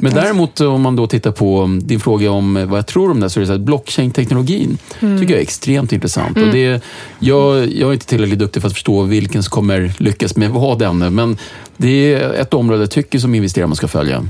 Men 0.00 0.14
däremot 0.14 0.60
om 0.60 0.82
man 0.82 0.96
då 0.96 1.06
tittar 1.06 1.30
på 1.32 1.78
din 1.82 2.00
fråga 2.00 2.30
om 2.30 2.66
vad 2.68 2.78
jag 2.78 2.86
tror 2.86 3.10
om 3.10 3.20
det, 3.20 3.30
så 3.30 3.38
är 3.38 3.40
det 3.40 3.46
så 3.46 3.52
att 3.52 3.60
blockchain-teknologin 3.60 4.78
tycker 5.00 5.34
jag 5.34 5.38
är 5.38 5.42
extremt 5.42 5.92
intressant. 5.92 6.36
Och 6.36 6.52
det, 6.52 6.82
jag, 7.18 7.72
jag 7.72 7.88
är 7.88 7.92
inte 7.92 8.06
tillräckligt 8.06 8.38
duktig 8.38 8.62
för 8.62 8.68
att 8.68 8.72
förstå 8.74 9.02
vilken 9.02 9.42
som 9.42 9.50
kommer 9.50 9.92
lyckas 9.98 10.36
med 10.36 10.50
vad 10.50 10.82
ännu, 10.82 11.10
men 11.10 11.36
det 11.76 12.14
är 12.14 12.32
ett 12.32 12.54
område 12.54 12.82
jag 12.82 12.90
tycker 12.90 13.18
som 13.18 13.34
investerare 13.34 13.66
man 13.66 13.76
ska 13.76 13.88
följa. 13.88 14.24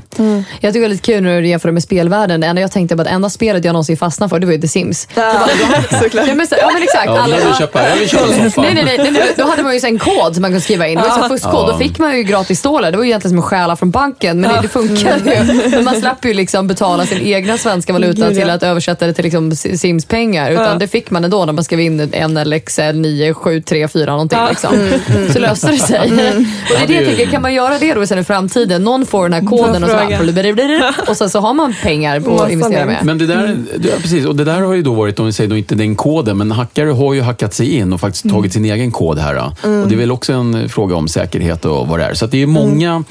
Jag 0.61 0.73
tycker 0.73 0.81
det 0.81 0.87
är 0.87 0.89
lite 0.89 1.03
kul 1.03 1.23
när 1.23 1.43
du 1.43 1.49
jämför 1.49 1.69
det 1.69 1.73
med 1.73 1.83
spelvärlden. 1.83 2.41
Det 2.41 2.47
enda 2.47 2.63
jag 2.63 2.73
tänkte 2.73 2.97
på 2.97 3.03
att 3.03 3.09
enda 3.09 3.31
spelet 3.31 3.65
jag 3.65 3.73
någonsin 3.73 3.97
fastnade 3.97 4.31
för, 4.31 4.39
det 4.39 4.47
var 4.47 4.53
ju 4.53 4.61
The 4.61 4.69
Sims. 4.69 5.09
Ja, 5.15 5.49
såklart. 6.03 6.29
Ja 6.29 6.35
men, 6.35 6.47
så, 6.47 6.55
ja, 6.61 6.71
men 6.73 6.83
exakt. 6.83 7.07
Ja, 7.07 7.21
Alla- 7.23 7.39
jag 7.39 7.47
vill 7.47 7.55
köpa, 7.55 7.89
jag 7.89 7.97
vill 7.97 8.09
köpa 8.09 8.35
en 8.35 8.51
soffa. 8.51 8.63
Nej, 8.63 8.75
nej, 8.75 8.85
nej, 8.85 9.11
nej. 9.11 9.33
Då 9.37 9.45
hade 9.45 9.63
man 9.63 9.75
ju 9.75 9.81
en 9.85 9.99
kod 9.99 10.35
som 10.35 10.43
man 10.43 10.51
kunde 10.51 10.61
skriva 10.61 10.89
in. 10.89 10.95
Det 10.99 11.09
var 11.09 11.17
ju 11.17 11.23
så 11.23 11.29
fuskkod. 11.29 11.69
Ja. 11.69 11.73
Då 11.73 11.79
fick 11.79 11.99
man 11.99 12.17
ju 12.17 12.23
gratis 12.23 12.59
stålar. 12.59 12.91
Det 12.91 12.97
var 12.97 13.05
ju 13.05 13.11
egentligen 13.11 13.31
som 13.31 13.39
att 13.39 13.45
stjäla 13.45 13.77
från 13.77 13.91
banken. 13.91 14.41
Men 14.41 14.53
det, 14.53 14.61
det 14.63 14.69
funkar 14.69 15.17
ju. 15.17 15.71
Men 15.71 15.85
man 15.85 16.01
slapp 16.01 16.25
ju 16.25 16.35
liksom 16.35 16.67
betala 16.67 17.07
sin 17.07 17.21
egna 17.23 17.59
svenska 17.59 17.93
valuta 17.93 18.29
Gud, 18.29 18.37
ja. 18.37 18.41
till 18.41 18.51
att 18.51 18.63
översätta 18.63 19.07
det 19.07 19.13
till 19.13 19.25
liksom 19.25 19.57
Sims-pengar. 19.57 20.51
Utan 20.51 20.79
det 20.79 20.89
fick 20.89 21.11
man 21.11 21.25
ändå 21.25 21.45
när 21.45 21.53
man 21.53 21.65
skrev 21.65 21.81
in 21.81 21.97
NLXL 22.29 23.01
9734 23.01 24.13
någonting. 24.13 24.39
Liksom. 24.49 24.91
Så 25.33 25.39
löste 25.39 25.71
det 25.71 25.79
sig. 25.79 26.01
Och 26.01 26.17
det 26.17 26.83
är 26.83 26.87
det 26.87 26.95
jag 26.95 27.05
tänker, 27.17 27.34
kan 27.35 27.43
man 27.43 27.55
göra 27.55 27.79
det 27.79 27.95
då 27.95 28.07
sen 28.07 28.19
i 28.19 28.25
framtiden? 28.25 28.85
Någon 28.85 29.07
får 29.07 29.29
den 29.29 29.33
här 29.33 29.41
koden 29.57 29.85
och 29.85 29.91
så, 29.91 29.97
bara, 29.97 30.95
och 31.09 31.17
sen 31.17 31.31
så 31.31 31.41
har 31.41 31.55
man 31.55 31.75
pengar 31.83 32.21
på 32.21 32.43
att 32.43 32.51
investera 32.51 32.87
med. 32.87 33.05
Men 33.05 33.19
det 33.19 33.27
där, 33.27 33.59
ja, 33.83 33.91
precis, 34.03 34.27
och 34.27 34.37
det 34.37 34.45
där 34.45 34.61
har 34.61 34.75
ju 34.75 34.83
då 34.83 34.95
varit, 34.95 35.19
om 35.19 35.27
vi 35.27 35.33
säger 35.33 35.51
då 35.51 35.57
inte 35.57 35.75
den 35.75 35.97
koden, 35.97 36.39
men 36.39 36.51
hackare 36.51 36.91
har 36.91 37.15
ju 37.15 37.21
hackat 37.21 37.55
sig 37.55 37.77
in 37.77 37.93
och 37.93 38.01
faktiskt 38.01 38.31
tagit 38.31 38.53
sin 38.53 38.65
egen 38.65 38.91
kod 38.91 39.19
här. 39.19 39.35
då. 39.35 39.71
Och 39.83 39.89
det 39.89 39.95
är 39.95 39.99
väl 39.99 40.13
också 40.13 40.33
en 40.33 40.69
fråga 40.69 40.97
om 40.97 41.09
säkerhet 41.09 41.65
och 41.65 41.89
vad 41.89 41.99
det 41.99 42.05
är. 42.05 42.15
Så 42.15 42.25
att 42.25 42.31
det 42.31 42.43
är 42.43 42.47
många, 42.47 43.05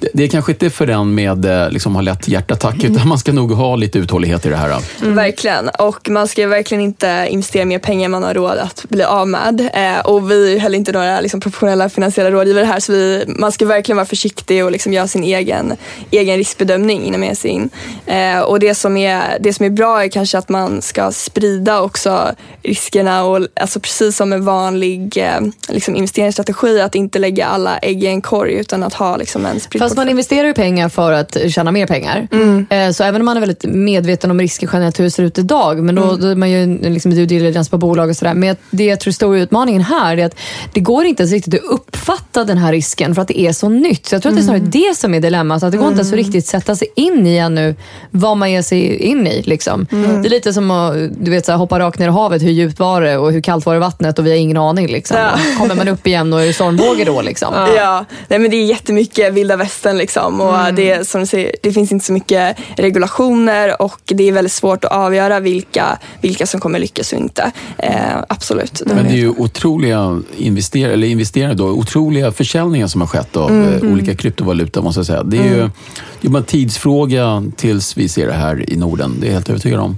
det, 0.00 0.24
är 0.24 0.28
kanske 0.28 0.52
inte 0.52 0.70
för 0.70 0.86
den 0.86 1.14
med 1.14 1.44
eh, 1.44 1.70
liksom, 1.70 1.94
har 1.94 2.02
lätt 2.02 2.28
hjärtattack, 2.28 2.84
utan 2.84 3.08
man 3.08 3.18
ska 3.18 3.32
nog 3.32 3.52
ha 3.52 3.76
lite 3.76 3.98
uthållighet 3.98 4.46
i 4.46 4.48
det 4.48 4.56
här. 4.56 4.82
Mm. 5.02 5.14
Verkligen. 5.14 5.68
Och 5.68 6.10
man 6.10 6.28
ska 6.28 6.46
verkligen 6.46 6.84
inte 6.84 7.26
investera 7.30 7.64
mer 7.64 7.78
pengar 7.78 8.04
än 8.04 8.10
man 8.10 8.22
har 8.22 8.34
råd 8.34 8.58
att 8.58 8.84
bli 8.88 9.02
av 9.02 9.28
med. 9.28 9.70
Eh, 9.74 10.06
och 10.06 10.30
vi 10.30 10.54
är 10.54 10.58
heller 10.58 10.78
inte 10.78 10.92
några 10.92 11.20
liksom, 11.20 11.40
professionella 11.40 11.88
finansiella 11.88 12.30
rådgivare 12.30 12.64
här 12.64 12.80
så 12.80 12.92
vi, 12.92 13.24
man 13.26 13.52
ska 13.52 13.66
verkligen 13.66 13.96
vara 13.96 14.06
försiktig 14.06 14.64
och 14.64 14.72
liksom 14.72 14.92
göra 14.92 15.06
sin 15.06 15.24
egen, 15.24 15.76
egen 16.10 16.36
riskbedömning 16.36 17.04
innan 17.04 17.20
man 17.20 17.28
ger 17.28 17.34
sig 17.34 17.50
in. 17.50 17.70
Eh, 18.06 18.40
och 18.40 18.60
det 18.60 18.74
som, 18.74 18.96
är, 18.96 19.38
det 19.40 19.52
som 19.52 19.66
är 19.66 19.70
bra 19.70 20.04
är 20.04 20.08
kanske 20.08 20.38
att 20.38 20.48
man 20.48 20.82
ska 20.82 21.12
sprida 21.12 21.80
också 21.80 22.34
riskerna 22.62 23.24
och 23.24 23.46
alltså 23.60 23.80
precis 23.80 24.16
som 24.16 24.32
en 24.32 24.44
vanlig 24.44 25.16
eh, 25.16 25.40
liksom 25.68 25.96
investeringsstrategi 25.96 26.80
att 26.80 26.94
inte 26.94 27.18
lägga 27.18 27.46
alla 27.46 27.78
ägg 27.78 28.04
i 28.04 28.06
en 28.06 28.22
korg 28.22 28.54
utan 28.54 28.82
att 28.82 28.94
ha 28.94 29.16
liksom 29.16 29.46
en 29.46 29.60
spridning. 29.60 29.87
Fast 29.88 29.96
man 29.96 30.08
investerar 30.08 30.46
ju 30.46 30.54
pengar 30.54 30.88
för 30.88 31.12
att 31.12 31.36
tjäna 31.48 31.72
mer 31.72 31.86
pengar. 31.86 32.28
Eh, 32.70 32.90
Så 32.92 33.04
även 33.04 33.20
om 33.22 33.24
man 33.26 33.36
är 33.36 33.40
väldigt 33.40 33.64
medveten 33.64 34.30
om 34.30 34.40
risker 34.40 34.70
generellt 34.72 34.98
hur 35.00 35.04
det 35.04 35.10
ser 35.10 35.22
ut 35.22 35.38
idag, 35.38 35.78
men 35.82 35.94
då, 35.94 36.16
då 36.16 36.26
är 36.26 36.34
man 36.34 36.50
ju 36.50 36.78
liksom 36.90 37.14
due 37.14 37.26
diligence 37.26 37.70
på 37.70 37.78
bolag 37.78 38.08
och 38.08 38.16
sådär. 38.16 38.34
Men 38.34 38.56
det 38.70 38.84
jag 38.84 39.00
tror 39.00 39.10
är 39.10 39.12
stora 39.14 39.38
utmaningen 39.38 39.82
här 39.82 40.16
är 40.16 40.26
att 40.26 40.34
det 40.72 40.80
går 40.80 41.04
inte 41.04 41.22
ens 41.22 41.32
riktigt 41.32 41.54
att 41.54 41.60
uppfatta 41.70 42.44
den 42.44 42.58
här 42.58 42.72
risken 42.72 43.14
för 43.14 43.22
att 43.22 43.28
det 43.28 43.40
är 43.40 43.52
så 43.52 43.68
nytt. 43.68 44.06
Så 44.06 44.14
jag 44.14 44.22
tror 44.22 44.32
att 44.32 44.36
det 44.36 44.42
är 44.42 44.44
snarare 44.44 44.60
det 44.88 44.96
som 44.96 45.14
är 45.14 45.20
dilemmat. 45.20 45.62
Att 45.62 45.72
det 45.72 45.78
går 45.78 45.86
inte 45.88 45.96
ens 45.98 46.12
att 46.12 46.18
riktigt 46.18 46.46
sätta 46.46 46.76
sig 46.76 46.88
in 46.96 47.26
i 47.26 47.36
ännu 47.36 47.74
vad 48.10 48.36
man 48.36 48.52
ger 48.52 48.62
sig 48.62 48.96
in 48.96 49.26
i. 49.26 49.42
Liksom. 49.42 49.86
Det 49.90 50.28
är 50.28 50.30
lite 50.30 50.52
som 50.52 50.70
att 50.70 50.94
du 51.24 51.30
vet, 51.30 51.46
så 51.46 51.52
här, 51.52 51.58
hoppa 51.58 51.78
rakt 51.78 51.98
ner 51.98 52.08
i 52.08 52.10
havet. 52.10 52.42
Hur 52.42 52.50
djupt 52.50 52.78
var 52.78 53.00
det 53.00 53.16
och 53.18 53.32
hur 53.32 53.40
kallt 53.40 53.66
var 53.66 53.74
det 53.74 53.80
vattnet? 53.80 54.18
Och 54.18 54.26
vi 54.26 54.30
har 54.30 54.36
ingen 54.36 54.56
aning. 54.56 54.86
Liksom. 54.86 55.16
Ja. 55.16 55.30
Kommer 55.58 55.74
man 55.74 55.88
upp 55.88 56.06
igen 56.06 56.32
och 56.32 56.42
är 56.42 56.46
det 56.46 56.52
stormvågor 56.52 57.04
då? 57.04 57.22
Liksom. 57.22 57.54
Ja, 57.76 58.04
nej, 58.28 58.38
men 58.38 58.50
det 58.50 58.56
är 58.56 58.64
jättemycket 58.64 59.32
vilda 59.34 59.56
västern 59.56 59.77
liksom. 59.84 60.40
Och 60.40 60.74
det, 60.74 60.90
är, 60.90 61.04
som 61.04 61.26
säger, 61.26 61.54
det 61.62 61.72
finns 61.72 61.92
inte 61.92 62.04
så 62.04 62.12
mycket 62.12 62.56
regulationer 62.76 63.82
och 63.82 64.00
det 64.04 64.28
är 64.28 64.32
väldigt 64.32 64.52
svårt 64.52 64.84
att 64.84 64.92
avgöra 64.92 65.40
vilka, 65.40 65.98
vilka 66.20 66.46
som 66.46 66.60
kommer 66.60 66.78
lyckas 66.78 67.12
och 67.12 67.18
inte. 67.18 67.52
Eh, 67.78 67.92
absolut. 68.28 68.82
Men 68.86 69.04
det 69.04 69.10
är 69.10 69.16
ju 69.16 69.28
otroliga 69.28 70.22
investerare, 70.36 70.92
eller 70.92 71.06
investerare 71.06 71.54
då, 71.54 71.66
otroliga 71.66 72.32
försäljningar 72.32 72.86
som 72.86 73.00
har 73.00 73.08
skett 73.08 73.36
av 73.36 73.50
eh, 73.50 73.92
olika 73.92 74.14
kryptovalutor 74.14 74.82
måste 74.82 74.98
jag 74.98 75.06
säga. 75.06 75.22
Det 75.22 75.38
är 75.38 75.44
ju 75.44 75.70
det 76.20 76.28
är 76.28 76.30
bara 76.30 76.38
en 76.38 76.44
tidsfråga 76.44 77.44
tills 77.56 77.96
vi 77.96 78.08
ser 78.08 78.26
det 78.26 78.32
här 78.32 78.70
i 78.72 78.76
Norden. 78.76 79.16
Det 79.20 79.26
är 79.26 79.28
jag 79.28 79.34
helt 79.34 79.48
övertygad 79.48 79.80
om. 79.80 79.96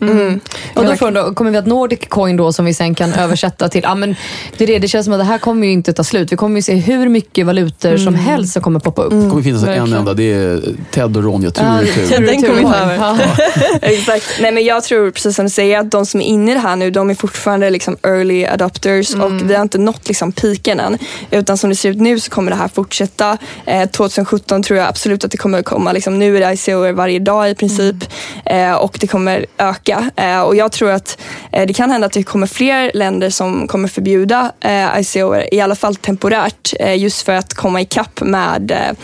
Och 0.74 0.84
då, 0.84 0.96
får, 0.96 1.10
då 1.10 1.34
kommer 1.34 1.50
vi 1.50 1.56
att 1.56 1.66
Nordic 1.66 2.00
Coin 2.08 2.36
då 2.36 2.52
som 2.52 2.64
vi 2.64 2.74
sen 2.74 2.94
kan 2.94 3.12
översätta 3.18 3.68
till, 3.68 3.80
ja 3.82 3.94
men 3.94 4.16
det, 4.58 4.64
är 4.64 4.66
det, 4.66 4.78
det 4.78 4.88
känns 4.88 5.04
som 5.04 5.12
att 5.12 5.20
det 5.20 5.24
här 5.24 5.38
kommer 5.38 5.66
ju 5.66 5.72
inte 5.72 5.92
ta 5.92 6.04
slut. 6.04 6.32
Vi 6.32 6.36
kommer 6.36 6.56
ju 6.56 6.62
se 6.62 6.74
hur 6.74 7.08
mycket 7.08 7.46
valutor 7.46 7.96
som 7.96 8.14
helst 8.14 8.52
som 8.52 8.62
kommer 8.62 8.80
poppa 8.80 9.02
upp. 9.02 9.10
Det 9.10 9.30
kommer 9.30 9.42
finnas 9.42 9.64
en 9.76 9.92
enda. 9.92 10.14
Det 10.14 10.32
är 10.32 10.60
Ted 10.90 11.16
och 11.16 11.24
Ronja, 11.24 11.50
tur 11.50 11.62
och. 11.62 11.84
Ja, 12.10 12.18
den 12.20 12.42
kommer 12.42 12.54
vi 12.54 12.62
ta 12.62 12.74
över. 12.74 12.96
Ja. 12.96 13.18
Exakt. 13.82 14.24
Nej, 14.40 14.52
men 14.52 14.64
jag 14.64 14.84
tror, 14.84 15.10
precis 15.10 15.36
som 15.36 15.44
du 15.44 15.50
säger, 15.50 15.78
att 15.78 15.90
de 15.90 16.06
som 16.06 16.20
är 16.20 16.24
inne 16.24 16.50
i 16.50 16.54
det 16.54 16.60
här 16.60 16.76
nu, 16.76 16.90
de 16.90 17.10
är 17.10 17.14
fortfarande 17.14 17.70
liksom 17.70 17.96
early 18.02 18.44
adopters 18.44 19.14
och 19.14 19.50
vi 19.50 19.54
har 19.54 19.62
inte 19.62 19.78
nått 19.78 20.08
liksom 20.08 20.32
piken 20.32 20.80
än. 20.80 20.98
Utan 21.30 21.58
som 21.58 21.70
det 21.70 21.76
ser 21.76 21.90
ut 21.90 22.00
nu 22.00 22.20
så 22.20 22.30
kommer 22.30 22.50
det 22.50 22.56
här 22.56 22.68
fortsätta. 22.68 23.38
Eh, 23.66 23.88
2017 23.88 24.62
tror 24.62 24.78
jag 24.78 24.88
absolut 24.88 25.24
att 25.24 25.30
det 25.30 25.36
kommer 25.36 25.62
komma. 25.62 25.92
Liksom, 25.92 26.18
nu 26.18 26.36
är 26.36 26.40
det 26.40 26.52
ICO 26.52 26.92
varje 26.92 27.18
dag 27.18 27.50
i 27.50 27.54
princip 27.54 27.96
eh, 28.44 28.72
och 28.72 28.96
det 29.00 29.06
kommer 29.06 29.46
öka. 29.58 30.10
Eh, 30.16 30.40
och 30.40 30.56
jag 30.56 30.72
tror 30.72 30.90
att 30.90 31.18
eh, 31.52 31.66
det 31.66 31.72
kan 31.72 31.90
hända 31.90 32.06
att 32.06 32.12
det 32.12 32.22
kommer 32.22 32.46
fler 32.46 32.90
länder 32.94 33.30
som 33.30 33.68
kommer 33.68 33.88
förbjuda 33.88 34.52
eh, 34.60 35.00
ICO, 35.00 35.36
i 35.52 35.60
alla 35.60 35.74
fall 35.74 35.96
temporärt, 35.96 36.74
eh, 36.80 36.98
just 36.98 37.22
för 37.22 37.32
att 37.32 37.54
komma 37.54 37.80
ikapp 37.80 38.20
med 38.20 38.70
eh, 38.70 38.96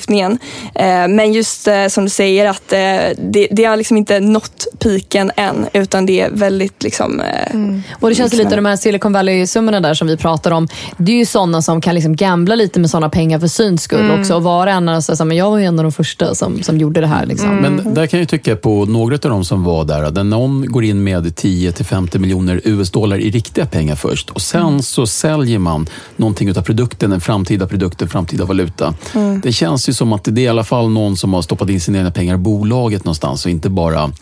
lagstiftningen. 0.00 0.38
Eh, 0.74 1.08
men 1.08 1.32
just 1.32 1.68
eh, 1.68 1.86
som 1.88 2.04
du 2.04 2.10
säger 2.10 2.46
att 2.46 2.72
eh, 2.72 2.78
det, 3.30 3.48
det 3.50 3.64
har 3.64 3.76
liksom 3.76 3.96
inte 3.96 4.20
nått 4.20 4.66
piken 4.78 5.30
än, 5.36 5.66
utan 5.72 6.06
det 6.06 6.20
är 6.20 6.30
väldigt 6.30 6.82
liksom... 6.82 7.20
eh, 7.20 7.56
Och 8.00 8.08
det 8.08 8.14
känns 8.14 8.32
liksom- 8.32 8.44
lite, 8.46 8.56
de 8.56 8.66
här 8.66 8.76
Silicon 8.76 9.12
Valley-summorna 9.12 9.80
där 9.80 9.94
som 9.94 10.08
vi 10.08 10.16
pratar 10.16 10.50
om, 10.50 10.68
det 10.96 11.12
är 11.12 11.16
ju 11.16 11.26
sådana 11.26 11.62
som 11.62 11.80
kan 11.80 11.94
liksom 11.94 12.16
gambla 12.16 12.54
lite 12.54 12.80
med 12.80 12.90
sådana 12.90 13.08
pengar 13.10 13.38
för 13.38 13.46
syns 13.48 13.82
skull 13.82 14.00
Mm. 14.00 14.20
också. 14.20 14.34
Och 14.34 14.42
vara 14.42 14.72
en 14.72 14.88
av, 14.88 15.00
så 15.00 15.14
här, 15.16 15.24
men 15.24 15.36
jag 15.36 15.50
var 15.50 15.58
ju 15.58 15.64
en 15.64 15.78
av 15.78 15.82
de 15.82 15.92
första 15.92 16.34
som, 16.34 16.62
som 16.62 16.78
gjorde 16.78 17.00
det 17.00 17.06
här. 17.06 17.26
Liksom. 17.26 17.56
Men 17.56 17.94
där 17.94 18.06
kan 18.06 18.18
jag 18.20 18.28
tycka 18.28 18.56
på 18.56 18.84
några 18.86 19.14
av 19.14 19.20
de 19.30 19.44
som 19.44 19.64
var 19.64 19.84
där, 19.84 20.10
där 20.10 20.24
någon 20.24 20.72
går 20.72 20.84
in 20.84 21.04
med 21.04 21.26
10-50 21.26 22.18
miljoner 22.18 22.60
US-dollar 22.64 23.18
i 23.18 23.30
riktiga 23.30 23.66
pengar 23.66 23.96
först 23.96 24.30
och 24.30 24.42
sen 24.42 24.82
så 24.82 25.06
säljer 25.06 25.58
man 25.58 25.86
någonting 26.16 26.56
av 26.58 26.62
produkten, 26.62 27.12
en 27.12 27.20
framtida 27.20 27.66
produkt, 27.66 28.02
en 28.02 28.08
framtida 28.08 28.44
valuta. 28.44 28.94
Det 29.42 29.52
känns 29.52 29.88
ju 29.90 29.94
som 29.94 30.12
att 30.12 30.24
det 30.24 30.40
är 30.40 30.44
i 30.44 30.48
alla 30.48 30.64
fall 30.64 30.90
någon 30.90 31.16
som 31.16 31.34
har 31.34 31.42
stoppat 31.42 31.68
in 31.68 31.80
sina 31.80 31.98
egna 31.98 32.10
pengar 32.10 32.34
i 32.34 32.38
bolaget 32.38 33.04
någonstans 33.04 33.44
och 33.44 33.50
inte 33.50 33.68
bara 33.68 34.12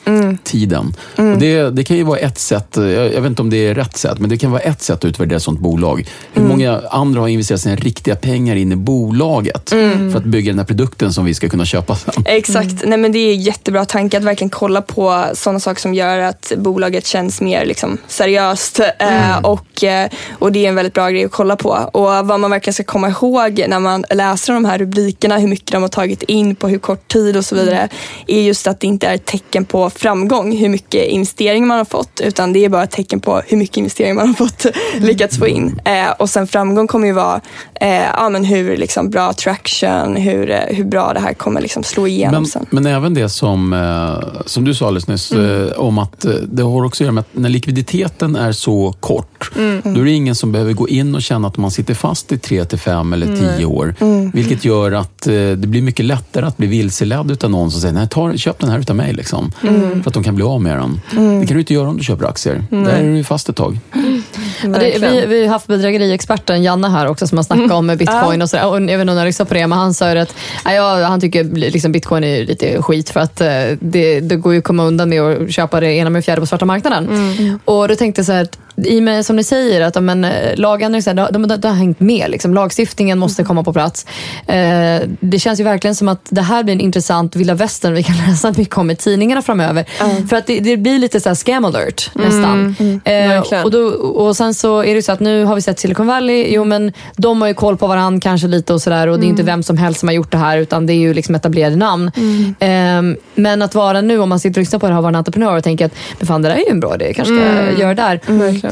tiden. 0.45 0.95
Och 1.17 1.39
det, 1.39 1.71
det 1.71 1.85
kan 1.85 1.97
ju 1.97 2.03
vara 2.03 2.19
ett 2.19 2.39
sätt, 2.39 2.69
jag, 2.77 3.15
jag 3.15 3.21
vet 3.21 3.27
inte 3.27 3.43
om 3.43 3.51
det 3.51 3.57
är 3.57 3.75
rätt 3.75 3.97
sätt, 3.97 4.19
men 4.19 4.31
det 4.31 4.37
kan 4.39 4.51
vara 4.51 4.61
ett 4.61 4.83
sätt 4.83 4.97
att 4.97 5.05
utvärdera 5.05 5.37
ett 5.37 5.43
sånt 5.43 5.61
bolag. 5.61 6.09
Hur 6.33 6.43
många 6.43 6.81
andra 6.91 7.21
har 7.21 7.29
investerat 7.29 7.61
sina 7.61 7.77
riktiga 7.77 8.17
pengar 8.17 8.57
in 8.57 8.73
i 8.73 8.77
bolaget 8.77 9.71
för 10.13 10.17
att 10.17 10.25
bygga 10.25 10.53
den 10.53 10.59
här 10.59 10.67
produkten 10.67 11.13
som 11.13 11.25
vi 11.25 11.35
ska 11.35 11.49
kunna 11.49 11.65
köpa 11.65 11.97
sen? 11.97 12.25
Exakt. 12.27 12.85
Nej, 12.85 12.99
men 12.99 13.13
det 13.13 13.19
är 13.19 13.33
en 13.33 13.41
jättebra 13.41 13.85
tanke 13.85 14.19
att 14.19 14.25
verkligen 14.25 14.51
kolla 14.51 14.83
på 14.83 15.25
sådana 15.35 15.61
saker 15.61 15.81
som 15.81 15.95
gör 15.95 16.19
att 16.19 16.53
bolaget 16.57 17.07
känns 17.07 17.41
mer 17.41 17.67
liksom, 17.67 17.99
seriöst. 18.09 18.81
Eh, 18.99 19.39
och, 19.39 19.85
eh, 19.85 20.09
och 20.39 20.53
det 20.53 20.65
är 20.65 20.69
en 20.69 20.75
väldigt 20.75 20.95
bra 20.95 21.11
grej 21.11 21.25
att 21.25 21.31
kolla 21.31 21.57
på. 21.57 21.71
Och 21.93 22.03
vad 22.03 22.41
man 22.41 22.51
verkligen 22.51 22.75
ska 22.75 22.85
komma 22.85 23.09
ihåg 23.09 23.65
när 23.69 23.81
man 23.81 24.05
läser 24.11 24.53
de 24.53 24.65
här 24.65 24.79
rubrikerna, 24.79 25.39
hur 25.39 25.49
mycket 25.49 25.58
de 25.65 25.83
har 25.83 25.89
tagit 25.89 26.23
in 26.23 26.55
på 26.55 26.69
hur 26.69 26.79
kort 26.79 27.09
tid 27.09 27.37
och 27.37 27.45
så 27.45 27.55
vidare, 27.55 27.89
är 28.27 28.41
just 28.43 28.67
att 28.67 28.81
det 28.81 28.87
inte 28.87 29.07
är 29.07 29.15
ett 29.15 29.25
tecken 29.27 29.65
på 29.65 29.91
framgång, 29.91 30.57
hur 30.57 30.69
mycket 30.69 31.07
investering 31.09 31.67
man 31.67 31.79
har 31.79 31.85
fått, 31.85 32.21
utan 32.25 32.53
det 32.53 32.65
är 32.65 32.69
bara 32.69 32.83
ett 32.85 32.91
tecken 32.91 33.21
på 33.21 33.43
hur 33.47 33.57
mycket 33.57 33.77
investering 33.77 34.15
man 34.15 34.27
har 34.27 34.35
fått 34.35 34.67
lyckats 35.01 35.39
få 35.39 35.47
in. 35.49 35.81
Eh, 35.85 36.11
och 36.19 36.31
sen 36.31 36.47
framgång 36.47 36.87
kommer 36.87 37.07
ju 37.07 37.13
vara 37.13 37.41
eh, 37.81 38.03
ja, 38.17 38.29
men 38.29 38.45
hur 38.45 38.77
liksom, 38.77 39.11
bra 39.11 39.33
traction, 39.33 40.17
hur, 40.17 40.51
eh, 40.51 40.59
hur 40.77 40.85
bra 40.85 41.13
det 41.13 41.21
här 41.21 41.35
kommer 41.35 41.61
liksom, 41.61 41.83
slå 41.83 42.07
igenom 42.07 42.35
Men, 42.43 42.47
sen. 42.47 42.67
men 42.71 42.87
även 42.87 43.15
det 43.15 43.29
som, 43.29 43.73
eh, 43.73 44.43
som 44.47 44.65
du 44.65 44.75
sa 44.75 44.87
alldeles 44.87 45.09
nyss, 45.09 45.33
Mm. 45.33 45.67
eh, 45.69 45.73
om 45.73 45.99
att 45.99 46.25
eh, 46.25 46.31
det 46.33 46.63
har 46.63 46.85
också 46.85 47.03
att 47.03 47.07
göra 47.07 47.13
med 47.13 47.21
att 47.21 47.29
när 47.41 47.49
likviditeten 47.49 48.37
är 48.37 48.53
så 48.53 48.95
kort, 49.01 49.51
Mm. 49.57 49.81
då 49.85 50.01
är 50.01 50.05
det 50.05 50.11
ingen 50.11 50.35
som 50.35 50.53
behöver 50.53 50.73
gå 50.73 50.89
in 50.89 51.15
och 51.15 51.23
känna 51.23 51.49
att 51.49 51.57
man 51.57 51.71
sitter 51.71 51.95
fast 51.95 52.33
i 52.33 52.39
tre 52.39 52.65
till 52.65 52.79
fem 52.79 53.13
eller 53.13 53.27
tio 53.27 53.65
år. 53.67 53.95
Mm. 54.01 54.31
Vilket 54.31 54.65
gör 54.65 54.93
att 54.93 55.27
det 55.39 55.67
blir 55.69 55.83
mycket 55.83 56.05
lättare 56.05 56.47
att 56.47 56.57
bli 56.57 56.67
vilseledd 56.67 57.31
utav 57.31 57.51
någon 57.51 57.71
som 57.71 57.81
säger, 57.81 57.95
nej, 57.95 58.09
ta, 58.09 58.37
köp 58.37 58.59
den 58.59 58.71
här 58.71 58.79
utav 58.79 58.97
mig. 58.97 59.13
Liksom, 59.13 59.53
Mm. 59.63 60.03
För 60.03 60.11
att 60.11 60.15
de 60.15 60.25
kan 60.25 60.35
bli 60.35 60.45
av 60.45 60.61
med 60.63 60.79
den. 60.79 61.01
Det 61.41 61.47
kan 61.47 61.55
du 61.55 61.61
inte 61.61 61.75
göra 61.75 61.89
om 61.89 61.97
du 61.97 62.05
köper 62.05 62.27
aktier. 62.27 62.65
Där 62.71 62.91
är 62.91 63.03
du 63.03 63.17
ju 63.17 63.25
fast 63.25 63.49
ett 63.49 63.57
tag. 63.57 63.79
Ja, 64.63 64.69
det, 64.69 64.99
vi, 65.01 65.27
vi 65.27 65.47
har 65.47 65.53
haft 65.53 65.67
bedrägeriexperten 65.67 66.63
Janne 66.63 66.89
här 66.89 67.07
också 67.07 67.27
som 67.27 67.39
har 67.39 67.43
snackat 67.43 67.73
om 67.73 67.87
bitcoin 67.87 68.43
och 68.43 68.51
sådär. 68.51 68.67
Och 68.69 68.75
jag 68.77 68.81
vet 68.81 68.91
inte 68.91 69.01
om 69.01 69.07
ni 69.07 69.19
har 69.19 69.27
lyssnat 69.27 69.49
på 69.49 69.55
det, 69.55 69.67
men 69.67 69.79
han 69.79 69.95
sa 69.95 70.13
ju 70.13 70.19
att 70.19 70.35
ja, 70.65 71.05
han 71.05 71.21
tycker 71.21 71.45
liksom 71.45 71.93
bitcoin 71.93 72.25
är 72.25 72.45
lite 72.45 72.83
skit 72.83 73.11
för 73.11 73.21
att 73.21 73.41
eh, 73.41 73.49
det, 73.81 74.21
det 74.21 74.37
går 74.37 74.53
ju 74.53 74.59
att 74.59 74.65
komma 74.65 74.85
undan 74.85 75.09
med 75.09 75.23
att 75.23 75.53
köpa 75.53 75.81
det 75.81 75.93
ena 75.93 76.11
med 76.11 76.25
fjärde 76.25 76.41
på 76.41 76.47
svarta 76.47 76.65
marknaden. 76.65 77.09
Och 77.65 77.89
då 77.89 77.95
tänkte 77.95 78.19
jag 78.19 78.27
så 78.27 78.33
här, 78.33 78.43
att 78.43 78.59
i 78.85 78.99
och 78.99 79.03
med, 79.03 79.27
som 79.27 79.37
ni 79.37 79.45
säger, 79.45 79.81
att 79.81 80.03
men, 80.03 80.25
eh, 80.25 80.57
lagändringar 80.57 81.15
de, 81.15 81.43
de, 81.49 81.61
de 81.61 81.69
har 81.69 81.75
hängt 81.75 82.01
med. 82.01 82.31
Liksom. 82.31 82.55
Lagstiftningen 82.55 83.19
måste 83.19 83.45
komma 83.45 83.65
på 83.65 83.73
plats. 83.73 84.07
Eh, 84.47 85.01
det 85.21 85.39
känns 85.39 85.61
ju 85.61 85.65
verkligen 85.65 85.95
som 85.95 86.09
att 86.09 86.27
det 86.31 86.43
här 86.43 86.63
blir 86.63 86.75
en 86.75 86.81
intressant 86.81 87.37
vilda 87.37 87.55
västern 87.55 87.95
vi 87.95 88.03
kan 88.03 88.17
läsa 88.29 88.53
mycket 88.57 88.79
om 88.79 88.91
i 88.91 88.97
tidningarna 88.97 89.43
framöver. 89.43 89.85
För 90.29 90.37
att 90.37 90.47
det, 90.47 90.61
det 90.61 90.77
blir 90.77 90.99
lite 90.99 91.21
så 91.21 91.29
här 91.29 91.37
scam 91.37 91.65
alert 91.65 92.11
nästan. 92.15 92.77
Eh, 93.05 93.29
Verkligen. 93.29 93.65
och, 93.65 93.71
då, 93.71 93.79
och 93.89 94.37
sen 94.37 94.55
så 94.55 94.85
är 94.85 94.95
det 94.95 95.03
så 95.03 95.13
att 95.13 95.21
nu 95.21 95.45
har 95.45 95.55
vi 95.55 95.63
sett 95.63 95.81
Silicon 95.81 96.07
Valley, 96.07 96.47
jo 96.55 96.65
men 96.65 96.93
de 97.17 97.41
har 97.41 97.49
ju 97.49 97.55
koll 97.55 97.77
på 97.77 97.87
varandra 97.87 98.21
kanske 98.21 98.49
lite 98.49 98.73
och 98.73 98.83
sådär 98.83 99.07
och 99.07 99.21
det 99.21 99.27
är 99.27 99.29
inte 99.29 99.43
vem 99.43 99.63
som 99.63 99.77
helst 99.79 100.01
som 100.01 100.09
har 100.09 100.15
gjort 100.15 100.33
det 100.33 100.39
här 100.39 100.59
utan 100.59 100.87
det 100.87 100.93
är 100.93 100.99
ju 100.99 101.15
liksom 101.15 101.35
etablerade 101.35 101.77
namn. 101.77 102.11
Ehm, 102.61 103.17
men 103.35 103.63
att 103.63 103.75
vara 103.75 104.01
nu, 104.01 104.19
om 104.19 104.29
man 104.29 104.41
sitter 104.41 104.61
och 104.61 104.63
lyssnar 104.63 104.79
på 104.79 104.87
det 104.87 104.93
här 104.93 104.99
och 104.99 105.03
vara 105.03 105.11
en 105.11 105.17
entreprenör 105.17 105.57
och 105.57 105.65
tänker 105.65 105.87
att 105.87 105.93
men 106.19 106.27
fan 106.27 106.43
det 106.43 106.49
där 106.49 106.57
är 106.57 106.61
ju 106.61 106.71
en 106.71 106.81
bra 106.81 106.95
idé, 106.95 107.13
kanske 107.15 107.35
ska 107.35 107.81
göra 107.81 107.95
det 107.95 108.03
där. 108.03 108.21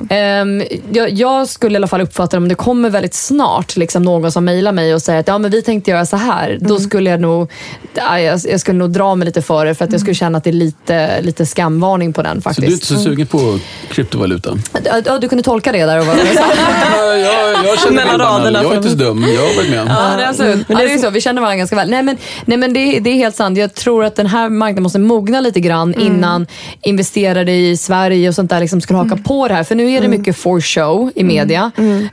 Verkligen. 0.01 0.61
Ehm, 0.61 0.63
jag, 0.93 1.11
jag 1.11 1.49
skulle 1.49 1.73
i 1.73 1.77
alla 1.77 1.87
fall 1.87 2.01
uppfatta 2.01 2.37
det 2.37 2.43
om 2.43 2.49
det 2.49 2.55
kommer 2.55 2.91
väldigt 2.91 3.15
snart 3.15 3.77
liksom 3.77 4.03
någon 4.03 4.33
som 4.33 4.45
mejlar 4.45 4.73
mig 4.73 4.95
och 4.95 5.03
säger 5.03 5.21
att 5.21 5.29
ja, 5.29 5.39
men 5.39 5.51
vi 5.51 5.63
tänkte 5.63 5.91
göra 5.91 6.07
så 6.07 6.17
här. 6.17 6.59
Då 6.61 6.79
skulle 6.79 7.11
jag 7.11 7.21
nog 7.21 7.51
ja, 7.95 8.21
jag, 8.21 8.41
jag 8.51 8.61
skulle 8.61 8.79
nog 8.79 8.91
dra 8.91 9.15
mig 9.15 9.27
lite 9.27 9.43
för 9.43 9.67
det 9.67 9.75
för 9.75 9.85
att 9.85 9.93
jag 9.93 10.01
skulle 10.01 10.15
känna 10.15 10.39
att 10.39 10.45
det 10.45 10.51
är 10.51 10.53
lite, 10.53 11.21
lite 11.21 11.47
skamvarning 11.47 12.13
på 12.13 12.23
den 12.23 12.37
Så 12.37 12.43
faktiskt. 12.43 12.67
du 12.67 12.73
är 12.73 12.73
inte 12.73 12.87
så 12.87 12.97
sugen 12.97 13.27
på 13.27 13.59
kryptovaluta? 13.89 14.59
Ja, 15.05 15.19
du 15.19 15.29
kunde 15.29 15.45
tolka 15.45 15.73
det 15.73 15.85
där 15.85 16.01
och 16.01 16.07
vad 16.07 16.17
jag 16.19 17.19
jag, 17.19 17.65
jag 17.65 17.79
känner 17.79 17.97
Mellan 17.97 18.19
raderna 18.21 18.63
Jag 18.63 18.73
är 18.73 18.77
inte 18.77 18.91
så 18.91 18.97
dum. 18.97 19.23
Jag 19.23 19.41
har 19.41 19.57
varit 19.57 19.71
med. 19.71 19.87
Ja, 19.89 20.17
det 20.17 20.23
är, 20.23 20.27
alltså, 20.27 20.45
ja, 20.45 20.79
det 20.79 20.93
är 20.93 20.99
så. 20.99 21.11
Vi 21.11 21.21
känner 21.21 21.41
varandra 21.41 21.57
ganska 21.57 21.77
väl. 21.77 21.91
Nej, 21.91 22.03
men, 22.03 22.17
nej, 22.45 22.59
men 22.59 22.73
det, 22.73 23.01
det 23.01 23.11
är 23.11 23.15
helt 23.15 23.37
sant. 23.37 23.59
Jag 23.59 23.75
tror 23.75 24.05
att 24.05 24.17
den 24.17 24.27
här 24.27 24.49
marknaden 24.49 24.83
måste 24.83 24.99
mogna 24.99 25.41
lite 25.41 25.61
grann 25.61 25.95
innan 25.95 26.47
investerare 26.83 27.53
i 27.53 27.77
Sverige 27.77 28.29
och 28.29 28.35
sånt 28.35 28.51
där 28.51 28.61
liksom 28.61 28.81
skulle 28.81 28.99
haka 28.99 29.17
på 29.17 29.49
det 29.49 29.55
här. 29.55 29.65
För 29.65 29.75
nu 29.75 29.86
är 29.89 30.01
det 30.01 30.09
mycket 30.09 30.37
for 30.37 30.61
show 30.61 31.11
i 31.15 31.25
media. 31.25 31.71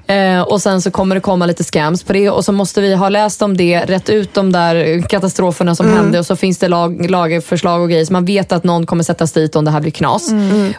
Eh, 0.08 0.42
och 0.42 0.62
sen 0.62 0.82
så 0.82 0.92
kommer 0.92 1.16
det 1.16 1.22
komma 1.22 1.46
lite 1.46 1.64
scams 1.64 2.04
på 2.04 2.14
det 2.14 2.30
och 2.30 2.46
så 2.46 2.52
måste 2.52 2.82
vi 2.82 2.96
ha 2.96 3.10
läst 3.10 3.42
om 3.42 3.58
det, 3.58 3.80
rätt 3.80 4.10
ut 4.10 4.34
de 4.34 4.52
där 4.52 5.02
katastroferna 5.02 5.76
som 5.76 5.94
hände 5.94 6.20
och 6.20 6.26
så 6.26 6.36
finns 6.36 6.58
det 6.58 6.68
lag, 6.68 7.10
lagförslag 7.10 7.82
och 7.82 7.90
grejer 7.90 8.06
så 8.06 8.14
man 8.14 8.26
vet 8.26 8.52
att 8.52 8.64
någon 8.64 8.86
kommer 8.86 9.04
sättas 9.04 9.32
dit 9.32 9.56
om 9.56 9.66
det 9.66 9.72
här 9.72 9.82
blir 9.82 9.92
knas. 9.92 10.30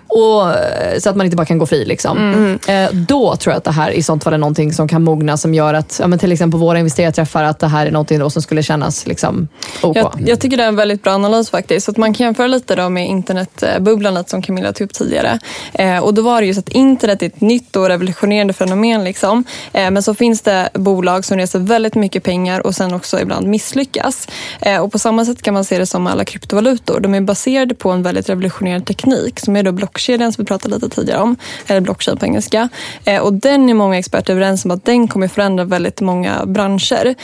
Och, 0.06 0.50
eh, 0.50 0.98
så 0.98 1.10
att 1.10 1.16
man 1.16 1.26
inte 1.26 1.36
bara 1.36 1.46
kan 1.46 1.58
gå 1.58 1.66
fri. 1.66 1.84
Liksom. 1.84 2.58
Eh, 2.68 2.90
då 2.92 3.36
tror 3.36 3.52
jag 3.52 3.58
att 3.58 3.64
det 3.64 3.70
här 3.70 3.90
i 3.90 4.02
sånt 4.02 4.24
fall 4.24 4.32
är 4.32 4.38
någonting 4.38 4.72
som 4.72 4.88
kan 4.88 5.02
mogna 5.02 5.36
som 5.36 5.54
gör 5.54 5.74
att, 5.74 5.98
ja, 6.00 6.06
men 6.06 6.18
till 6.18 6.32
exempel 6.32 6.60
på 6.60 6.66
våra 6.66 6.78
investerarträffar, 6.78 7.44
att 7.44 7.58
det 7.58 7.66
här 7.66 7.86
är 7.86 7.90
någonting 7.90 8.18
då 8.18 8.30
som 8.30 8.42
skulle 8.42 8.62
kännas 8.62 9.06
liksom, 9.06 9.48
OK. 9.82 9.96
Jag, 9.96 10.22
jag 10.26 10.40
tycker 10.40 10.56
det 10.56 10.64
är 10.64 10.68
en 10.68 10.76
väldigt 10.76 11.02
bra 11.02 11.12
analys 11.12 11.50
faktiskt. 11.50 11.86
Så 11.86 11.90
att 11.90 11.96
man 11.96 12.14
kan 12.14 12.24
jämföra 12.24 12.46
lite 12.46 12.76
då 12.76 12.88
med 12.88 13.08
internetbubblan 13.08 14.24
som 14.26 14.42
Camilla 14.42 14.72
tog 14.72 14.84
upp 14.84 14.92
tidigare. 14.92 15.38
Eh, 15.72 15.98
och 15.98 16.14
då 16.14 16.22
var 16.22 16.40
det 16.40 16.46
just 16.46 16.58
att 16.58 16.68
internet 16.84 17.22
är 17.22 17.26
ett 17.26 17.40
nytt 17.40 17.76
och 17.76 17.88
revolutionerande 17.88 18.52
fenomen. 18.52 19.04
Liksom. 19.04 19.44
Eh, 19.72 19.90
men 19.90 20.02
så 20.02 20.14
finns 20.14 20.40
det 20.40 20.68
bolag 20.74 21.24
som 21.24 21.38
reser 21.38 21.58
väldigt 21.58 21.94
mycket 21.94 22.22
pengar 22.22 22.66
och 22.66 22.74
sen 22.74 22.94
också 22.94 23.20
ibland 23.20 23.46
misslyckas. 23.46 24.28
Eh, 24.60 24.80
och 24.82 24.92
på 24.92 24.98
samma 24.98 25.24
sätt 25.24 25.42
kan 25.42 25.54
man 25.54 25.64
se 25.64 25.78
det 25.78 25.86
som 25.86 26.06
alla 26.06 26.24
kryptovalutor. 26.24 27.00
De 27.00 27.14
är 27.14 27.20
baserade 27.20 27.74
på 27.74 27.90
en 27.90 28.02
väldigt 28.02 28.28
revolutionerande 28.28 28.86
teknik 28.86 29.40
som 29.40 29.56
är 29.56 29.62
då 29.62 29.72
blockkedjan 29.72 30.32
som 30.32 30.42
vi 30.42 30.46
pratade 30.46 30.74
lite 30.74 30.88
tidigare 30.88 31.20
om. 31.20 31.36
Eller 31.66 31.80
blockchain 31.80 32.16
på 32.16 32.26
engelska. 32.26 32.68
Eh, 33.04 33.22
och 33.22 33.32
den 33.32 33.70
är 33.70 33.74
många 33.74 33.98
experter 33.98 34.32
överens 34.32 34.64
om 34.64 34.70
att 34.70 34.84
den 34.84 35.08
kommer 35.08 35.28
förändra 35.28 35.64
väldigt 35.64 36.00
många 36.00 36.46
branscher. 36.46 37.14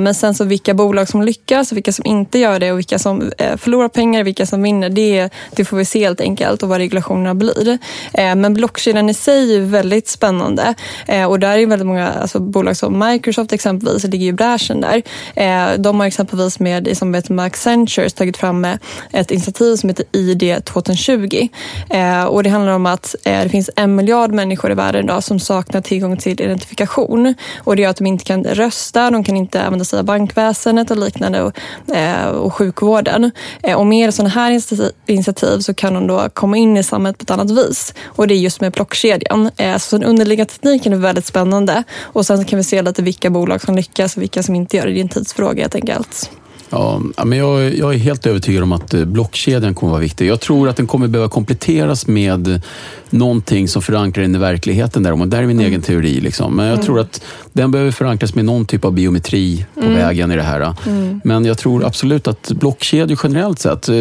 Men 0.00 0.14
sen 0.14 0.34
så 0.34 0.44
vilka 0.44 0.74
bolag 0.74 1.08
som 1.08 1.22
lyckas 1.22 1.72
och 1.72 1.76
vilka 1.76 1.92
som 1.92 2.06
inte 2.06 2.38
gör 2.38 2.60
det 2.60 2.72
och 2.72 2.78
vilka 2.78 2.98
som 2.98 3.32
förlorar 3.56 3.88
pengar 3.88 4.20
och 4.20 4.26
vilka 4.26 4.46
som 4.46 4.62
vinner, 4.62 4.88
det, 4.88 5.28
det 5.56 5.64
får 5.64 5.76
vi 5.76 5.84
se 5.84 5.98
helt 5.98 6.20
enkelt 6.20 6.62
och 6.62 6.68
vad 6.68 6.78
regulationerna 6.78 7.34
blir. 7.34 7.78
Men 8.34 8.54
blockkedjan 8.54 8.95
i 9.08 9.14
sig 9.14 9.56
är 9.56 9.60
väldigt 9.60 10.08
spännande 10.08 10.74
eh, 11.06 11.24
och 11.24 11.40
där 11.40 11.58
är 11.58 11.66
väldigt 11.66 11.86
många 11.86 12.08
alltså, 12.08 12.40
bolag 12.40 12.76
som 12.76 12.98
Microsoft 12.98 13.52
exempelvis 13.52 14.04
ligger 14.04 14.26
i 14.26 14.32
bräschen 14.32 14.80
där. 14.80 15.02
Eh, 15.34 15.78
de 15.78 16.00
har 16.00 16.06
exempelvis 16.06 16.60
med 16.60 16.88
i 16.88 16.94
samarbete 16.94 17.32
med 17.32 17.44
Accenture 17.44 18.10
tagit 18.10 18.36
fram 18.36 18.66
ett 19.12 19.30
initiativ 19.30 19.76
som 19.76 19.88
heter 19.88 20.04
ID 20.12 20.64
2020 20.64 21.48
eh, 21.90 22.24
och 22.24 22.42
det 22.42 22.50
handlar 22.50 22.72
om 22.72 22.86
att 22.86 23.14
eh, 23.24 23.42
det 23.42 23.48
finns 23.48 23.70
en 23.76 23.94
miljard 23.96 24.32
människor 24.32 24.70
i 24.70 24.74
världen 24.74 25.04
idag 25.04 25.24
som 25.24 25.40
saknar 25.40 25.80
tillgång 25.80 26.16
till 26.16 26.40
identifikation 26.40 27.34
och 27.58 27.76
det 27.76 27.82
gör 27.82 27.90
att 27.90 27.96
de 27.96 28.06
inte 28.06 28.24
kan 28.24 28.44
rösta, 28.44 29.10
de 29.10 29.24
kan 29.24 29.36
inte 29.36 29.62
använda 29.62 29.84
sig 29.84 29.98
av 29.98 30.04
bankväsendet 30.04 30.90
och 30.90 30.96
liknande 30.96 31.42
och, 31.42 31.52
eh, 31.96 32.26
och 32.26 32.54
sjukvården. 32.54 33.30
Eh, 33.62 33.76
och 33.76 33.86
med 33.86 34.14
sådana 34.14 34.30
här 34.30 34.60
initiativ 35.06 35.58
så 35.58 35.74
kan 35.74 35.94
de 35.94 36.06
då 36.06 36.28
komma 36.34 36.56
in 36.56 36.76
i 36.76 36.82
samhället 36.82 37.18
på 37.18 37.22
ett 37.22 37.30
annat 37.30 37.50
vis 37.50 37.94
och 38.04 38.28
det 38.28 38.34
är 38.34 38.38
just 38.38 38.60
med 38.60 38.74
blockkedjan. 38.76 39.50
Eh, 39.56 39.78
så 39.78 39.98
den 39.98 40.08
underliggande 40.08 40.52
tekniken 40.52 40.92
är 40.92 40.96
väldigt 40.96 41.26
spännande 41.26 41.84
och 42.02 42.26
sen 42.26 42.44
kan 42.44 42.56
vi 42.56 42.62
se 42.62 42.82
lite 42.82 43.02
vilka 43.02 43.30
bolag 43.30 43.60
som 43.60 43.76
lyckas 43.76 44.16
och 44.16 44.22
vilka 44.22 44.42
som 44.42 44.54
inte 44.54 44.76
gör 44.76 44.86
det. 44.86 44.92
Det 44.92 44.98
är 44.98 45.02
en 45.02 45.08
tidsfråga 45.08 45.62
helt 45.62 45.74
enkelt. 45.74 46.30
Ja, 46.70 47.00
men 47.24 47.38
jag, 47.38 47.74
jag 47.76 47.94
är 47.94 47.98
helt 47.98 48.26
övertygad 48.26 48.62
om 48.62 48.72
att 48.72 48.94
eh, 48.94 49.04
blockkedjan 49.04 49.74
kommer 49.74 49.90
vara 49.90 50.00
viktig. 50.00 50.26
Jag 50.28 50.40
tror 50.40 50.68
att 50.68 50.76
den 50.76 50.86
kommer 50.86 51.08
behöva 51.08 51.28
kompletteras 51.28 52.06
med 52.06 52.60
någonting 53.10 53.68
som 53.68 53.82
förankrar 53.82 54.22
den 54.22 54.34
i 54.34 54.38
verkligheten. 54.38 55.02
Där, 55.02 55.20
och 55.20 55.28
där 55.28 55.42
är 55.42 55.46
min 55.46 55.60
egen 55.60 55.82
teori. 55.82 56.20
Liksom. 56.20 56.56
Men 56.56 56.66
jag 56.66 56.74
Mm. 56.74 56.86
tror 56.86 57.00
att 57.00 57.22
den 57.52 57.70
behöver 57.70 57.90
förankras 57.90 58.34
med 58.34 58.44
någon 58.44 58.66
typ 58.66 58.84
av 58.84 58.92
biometri 58.92 59.66
på 59.74 59.80
Mm. 59.80 59.94
vägen 59.94 60.32
i 60.32 60.36
det 60.36 60.42
här. 60.42 60.74
Mm. 60.86 61.20
Men 61.24 61.44
jag 61.44 61.58
tror 61.58 61.84
absolut 61.86 62.28
att 62.28 62.50
blockkedjor 62.54 63.18
generellt 63.22 63.58
sett. 63.58 63.88
eh, 63.88 63.96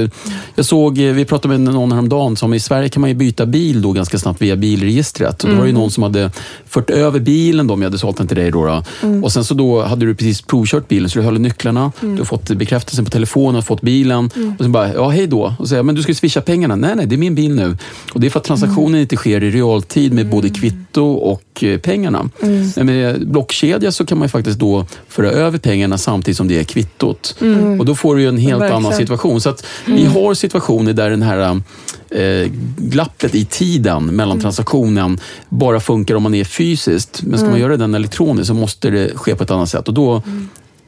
Jag 0.56 0.66
såg, 0.66 0.98
eh, 1.00 1.14
vi 1.14 1.26
pratade 1.26 1.58
med 1.60 1.74
någon 1.74 1.92
häromdagen 1.92 2.36
som 2.38 2.54
i 2.54 2.60
Sverige 2.60 2.90
kan 2.90 3.02
man 3.02 3.10
ju 3.10 3.16
byta 3.16 3.46
bil 3.46 3.82
då 3.82 3.92
ganska 3.92 4.18
snabbt 4.20 4.42
via 4.42 4.56
bilregistret. 4.56 5.44
Och 5.44 5.50
då 5.50 5.56
var 5.56 5.62
det 5.64 5.68
ju 5.68 5.72
Mm. 5.72 5.82
någon 5.82 5.92
som 5.92 6.04
hade 6.04 6.32
fört 6.68 6.90
över 6.90 7.20
bilen, 7.20 7.68
då, 7.68 7.74
om 7.74 7.82
jag 7.82 7.90
hade 7.90 7.98
sålt 7.98 8.18
den 8.18 8.28
till 8.28 8.38
dig. 8.38 8.52
Då, 8.52 8.66
då. 8.66 8.84
Mm. 9.04 9.24
Och 9.24 9.32
sen 9.34 9.44
så 9.44 9.54
då 9.54 9.82
hade 9.84 10.06
du 10.06 10.16
precis 10.16 10.42
provkört 10.42 10.88
bilen 10.88 11.10
så 11.10 11.20
du 11.20 11.26
höll 11.26 11.40
nycklarna. 11.40 11.92
Mm. 12.02 12.16
Du 12.16 12.26
fått 12.26 12.50
bekräftelsen 12.56 13.06
på 13.06 13.12
telefonen, 13.12 13.56
och 13.56 13.66
fått 13.66 13.82
bilen. 13.82 14.30
Mm. 14.36 14.52
Och 14.58 14.64
sen 14.64 14.72
bara, 14.72 14.94
ja 14.94 15.10
hej 15.10 15.28
då. 15.28 15.54
Och 15.60 15.70
säger, 15.70 15.84
men 15.84 15.96
du 15.96 16.02
ska 16.02 16.10
ju 16.12 16.16
swisha 16.16 16.42
pengarna. 16.42 16.76
Nej, 16.76 16.96
nej, 16.96 17.06
det 17.06 17.16
är 17.16 17.18
min 17.18 17.36
bil 17.36 17.56
nu. 17.56 17.78
Och 18.14 18.20
det 18.20 18.28
är 18.28 18.32
för 18.32 18.40
att 18.40 18.46
transaktionen 18.46 19.02
inte 19.02 19.16
sker 19.16 19.44
i 19.44 19.52
realtid 19.52 20.14
med 20.14 20.30
både 20.30 20.50
kvitto 20.50 21.06
och 21.14 21.64
eh, 21.64 21.80
pengarna. 21.80 22.30
Mm. 22.42 22.72
Men 22.76 22.86
med 22.86 23.28
blockkedja 23.28 23.92
så 23.92 24.06
kan 24.06 24.18
man 24.18 24.30
faktiskt 24.30 24.60
då 24.60 24.86
föra 25.08 25.30
över 25.32 25.58
pengarna 25.58 25.98
samtidigt 25.98 26.38
som 26.38 26.48
det 26.48 26.60
är 26.60 26.64
kvittot. 26.64 27.36
Mm. 27.42 27.80
Och 27.80 27.86
då 27.86 27.96
får 27.96 28.16
du 28.16 28.28
en 28.28 28.38
helt 28.38 28.62
Verkligen. 28.62 28.86
annan 28.86 28.98
situation. 28.98 29.42
Så 29.42 29.50
att 29.50 29.66
vi 29.86 30.02
Mm. 30.02 30.14
har 30.14 30.34
situationer 30.34 30.94
där 30.94 31.10
den 31.10 31.22
här 31.22 31.62
eh, 32.10 32.50
glappet 32.78 33.36
i 33.36 33.46
tiden 33.46 34.06
mellan 34.06 34.32
Mm. 34.32 34.42
transaktionen 34.42 35.20
bara 35.50 35.80
funkar 35.80 36.16
om 36.16 36.24
man 36.24 36.34
är 36.34 36.44
fysiskt. 36.44 37.22
Men 37.24 37.34
ska 37.40 37.46
Mm. 37.46 37.52
man 37.52 37.60
göra 37.62 37.78
den 37.78 37.96
elektroniskt 37.96 38.48
så 38.48 38.54
måste 38.54 38.90
det 38.90 39.12
ske 39.16 39.36
på 39.36 39.44
ett 39.44 39.52
annat 39.52 39.70
sätt. 39.70 39.88
Och 39.88 39.94
då, 39.94 40.22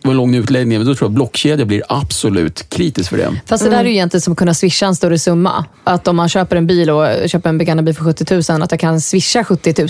var 0.01 0.11
en 0.11 0.17
lång 0.17 0.35
utläggning, 0.35 0.77
men 0.77 0.87
då 0.87 0.95
tror 0.95 1.05
jag 1.05 1.11
att 1.11 1.15
blockkedja 1.15 1.65
blir 1.65 1.83
absolut 1.89 2.69
kritiskt 2.69 3.09
för 3.09 3.17
det. 3.17 3.41
Fast 3.45 3.63
det 3.63 3.69
där 3.69 3.79
är 3.79 3.83
ju 3.83 3.91
egentligen 3.91 4.21
som 4.21 4.33
att 4.33 4.39
kunna 4.39 4.53
swisha 4.53 4.85
en 4.85 4.95
större 4.95 5.19
summa. 5.19 5.65
Att 5.83 6.07
om 6.07 6.15
man 6.15 6.29
köper 6.29 6.55
en 6.55 6.67
bil 6.67 6.89
och 6.89 7.29
köper 7.29 7.49
en 7.49 7.57
begagnad 7.57 7.85
bil 7.85 7.95
för 7.95 8.03
70 8.03 8.51
000, 8.53 8.61
att 8.61 8.71
jag 8.71 8.79
kan 8.79 9.01
swisha 9.01 9.43
70 9.43 9.73
000. 9.77 9.89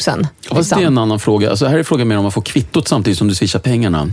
Fast 0.52 0.76
det 0.76 0.82
är 0.82 0.88
en 0.88 0.98
annan 0.98 1.20
fråga. 1.20 1.50
Alltså 1.50 1.66
här 1.66 1.80
är 1.80 1.84
frågan 1.84 2.08
mer 2.08 2.18
om 2.18 2.24
man 2.24 2.32
får 2.32 2.42
kvittot 2.42 2.88
samtidigt 2.88 3.18
som 3.18 3.28
du 3.28 3.36
swishar 3.36 3.60
pengarna. 3.60 4.08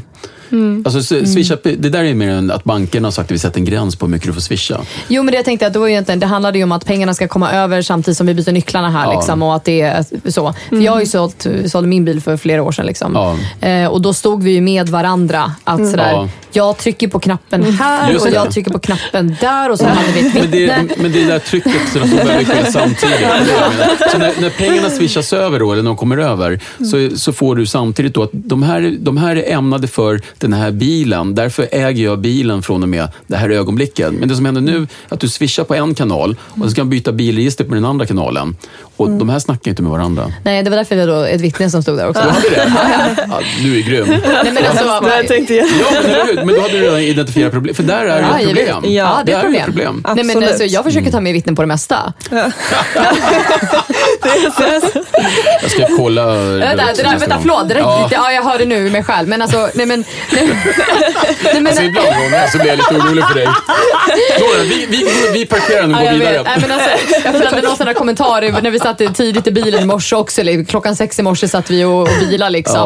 Mm. 0.53 0.83
Alltså, 0.87 1.17
s- 1.17 1.33
swisha, 1.33 1.57
Det 1.63 1.89
där 1.89 2.05
är 2.05 2.15
mer 2.15 2.29
än 2.29 2.51
att 2.51 2.65
bankerna 2.65 3.07
har 3.07 3.13
sagt 3.13 3.27
att 3.27 3.31
vi 3.35 3.39
sätter 3.39 3.59
en 3.59 3.65
gräns 3.65 3.97
på 3.97 4.07
hur 4.07 4.11
mycket 4.11 4.27
du 4.29 4.33
får 4.35 4.41
swisha. 4.41 4.81
Jo, 5.09 5.23
men 5.23 5.33
det 5.33 5.37
jag 5.39 5.45
tänkte 5.45 5.67
att 5.67 5.73
det, 5.73 5.79
var 5.79 5.87
ju 5.87 5.93
egentligen, 5.93 6.21
det 6.21 6.27
handlade 6.27 6.59
ju 6.59 6.65
om 6.65 6.73
att 6.73 6.85
pengarna 6.87 7.15
ska 7.15 7.29
komma 7.29 7.53
över 7.53 7.83
samtidigt 7.83 8.19
som 8.19 8.27
vi 8.27 8.35
byter 8.35 8.53
nycklarna 8.53 8.91
här. 8.91 9.05
Ja. 9.05 9.13
Liksom, 9.19 9.43
och 9.43 9.55
att 9.55 9.65
det 9.65 9.81
är 9.81 10.05
så. 10.31 10.55
För 10.69 10.77
jag 10.77 10.93
har 10.93 11.01
ju 11.01 11.07
sålt, 11.07 11.47
sålde 11.67 11.89
min 11.89 12.05
bil 12.05 12.21
för 12.21 12.37
flera 12.37 12.63
år 12.63 12.73
sedan. 12.73 12.87
Liksom. 12.87 13.13
Ja. 13.61 13.69
Eh, 13.69 13.87
och 13.89 14.03
då 14.03 14.13
stod 14.13 14.43
vi 14.43 14.51
ju 14.51 14.61
med 14.61 14.89
varandra. 14.89 15.53
Att 15.65 15.79
Mm. 15.79 15.91
sådär, 15.91 16.11
Ja. 16.13 16.29
Jag 16.57 16.77
trycker 16.79 17.09
på 17.09 17.21
knappen 17.21 17.63
här 17.65 18.13
Just 18.13 18.25
och 18.25 18.31
det. 18.31 18.37
jag 18.37 18.51
trycker 18.53 18.71
på 18.71 18.79
knappen 18.79 19.37
där 19.41 19.71
och 19.71 19.79
så 19.79 19.85
hade 19.87 20.13
vi 20.15 20.27
ett 20.29 20.35
Men 20.35 20.51
det, 20.51 20.97
men 21.03 21.13
det 21.13 21.19
är 21.23 21.27
det 21.27 21.33
där 21.33 21.39
trycket 21.39 21.73
så 21.93 21.99
de 21.99 22.11
behöver 22.11 22.45
ske 22.45 22.73
samtidigt. 22.73 23.19
Så 24.13 24.19
när, 24.19 24.41
när 24.41 24.51
pengarna 24.51 24.91
swishas 24.91 25.33
över 25.33 25.59
då, 25.61 25.73
eller 25.73 25.83
när 25.83 25.91
de 25.91 25.97
kommer 25.97 26.19
över, 26.19 26.61
så, 26.91 27.17
så 27.19 27.33
får 27.33 27.57
du 27.57 27.67
samtidigt 27.67 28.15
då 28.15 28.23
att 28.23 28.31
de 28.33 28.63
här, 28.63 28.97
de 29.01 29.17
här 29.17 29.37
är 29.37 29.53
ämnade 29.53 29.89
för 29.89 30.21
den 30.39 30.53
här 30.53 30.71
bilen. 30.71 31.35
Därför 31.35 31.69
äger 31.73 32.05
jag 32.05 32.19
bilen 32.19 32.63
från 32.63 32.83
och 32.83 32.89
med 32.89 33.09
det 33.27 33.37
här 33.37 33.51
ögonblicket. 33.51 34.13
Men 34.13 34.29
det 34.29 34.37
som 34.37 34.45
händer 34.45 34.61
nu 34.61 34.77
är 34.77 34.87
att 35.09 35.21
du 35.21 35.29
swishar 35.29 35.65
på 35.65 35.75
en 35.75 35.95
kanal 35.95 36.37
och 36.49 36.65
så 36.65 36.71
ska 36.71 36.81
man 36.81 36.91
byta 36.91 37.13
bilregister 37.13 37.65
på 37.65 37.75
den 37.75 37.85
andra 37.85 38.07
kanalen. 38.07 38.57
Och 38.97 39.11
de 39.11 39.29
här 39.29 39.39
snackar 39.39 39.71
inte 39.71 39.83
med 39.83 39.91
varandra. 39.93 40.33
Nej, 40.43 40.63
det 40.63 40.71
var 40.71 40.77
därför 40.77 40.95
vi 40.95 41.01
hade 41.01 41.13
då 41.13 41.21
ett 41.25 41.41
vittne 41.41 41.71
som 41.71 41.83
stod 41.83 41.97
där 41.97 42.09
också. 42.09 42.23
Du 42.23 42.29
hade 42.29 42.49
det? 42.51 42.73
Ja, 43.31 43.41
du 43.63 43.79
är 43.79 43.83
grym. 43.83 44.07
Nej, 44.09 44.53
men 44.53 44.67
alltså, 44.67 45.01
Det 45.03 45.11
här 45.11 45.23
tänkte 45.23 45.55
jag. 45.55 45.67
Ja, 45.67 45.87
men, 46.45 46.55
då 46.55 46.61
hade 46.61 46.73
du 46.73 46.81
redan 46.85 47.01
identifierat 47.01 47.53
problem. 47.53 47.75
För 47.75 47.83
där 47.83 48.05
är 48.05 48.23
det 48.23 48.43
ett 48.43 48.47
problem. 48.47 48.83
Ja, 48.95 49.23
det 49.27 49.33
är 49.33 49.37
Där 49.37 49.39
ett 49.39 49.39
ett 49.39 49.43
problem. 49.43 49.65
problem. 49.65 50.03
Nej, 50.07 50.15
men 50.25 50.31
Absolut. 50.31 50.49
alltså, 50.49 50.65
jag 50.65 50.85
försöker 50.85 51.11
ta 51.11 51.21
med 51.21 51.33
vittnen 51.33 51.57
på 51.57 51.63
det 51.63 51.69
mesta. 51.69 52.13
Jag 55.63 55.71
ska 55.71 55.87
kolla. 55.97 56.27
Vänta, 56.27 56.85
det 56.97 57.03
där, 57.03 57.19
vänta 57.19 57.39
förlåt. 57.41 57.69
Det 57.69 57.75
där, 57.75 57.81
Ja. 57.81 58.09
ja. 58.11 58.19
ja, 58.25 58.33
jag 58.33 58.43
hör 58.43 58.59
det 58.59 58.65
nu 58.65 58.91
mig 58.91 59.03
själv. 59.05 59.29
Men 59.29 59.43
alltså, 59.43 59.69
nej 59.75 59.87
men... 59.87 60.05
Nej, 60.33 60.49
nej, 61.45 61.55
men 61.55 61.67
Alltså 61.67 61.83
ibland 61.83 62.07
Ronja, 62.09 62.49
så 62.49 62.59
blir 62.59 62.69
jag 62.69 62.77
lite 62.77 62.95
orolig 62.95 63.25
för 63.25 63.35
dig. 63.35 63.47
Nora, 64.41 64.63
vi, 64.63 64.87
vi, 64.91 65.07
vi 65.33 65.47
parkerar 65.47 65.87
nu 65.87 65.95
och 65.95 66.01
Ja, 66.01 66.05
går 66.05 66.13
jag, 66.13 66.19
vidare. 66.19 66.43
Nej, 66.45 66.59
men 66.61 66.71
alltså, 66.73 66.91
jag 67.25 67.33
följde 67.35 67.69
någon 67.69 67.77
sån 67.77 67.87
här 67.87 67.95
kommentar 67.95 68.61
när 68.63 68.71
vi 68.71 68.79
satt 68.85 69.15
tidigt 69.15 69.47
i 69.47 69.51
bilen 69.51 69.83
i 69.83 69.87
morse 69.87 70.17
också. 70.17 70.41
Eller, 70.41 70.65
klockan 70.65 70.97
sex 70.97 71.19
i 71.19 71.23
morse 71.23 71.49
satt 71.49 71.71
vi 71.71 71.85
och, 71.85 72.01
och 72.03 72.09
bilade 72.21 72.51
liksom. 72.51 72.77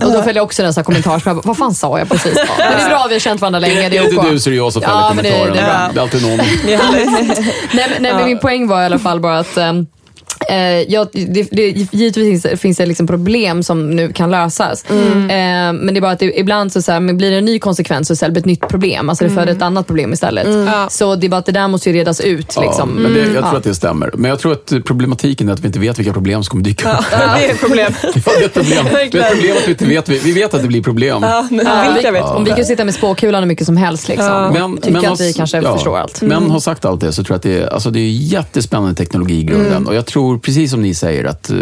Ja. 0.00 0.06
Och 0.06 0.12
då 0.12 0.22
följde 0.22 0.38
jag 0.38 0.44
också 0.44 0.62
en 0.62 0.74
sån 0.74 0.80
här 0.80 0.84
kommentar. 0.84 1.18
Så 1.18 1.28
jag 1.28 1.36
bara, 1.36 1.42
vad 1.44 1.56
fan 1.56 1.74
sa 1.74 1.98
jag 1.98 2.08
precis? 2.08 2.34
Men 2.34 2.44
det 2.56 2.62
är 2.82 2.88
bra, 2.88 3.06
vi 3.08 3.14
har 3.14 3.20
känt 3.20 3.40
varandra 3.40 3.58
länge. 3.60 3.74
Det 3.74 3.80
Är 3.80 3.86
är 3.86 3.90
det 3.90 4.10
inte 4.16 4.30
du 4.30 4.40
så 4.40 4.48
är 4.48 4.50
det 4.50 4.56
jag 4.56 4.72
som 4.72 4.82
fäller 4.82 4.94
Ja, 4.94 5.00
det- 5.00 5.08
kommentaren. 5.30 5.52
det 5.52 5.60
är 5.60 5.64
bra. 5.78 5.90
Det 5.94 5.98
är 6.00 6.02
alltid 6.02 6.22
någon. 6.22 6.36
nej, 7.72 7.96
nej, 8.00 8.14
men 8.14 8.24
min 8.26 8.38
poäng 8.38 8.68
var 8.68 8.82
i 8.82 8.84
alla 8.84 8.98
fall 8.98 9.20
bara 9.20 9.38
att 9.38 9.56
ehm, 9.56 9.86
Eh, 10.48 10.56
ja, 10.92 11.06
det, 11.12 11.48
det, 11.50 11.70
givetvis 11.92 12.42
finns, 12.42 12.60
finns 12.60 12.76
det 12.76 12.86
liksom 12.86 13.06
problem 13.06 13.62
som 13.62 13.90
nu 13.90 14.12
kan 14.12 14.30
lösas. 14.30 14.84
Mm. 14.90 15.22
Eh, 15.30 15.82
men 15.82 15.94
det 15.94 15.98
är 15.98 16.00
bara 16.00 16.12
att 16.12 16.18
det, 16.18 16.38
ibland 16.38 16.72
så, 16.72 16.82
så 16.82 16.92
här, 16.92 17.00
men 17.00 17.16
blir 17.16 17.30
det 17.30 17.36
en 17.36 17.44
ny 17.44 17.58
konsekvens 17.58 18.08
så 18.08 18.12
istället 18.14 18.36
ett 18.36 18.44
nytt 18.44 18.68
problem. 18.68 19.08
Alltså 19.08 19.24
det 19.24 19.30
föder 19.30 19.52
ett 19.52 19.62
annat 19.62 19.86
problem 19.86 20.12
istället. 20.12 20.46
Mm. 20.46 20.68
Så 20.90 21.14
det 21.14 21.26
är 21.26 21.28
bara 21.28 21.36
att 21.36 21.46
det 21.46 21.52
där 21.52 21.68
måste 21.68 21.90
ju 21.90 21.96
redas 21.96 22.20
ut. 22.20 22.52
Ja, 22.56 22.62
Liksom. 22.62 22.90
men 22.90 23.12
det, 23.14 23.18
jag 23.18 23.28
tror 23.28 23.44
Ja. 23.44 23.56
att 23.56 23.64
det 23.64 23.74
stämmer. 23.74 24.10
Men 24.14 24.28
jag 24.28 24.38
tror 24.38 24.52
att 24.52 24.72
problematiken 24.84 25.48
är 25.48 25.52
att 25.52 25.60
vi 25.60 25.66
inte 25.66 25.78
vet 25.78 25.98
vilka 25.98 26.12
problem 26.12 26.42
som 26.42 26.50
kommer 26.50 26.64
dyka 26.64 26.92
upp. 26.92 27.04
Ja, 27.12 27.18
det 27.38 27.46
är 27.46 27.50
ett 27.50 27.60
problem. 27.60 27.92
Ja, 28.02 28.32
det 28.38 28.42
är 28.42 28.46
ett 28.46 28.54
problem. 28.54 28.84
Det 28.92 29.00
är 29.00 29.06
ett 29.06 29.12
problem 29.12 29.56
att 29.56 29.66
vi 29.66 29.70
inte 29.70 29.84
vet. 29.84 30.08
Vi 30.24 30.32
vet 30.32 30.54
att 30.54 30.62
det 30.62 30.68
blir 30.68 30.82
problem. 30.82 31.22
Ja, 31.22 31.46
men 31.50 31.66
Ja, 31.66 31.92
vilka 31.94 32.10
vi, 32.10 32.18
vet 32.18 32.28
om 32.28 32.44
vi 32.44 32.50
kan 32.50 32.64
sitta 32.64 32.84
med 32.84 32.94
spåkulan 32.94 33.42
hur 33.42 33.48
mycket 33.48 33.66
som 33.66 33.76
helst. 33.76 34.08
Liksom. 34.08 34.26
Ja. 34.26 34.50
Men, 34.52 34.76
Tycker 34.76 34.90
men 34.92 35.12
att 35.12 35.20
vi 35.20 35.32
kanske 35.32 35.60
ja, 35.60 35.74
förstår 35.74 35.98
allt. 35.98 36.22
Men 36.22 36.50
har 36.50 36.60
sagt 36.60 36.84
allt 36.84 37.00
det 37.00 37.12
så 37.12 37.24
tror 37.24 37.34
jag 37.34 37.36
att 37.36 37.42
det 37.42 37.58
är, 37.58 37.74
alltså 37.74 37.90
det 37.90 38.00
är 38.00 38.08
jättespännande 38.10 38.94
teknologi 38.94 39.34
i 39.34 39.42
grunden. 39.42 39.72
Mm. 39.72 39.86
Och 39.86 39.94
jag 39.94 40.06
tror, 40.06 40.27
precis 40.38 40.70
som 40.70 40.82
ni 40.82 40.94
säger, 40.94 41.24
att 41.24 41.50
eh, 41.50 41.56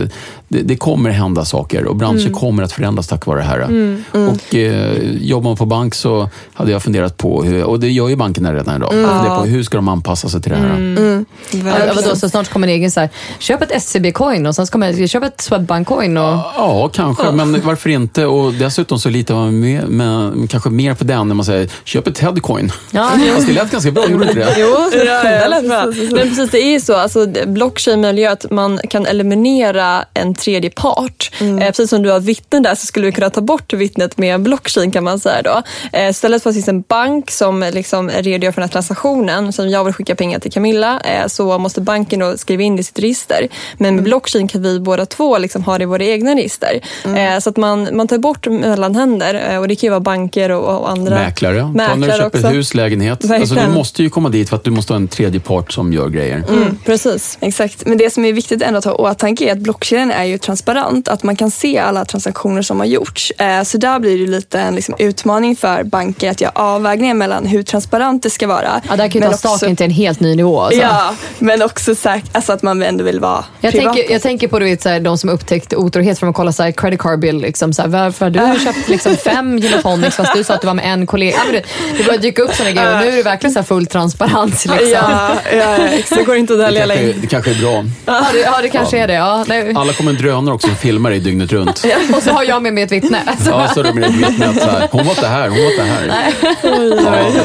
det, 0.49 0.63
det 0.63 0.77
kommer 0.77 1.11
hända 1.11 1.45
saker 1.45 1.85
och 1.85 1.97
branscher 1.97 2.21
Mm. 2.21 2.33
kommer 2.35 2.63
att 2.63 2.73
förändras 2.73 3.07
tack 3.09 3.27
vare 3.27 3.39
det 3.39 3.45
här. 3.45 3.59
Mm. 3.61 4.05
Mm. 4.15 4.29
Och 4.29 4.55
eh, 4.55 4.93
jobbar 5.21 5.51
man 5.51 5.57
på 5.57 5.67
bank 5.67 5.95
så 5.95 6.29
hade 6.55 6.73
jag 6.73 6.83
funderat 6.83 7.17
på, 7.17 7.43
hur, 7.43 7.65
och 7.65 7.81
det 7.81 7.91
gör 7.91 8.09
ju 8.09 8.17
bankerna 8.17 8.55
redan 8.55 8.77
idag, 8.77 8.93
Mm. 8.95 9.25
På 9.37 9.45
hur 9.45 9.63
ska 9.63 9.77
de 9.77 9.89
anpassa 9.89 10.29
sig 10.29 10.43
till 10.43 10.53
det 10.53 10.59
här? 10.59 10.75
Mm. 10.77 11.25
Ja, 11.51 11.93
vadå, 11.97 12.17
så 12.17 12.29
snart 12.29 12.49
kommer 12.49 12.69
en 12.69 12.75
egen 12.75 12.91
så 12.91 13.01
här, 13.01 13.09
köp 13.39 13.63
ett 13.63 13.71
SCB-coin 13.73 14.47
och 14.49 14.55
sen 14.55 14.67
ska 14.67 14.79
man 14.79 15.09
köpa 15.09 15.27
ett 15.27 15.37
Swedbank-coin. 15.41 16.19
Och... 16.19 16.53
Ja, 16.57 16.91
kanske, 16.95 17.33
men 17.33 17.61
varför 17.65 17.91
inte? 17.91 18.27
Och 18.27 18.53
dessutom 18.55 18.99
så 18.99 19.09
litar 19.09 19.35
man 19.35 19.61
mer, 19.61 19.87
med, 19.87 20.51
kanske 20.51 20.71
mer 20.71 20.95
på 20.95 21.05
den 21.05 21.29
när 21.29 21.35
man 21.35 21.45
säger 21.45 21.71
köp 21.85 22.07
ett 22.07 22.19
headcoin. 22.19 22.73
Ja, 22.91 23.11
Fast 23.35 23.47
det 23.47 23.53
lät 23.53 23.71
ganska 23.71 23.91
bra, 23.91 24.11
gjorde 24.11 24.25
det 24.25 24.31
inte 24.31 24.45
det? 24.45 24.55
Jo, 24.59 24.77
det 24.93 25.49
lät 25.49 25.69
bra. 25.69 25.85
Men 26.11 26.29
precis, 26.29 26.51
det 26.51 26.59
är 26.63 26.73
ju 26.73 26.81
så. 26.81 26.97
Alltså, 26.97 27.27
blockchain 27.47 28.01
möjliggör 28.01 28.33
att 28.33 28.51
man 28.57 28.81
kan 28.91 29.07
eliminera 29.07 30.05
en 30.15 30.35
tredje 30.35 30.71
part. 30.71 31.31
Mm. 31.41 31.59
Eh, 31.59 31.67
precis 31.67 31.91
som 31.91 32.03
du 32.03 32.11
har 32.11 32.21
vittnen 32.21 32.63
där 32.63 32.75
så 32.75 32.87
skulle 32.87 33.07
vi 33.07 33.13
kunna 33.13 33.31
ta 33.31 33.41
bort 33.41 33.73
vittnet 33.73 34.19
med 34.19 34.43
blockchain 34.43 34.91
kan 34.91 35.05
man 35.05 35.21
säga 35.21 35.43
då. 35.43 35.63
Eh, 35.93 36.11
istället 36.11 36.43
för 36.43 36.51
att 36.51 36.55
det 36.55 36.57
finns 36.59 36.69
en 36.69 36.83
bank 36.83 37.31
som 37.31 37.65
liksom 37.75 38.11
redogör 38.11 38.53
för 38.53 38.61
den 38.61 38.69
här 38.69 38.73
transaktionen, 38.73 39.53
som 39.53 39.69
jag 39.71 39.85
vill 39.85 39.95
skicka 39.95 40.15
pengar 40.15 40.39
till 40.39 40.53
Camilla, 40.53 41.01
eh, 41.01 41.27
så 41.27 41.59
måste 41.59 41.81
banken 41.81 42.19
då 42.21 42.37
skriva 42.37 42.63
in 42.63 42.77
det 42.77 42.81
i 42.81 42.85
sitt 42.85 42.99
register. 42.99 43.49
Men 43.79 43.87
Mm. 43.87 43.95
med 43.95 44.05
blockchain 44.05 44.49
kan 44.49 44.63
vi 44.63 44.81
båda 44.81 45.07
två 45.07 45.39
liksom 45.39 45.63
ha 45.65 45.79
det 45.79 45.83
i 45.83 45.87
våra 45.87 46.05
egna 46.05 46.35
register. 46.35 46.81
Mm. 47.05 47.35
Eh, 47.35 47.39
så 47.41 47.51
att 47.51 47.57
man, 47.57 47.89
man 47.93 48.09
tar 48.09 48.19
bort 48.19 48.47
mellanhänder 48.47 49.53
eh, 49.53 49.59
och 49.59 49.69
det 49.69 49.77
kan 49.77 49.87
ju 49.87 49.91
vara 49.91 50.01
banker 50.01 50.51
och, 50.51 50.81
och 50.81 50.91
andra 50.91 51.15
Mäklare. 51.15 51.61
Ta 51.61 51.69
när 51.69 51.89
du 51.95 52.01
Mäklare 52.01 52.19
köper 52.19 52.39
också. 52.39 52.49
hus, 52.49 52.75
lägenhet. 52.75 53.31
Alltså, 53.31 53.55
du 53.55 53.69
måste 53.69 54.03
ju 54.03 54.11
komma 54.11 54.29
dit 54.29 54.49
för 54.49 54.57
att 54.57 54.65
du 54.65 54.71
måste 54.71 54.93
ha 54.93 54.97
en 54.97 55.09
tredje 55.09 55.41
part 55.41 55.73
som 55.73 55.93
gör 55.93 56.09
grejer. 56.09 56.45
Mm, 56.49 56.79
precis. 56.85 57.39
Exakt, 57.41 57.87
men 57.87 57.99
det 57.99 58.13
som 58.13 58.25
är 58.25 58.33
viktigt 58.33 58.46
ändå 58.53 58.79
att 58.79 58.85
ha 58.85 58.93
i 58.93 58.95
åtanke 58.97 59.45
är 59.49 59.53
att 59.53 59.59
blockkedjan 59.59 60.11
är 60.11 60.25
ju 60.25 60.39
transparent, 60.39 61.09
att 61.09 61.23
man 61.23 61.37
kan 61.37 61.51
se 61.51 61.79
alla 61.79 62.05
transaktioner 62.05 62.63
som 62.63 62.79
har 62.79 62.87
gjorts. 62.87 63.31
Eh, 63.39 63.63
Så 63.63 63.79
där 63.79 63.99
blir 63.99 64.19
det 64.27 64.31
lite 64.31 64.61
en 64.61 64.75
liksom 64.75 64.95
utmaning 64.99 65.57
för 65.57 65.83
banker 65.85 66.31
att 66.31 66.41
göra 66.41 66.53
avvägningar 66.55 67.15
mellan 67.15 67.47
hur 67.47 67.63
transparent 67.63 68.23
det 68.23 68.31
ska 68.31 68.47
vara. 68.47 68.81
Ja, 68.89 68.97
där 68.97 69.09
kan 69.09 69.21
ju 69.23 69.29
ta 69.29 69.35
också- 69.35 69.49
staken 69.49 69.77
till 69.77 69.85
en 69.87 69.91
helt 69.93 70.21
ny 70.21 70.35
nivå. 70.37 70.61
Alltså. 70.61 70.81
Ja, 70.81 71.15
men 71.39 71.63
också 71.63 71.93
säk- 71.95 72.25
alltså 72.33 72.53
att 72.53 72.63
man 72.63 72.83
ändå 72.83 73.05
vill 73.05 73.21
vara 73.21 73.45
Jag 73.61 73.73
privat. 73.73 73.95
tänker, 73.95 74.13
jag 74.13 74.23
tänker 74.23 74.49
på 74.49 74.59
du 74.59 74.65
vet, 74.65 74.83
så 74.83 74.89
här, 74.89 75.01
de 75.01 75.19
som 75.19 75.31
upptäckt 75.31 75.75
otrohet 75.75 76.19
från 76.19 76.29
att 76.29 76.35
kolla 76.37 76.53
så 76.53 76.63
här, 76.63 76.71
credit 76.73 77.01
card 77.01 77.19
bill. 77.21 77.37
Liksom, 77.41 77.73
så 77.73 77.83
här, 77.83 77.89
varför 77.89 78.25
har 78.25 78.55
du 78.55 78.61
köpt 78.65 78.89
liksom, 78.89 79.17
fem 79.17 79.57
gin 79.61 79.75
och 79.75 79.83
tonics 79.83 80.17
fast 80.17 80.35
du 80.35 80.45
sa 80.45 80.55
att 80.55 80.61
du 80.61 80.67
var 80.67 80.75
med 80.75 80.93
en 80.93 81.07
kollega? 81.07 81.37
Ja, 81.47 81.61
det, 81.99 82.05
börjar 82.05 82.19
dyka 82.21 82.43
upp 82.43 82.55
sådana 82.55 82.73
grejer 82.75 82.95
och 82.95 83.01
nu 83.01 83.13
är 83.13 83.17
det 83.17 83.23
verkligen 83.23 83.53
så 83.53 83.59
här 83.59 83.65
full 83.65 83.87
transparens. 83.87 84.67
Liksom. 84.67 84.89
Ja, 84.93 85.31
ja, 85.53 85.77
exakt. 85.77 86.19
det 86.21 86.25
går 86.25 86.37
inte 86.37 86.53
att 86.53 86.59
dölja 86.59 86.87
längre. 86.87 87.13
det 87.21 87.27
kanske 87.27 87.51
är 87.51 87.55
bra. 87.61 87.85
Ja, 88.07 88.27
det, 88.37 88.43
ja, 88.43 88.63
det 88.63 88.69
kanske 88.69 88.99
är 88.99 89.07
det. 89.07 89.15
Ja. 89.15 89.45
Nej. 89.49 89.73
Alla 89.75 89.93
kommer 89.93 90.11
en 90.11 90.17
drönare 90.17 90.55
också 90.55 90.67
som 90.67 90.77
filmar 90.77 91.11
dig 91.11 91.21
dygnet 91.21 91.53
runt. 91.53 91.85
Och 92.17 92.23
så 92.23 92.31
har 92.31 92.45
jag 92.45 92.63
med 92.63 92.75
mig 92.75 92.83
ett 92.83 92.93
vittne. 92.93 93.23
Ja, 93.47 93.69
så 93.75 93.81
är 93.81 93.85
det 93.85 93.95
med 93.95 94.05
ett 94.05 94.15
vittne 94.15 94.49
att 94.49 94.63
så 94.63 94.71
här, 94.71 94.89
hon 94.93 95.05
var 95.05 95.13
inte 95.13 95.27
här, 95.27 95.49
hon 95.49 95.59
var 95.59 95.71
inte 95.71 95.83
här. 95.83 96.07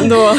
Då. 0.09 0.35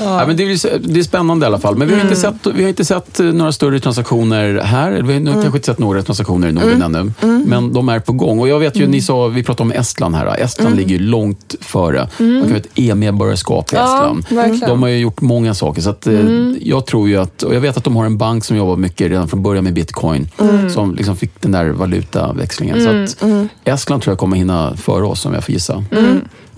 Ja, 0.00 0.26
men 0.26 0.36
det, 0.36 0.42
är, 0.42 0.78
det 0.78 1.00
är 1.00 1.04
spännande 1.04 1.44
i 1.44 1.46
alla 1.46 1.58
fall. 1.58 1.76
Men 1.76 1.88
vi 1.88 1.94
har, 1.94 2.00
inte 2.00 2.16
sett, 2.16 2.46
vi 2.54 2.62
har 2.62 2.68
inte 2.68 2.84
sett 2.84 3.20
eh, 3.20 3.26
några 3.26 3.52
större 3.52 3.80
transaktioner 3.80 4.60
här. 4.60 4.92
Vi 4.92 5.12
har 5.12 5.20
mm. 5.20 5.32
kanske 5.32 5.56
inte 5.56 5.66
sett 5.66 5.78
några 5.78 6.02
transaktioner 6.02 6.48
i 6.48 6.52
Norden 6.52 6.82
ännu. 6.82 7.12
Men 7.46 7.72
de 7.72 7.88
är 7.88 8.00
på 8.00 8.12
gång. 8.12 8.40
Och 8.40 8.48
jag 8.48 8.58
vet 8.58 8.76
ju, 8.76 8.86
ni 8.86 9.02
sa, 9.02 9.26
vi 9.26 9.42
pratade 9.42 9.62
om 9.62 9.72
Estland 9.72 10.14
här. 10.14 10.36
Estland 10.40 10.76
ligger 10.76 10.90
ju 10.90 10.98
långt 10.98 11.54
före. 11.60 12.08
Man 12.18 12.42
kan 12.42 12.50
ha 12.50 12.56
ett 12.56 12.68
e-medborgarskap 12.74 13.72
i 13.72 13.76
Estland. 13.76 14.26
verkligen. 14.28 14.68
de 14.68 14.82
har 14.82 14.88
ju 14.88 14.98
gjort 14.98 15.20
många 15.20 15.54
saker. 15.54 15.82
Så 15.82 15.90
att, 15.90 16.06
eh, 16.06 16.20
Jag 16.60 16.86
tror 16.86 17.08
ju 17.08 17.16
att, 17.16 17.42
och 17.42 17.54
jag 17.54 17.60
vet 17.60 17.76
att 17.76 17.84
de 17.84 17.96
har 17.96 18.06
en 18.06 18.18
bank 18.18 18.44
som 18.44 18.56
jobbar 18.56 18.76
mycket 18.76 19.10
redan 19.10 19.25
från 19.28 19.42
början 19.42 19.64
med 19.64 19.74
bitcoin. 19.74 20.28
Som 20.70 20.94
liksom 20.94 21.16
fick 21.16 21.40
den 21.40 21.52
där 21.52 21.68
valutaväxlingen. 21.68 22.82
Så 22.82 22.88
att 22.88 23.30
Estland 23.64 24.02
tror 24.02 24.12
jag 24.12 24.18
kommer 24.18 24.36
hinna 24.36 24.76
före 24.76 25.04
oss 25.04 25.26
om 25.26 25.34
jag 25.34 25.44
får 25.44 25.52
gissa. 25.52 25.84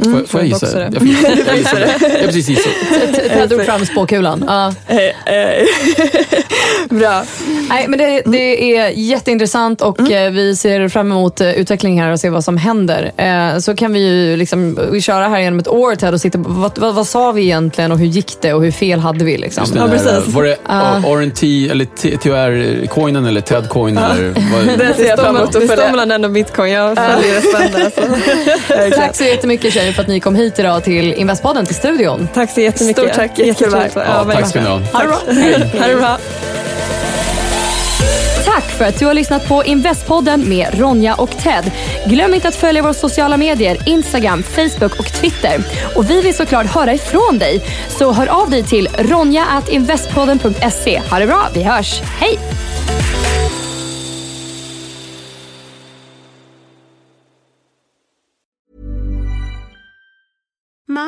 Får, 0.04 0.26
får 0.26 0.40
jag 0.40 0.46
gissa? 0.48 0.78
det. 0.78 0.90
Jag, 0.92 0.94
får, 0.94 1.06
jag, 1.46 1.56
gissar 1.58 1.80
det. 1.80 1.98
jag 2.18 2.22
precis 2.26 2.48
gissat. 2.48 2.72
Jag 3.38 3.48
drog 3.48 3.64
fram 3.64 3.86
spåkulan. 3.86 4.44
Ja. 4.48 4.74
Bra. 6.90 7.22
Nej, 7.68 7.84
men 7.88 7.98
det, 7.98 8.22
det 8.26 8.76
är 8.76 8.88
jätteintressant 8.88 9.80
och 9.80 10.10
eh, 10.10 10.30
vi 10.32 10.56
ser 10.56 10.88
fram 10.88 11.10
emot 11.12 11.40
eh, 11.40 11.50
utveckling 11.50 12.00
här 12.02 12.12
och 12.12 12.20
se 12.20 12.30
vad 12.30 12.44
som 12.44 12.56
händer. 12.56 13.12
Eh, 13.16 13.58
Så 13.58 13.76
kan 13.76 13.92
vi 13.92 14.00
ju 14.00 14.36
liksom, 14.36 14.78
vi 14.92 15.00
köra 15.00 15.28
här 15.28 15.40
genom 15.40 15.58
ett 15.58 15.68
år 15.68 15.94
Ted 15.94 16.14
och 16.14 16.20
sitta 16.20 16.38
vad, 16.38 16.78
vad, 16.78 16.94
vad 16.94 17.06
sa 17.06 17.32
vi 17.32 17.42
egentligen 17.42 17.92
och 17.92 17.98
hur 17.98 18.06
gick 18.06 18.32
det 18.40 18.52
och 18.52 18.62
hur 18.62 18.70
fel 18.70 19.00
hade 19.00 19.24
vi? 19.24 19.38
Liksom? 19.38 19.64
Det 19.72 19.80
där, 19.80 20.22
Var 20.26 20.42
det 20.42 20.56
RNT 21.24 21.42
eller 21.70 21.84
TR-coinen 22.16 23.26
eller 23.28 23.40
TED-coin? 23.40 23.98
eller 23.98 24.76
Det 24.78 24.94
ser 24.94 25.04
jag 25.08 25.18
fram 25.18 25.36
emot 25.36 25.52
Det 25.52 25.58
att 25.58 25.64
står 25.64 25.76
följa. 25.76 25.90
mellan 25.90 26.08
den 26.08 26.24
och 26.24 26.30
bitcoin. 26.30 26.72
Jag 26.72 26.96
följer 26.96 27.34
det 27.34 27.40
spännande. 27.40 27.84
Alltså. 27.84 28.00
Tack 29.00 29.16
så 29.16 29.24
jättemycket 29.24 29.72
tjejer 29.74 29.87
för 29.92 30.02
att 30.02 30.08
ni 30.08 30.20
kom 30.20 30.34
hit 30.34 30.58
idag 30.58 30.84
till 30.84 31.12
Investpodden, 31.14 31.66
till 31.66 31.74
studion. 31.74 32.28
Tack 32.34 32.50
så 32.50 32.60
jättemycket. 32.60 33.04
Stort 33.04 33.14
tack, 33.14 33.38
jättekul 33.38 33.74
att 33.74 33.94
här. 33.94 34.04
Ja, 34.04 34.24
tack 34.32 34.48
ska 34.48 34.60
ni 34.60 34.66
ha. 34.68 34.78
Ha 34.78 35.02
det 35.02 35.08
bra. 35.08 35.18
Ha 35.80 35.86
det 35.86 35.96
bra. 35.96 36.18
Tack 38.44 38.64
för 38.64 38.84
att 38.84 38.98
du 38.98 39.06
har 39.06 39.14
lyssnat 39.14 39.48
på 39.48 39.64
Investpodden 39.64 40.48
med 40.48 40.78
Ronja 40.78 41.14
och 41.14 41.30
Ted. 41.30 41.70
Glöm 42.06 42.34
inte 42.34 42.48
att 42.48 42.54
följa 42.54 42.82
våra 42.82 42.94
sociala 42.94 43.36
medier, 43.36 43.78
Instagram, 43.86 44.42
Facebook 44.42 44.98
och 44.98 45.12
Twitter. 45.12 45.60
Och 45.94 46.10
vi 46.10 46.20
vill 46.20 46.34
såklart 46.34 46.66
höra 46.66 46.94
ifrån 46.94 47.38
dig. 47.38 47.60
Så 47.88 48.12
hör 48.12 48.26
av 48.26 48.50
dig 48.50 48.62
till 48.62 48.88
ronja.investpodden.se. 48.98 51.02
Ha 51.10 51.18
det 51.18 51.26
bra, 51.26 51.48
vi 51.54 51.62
hörs. 51.62 52.02
Hej! 52.20 52.38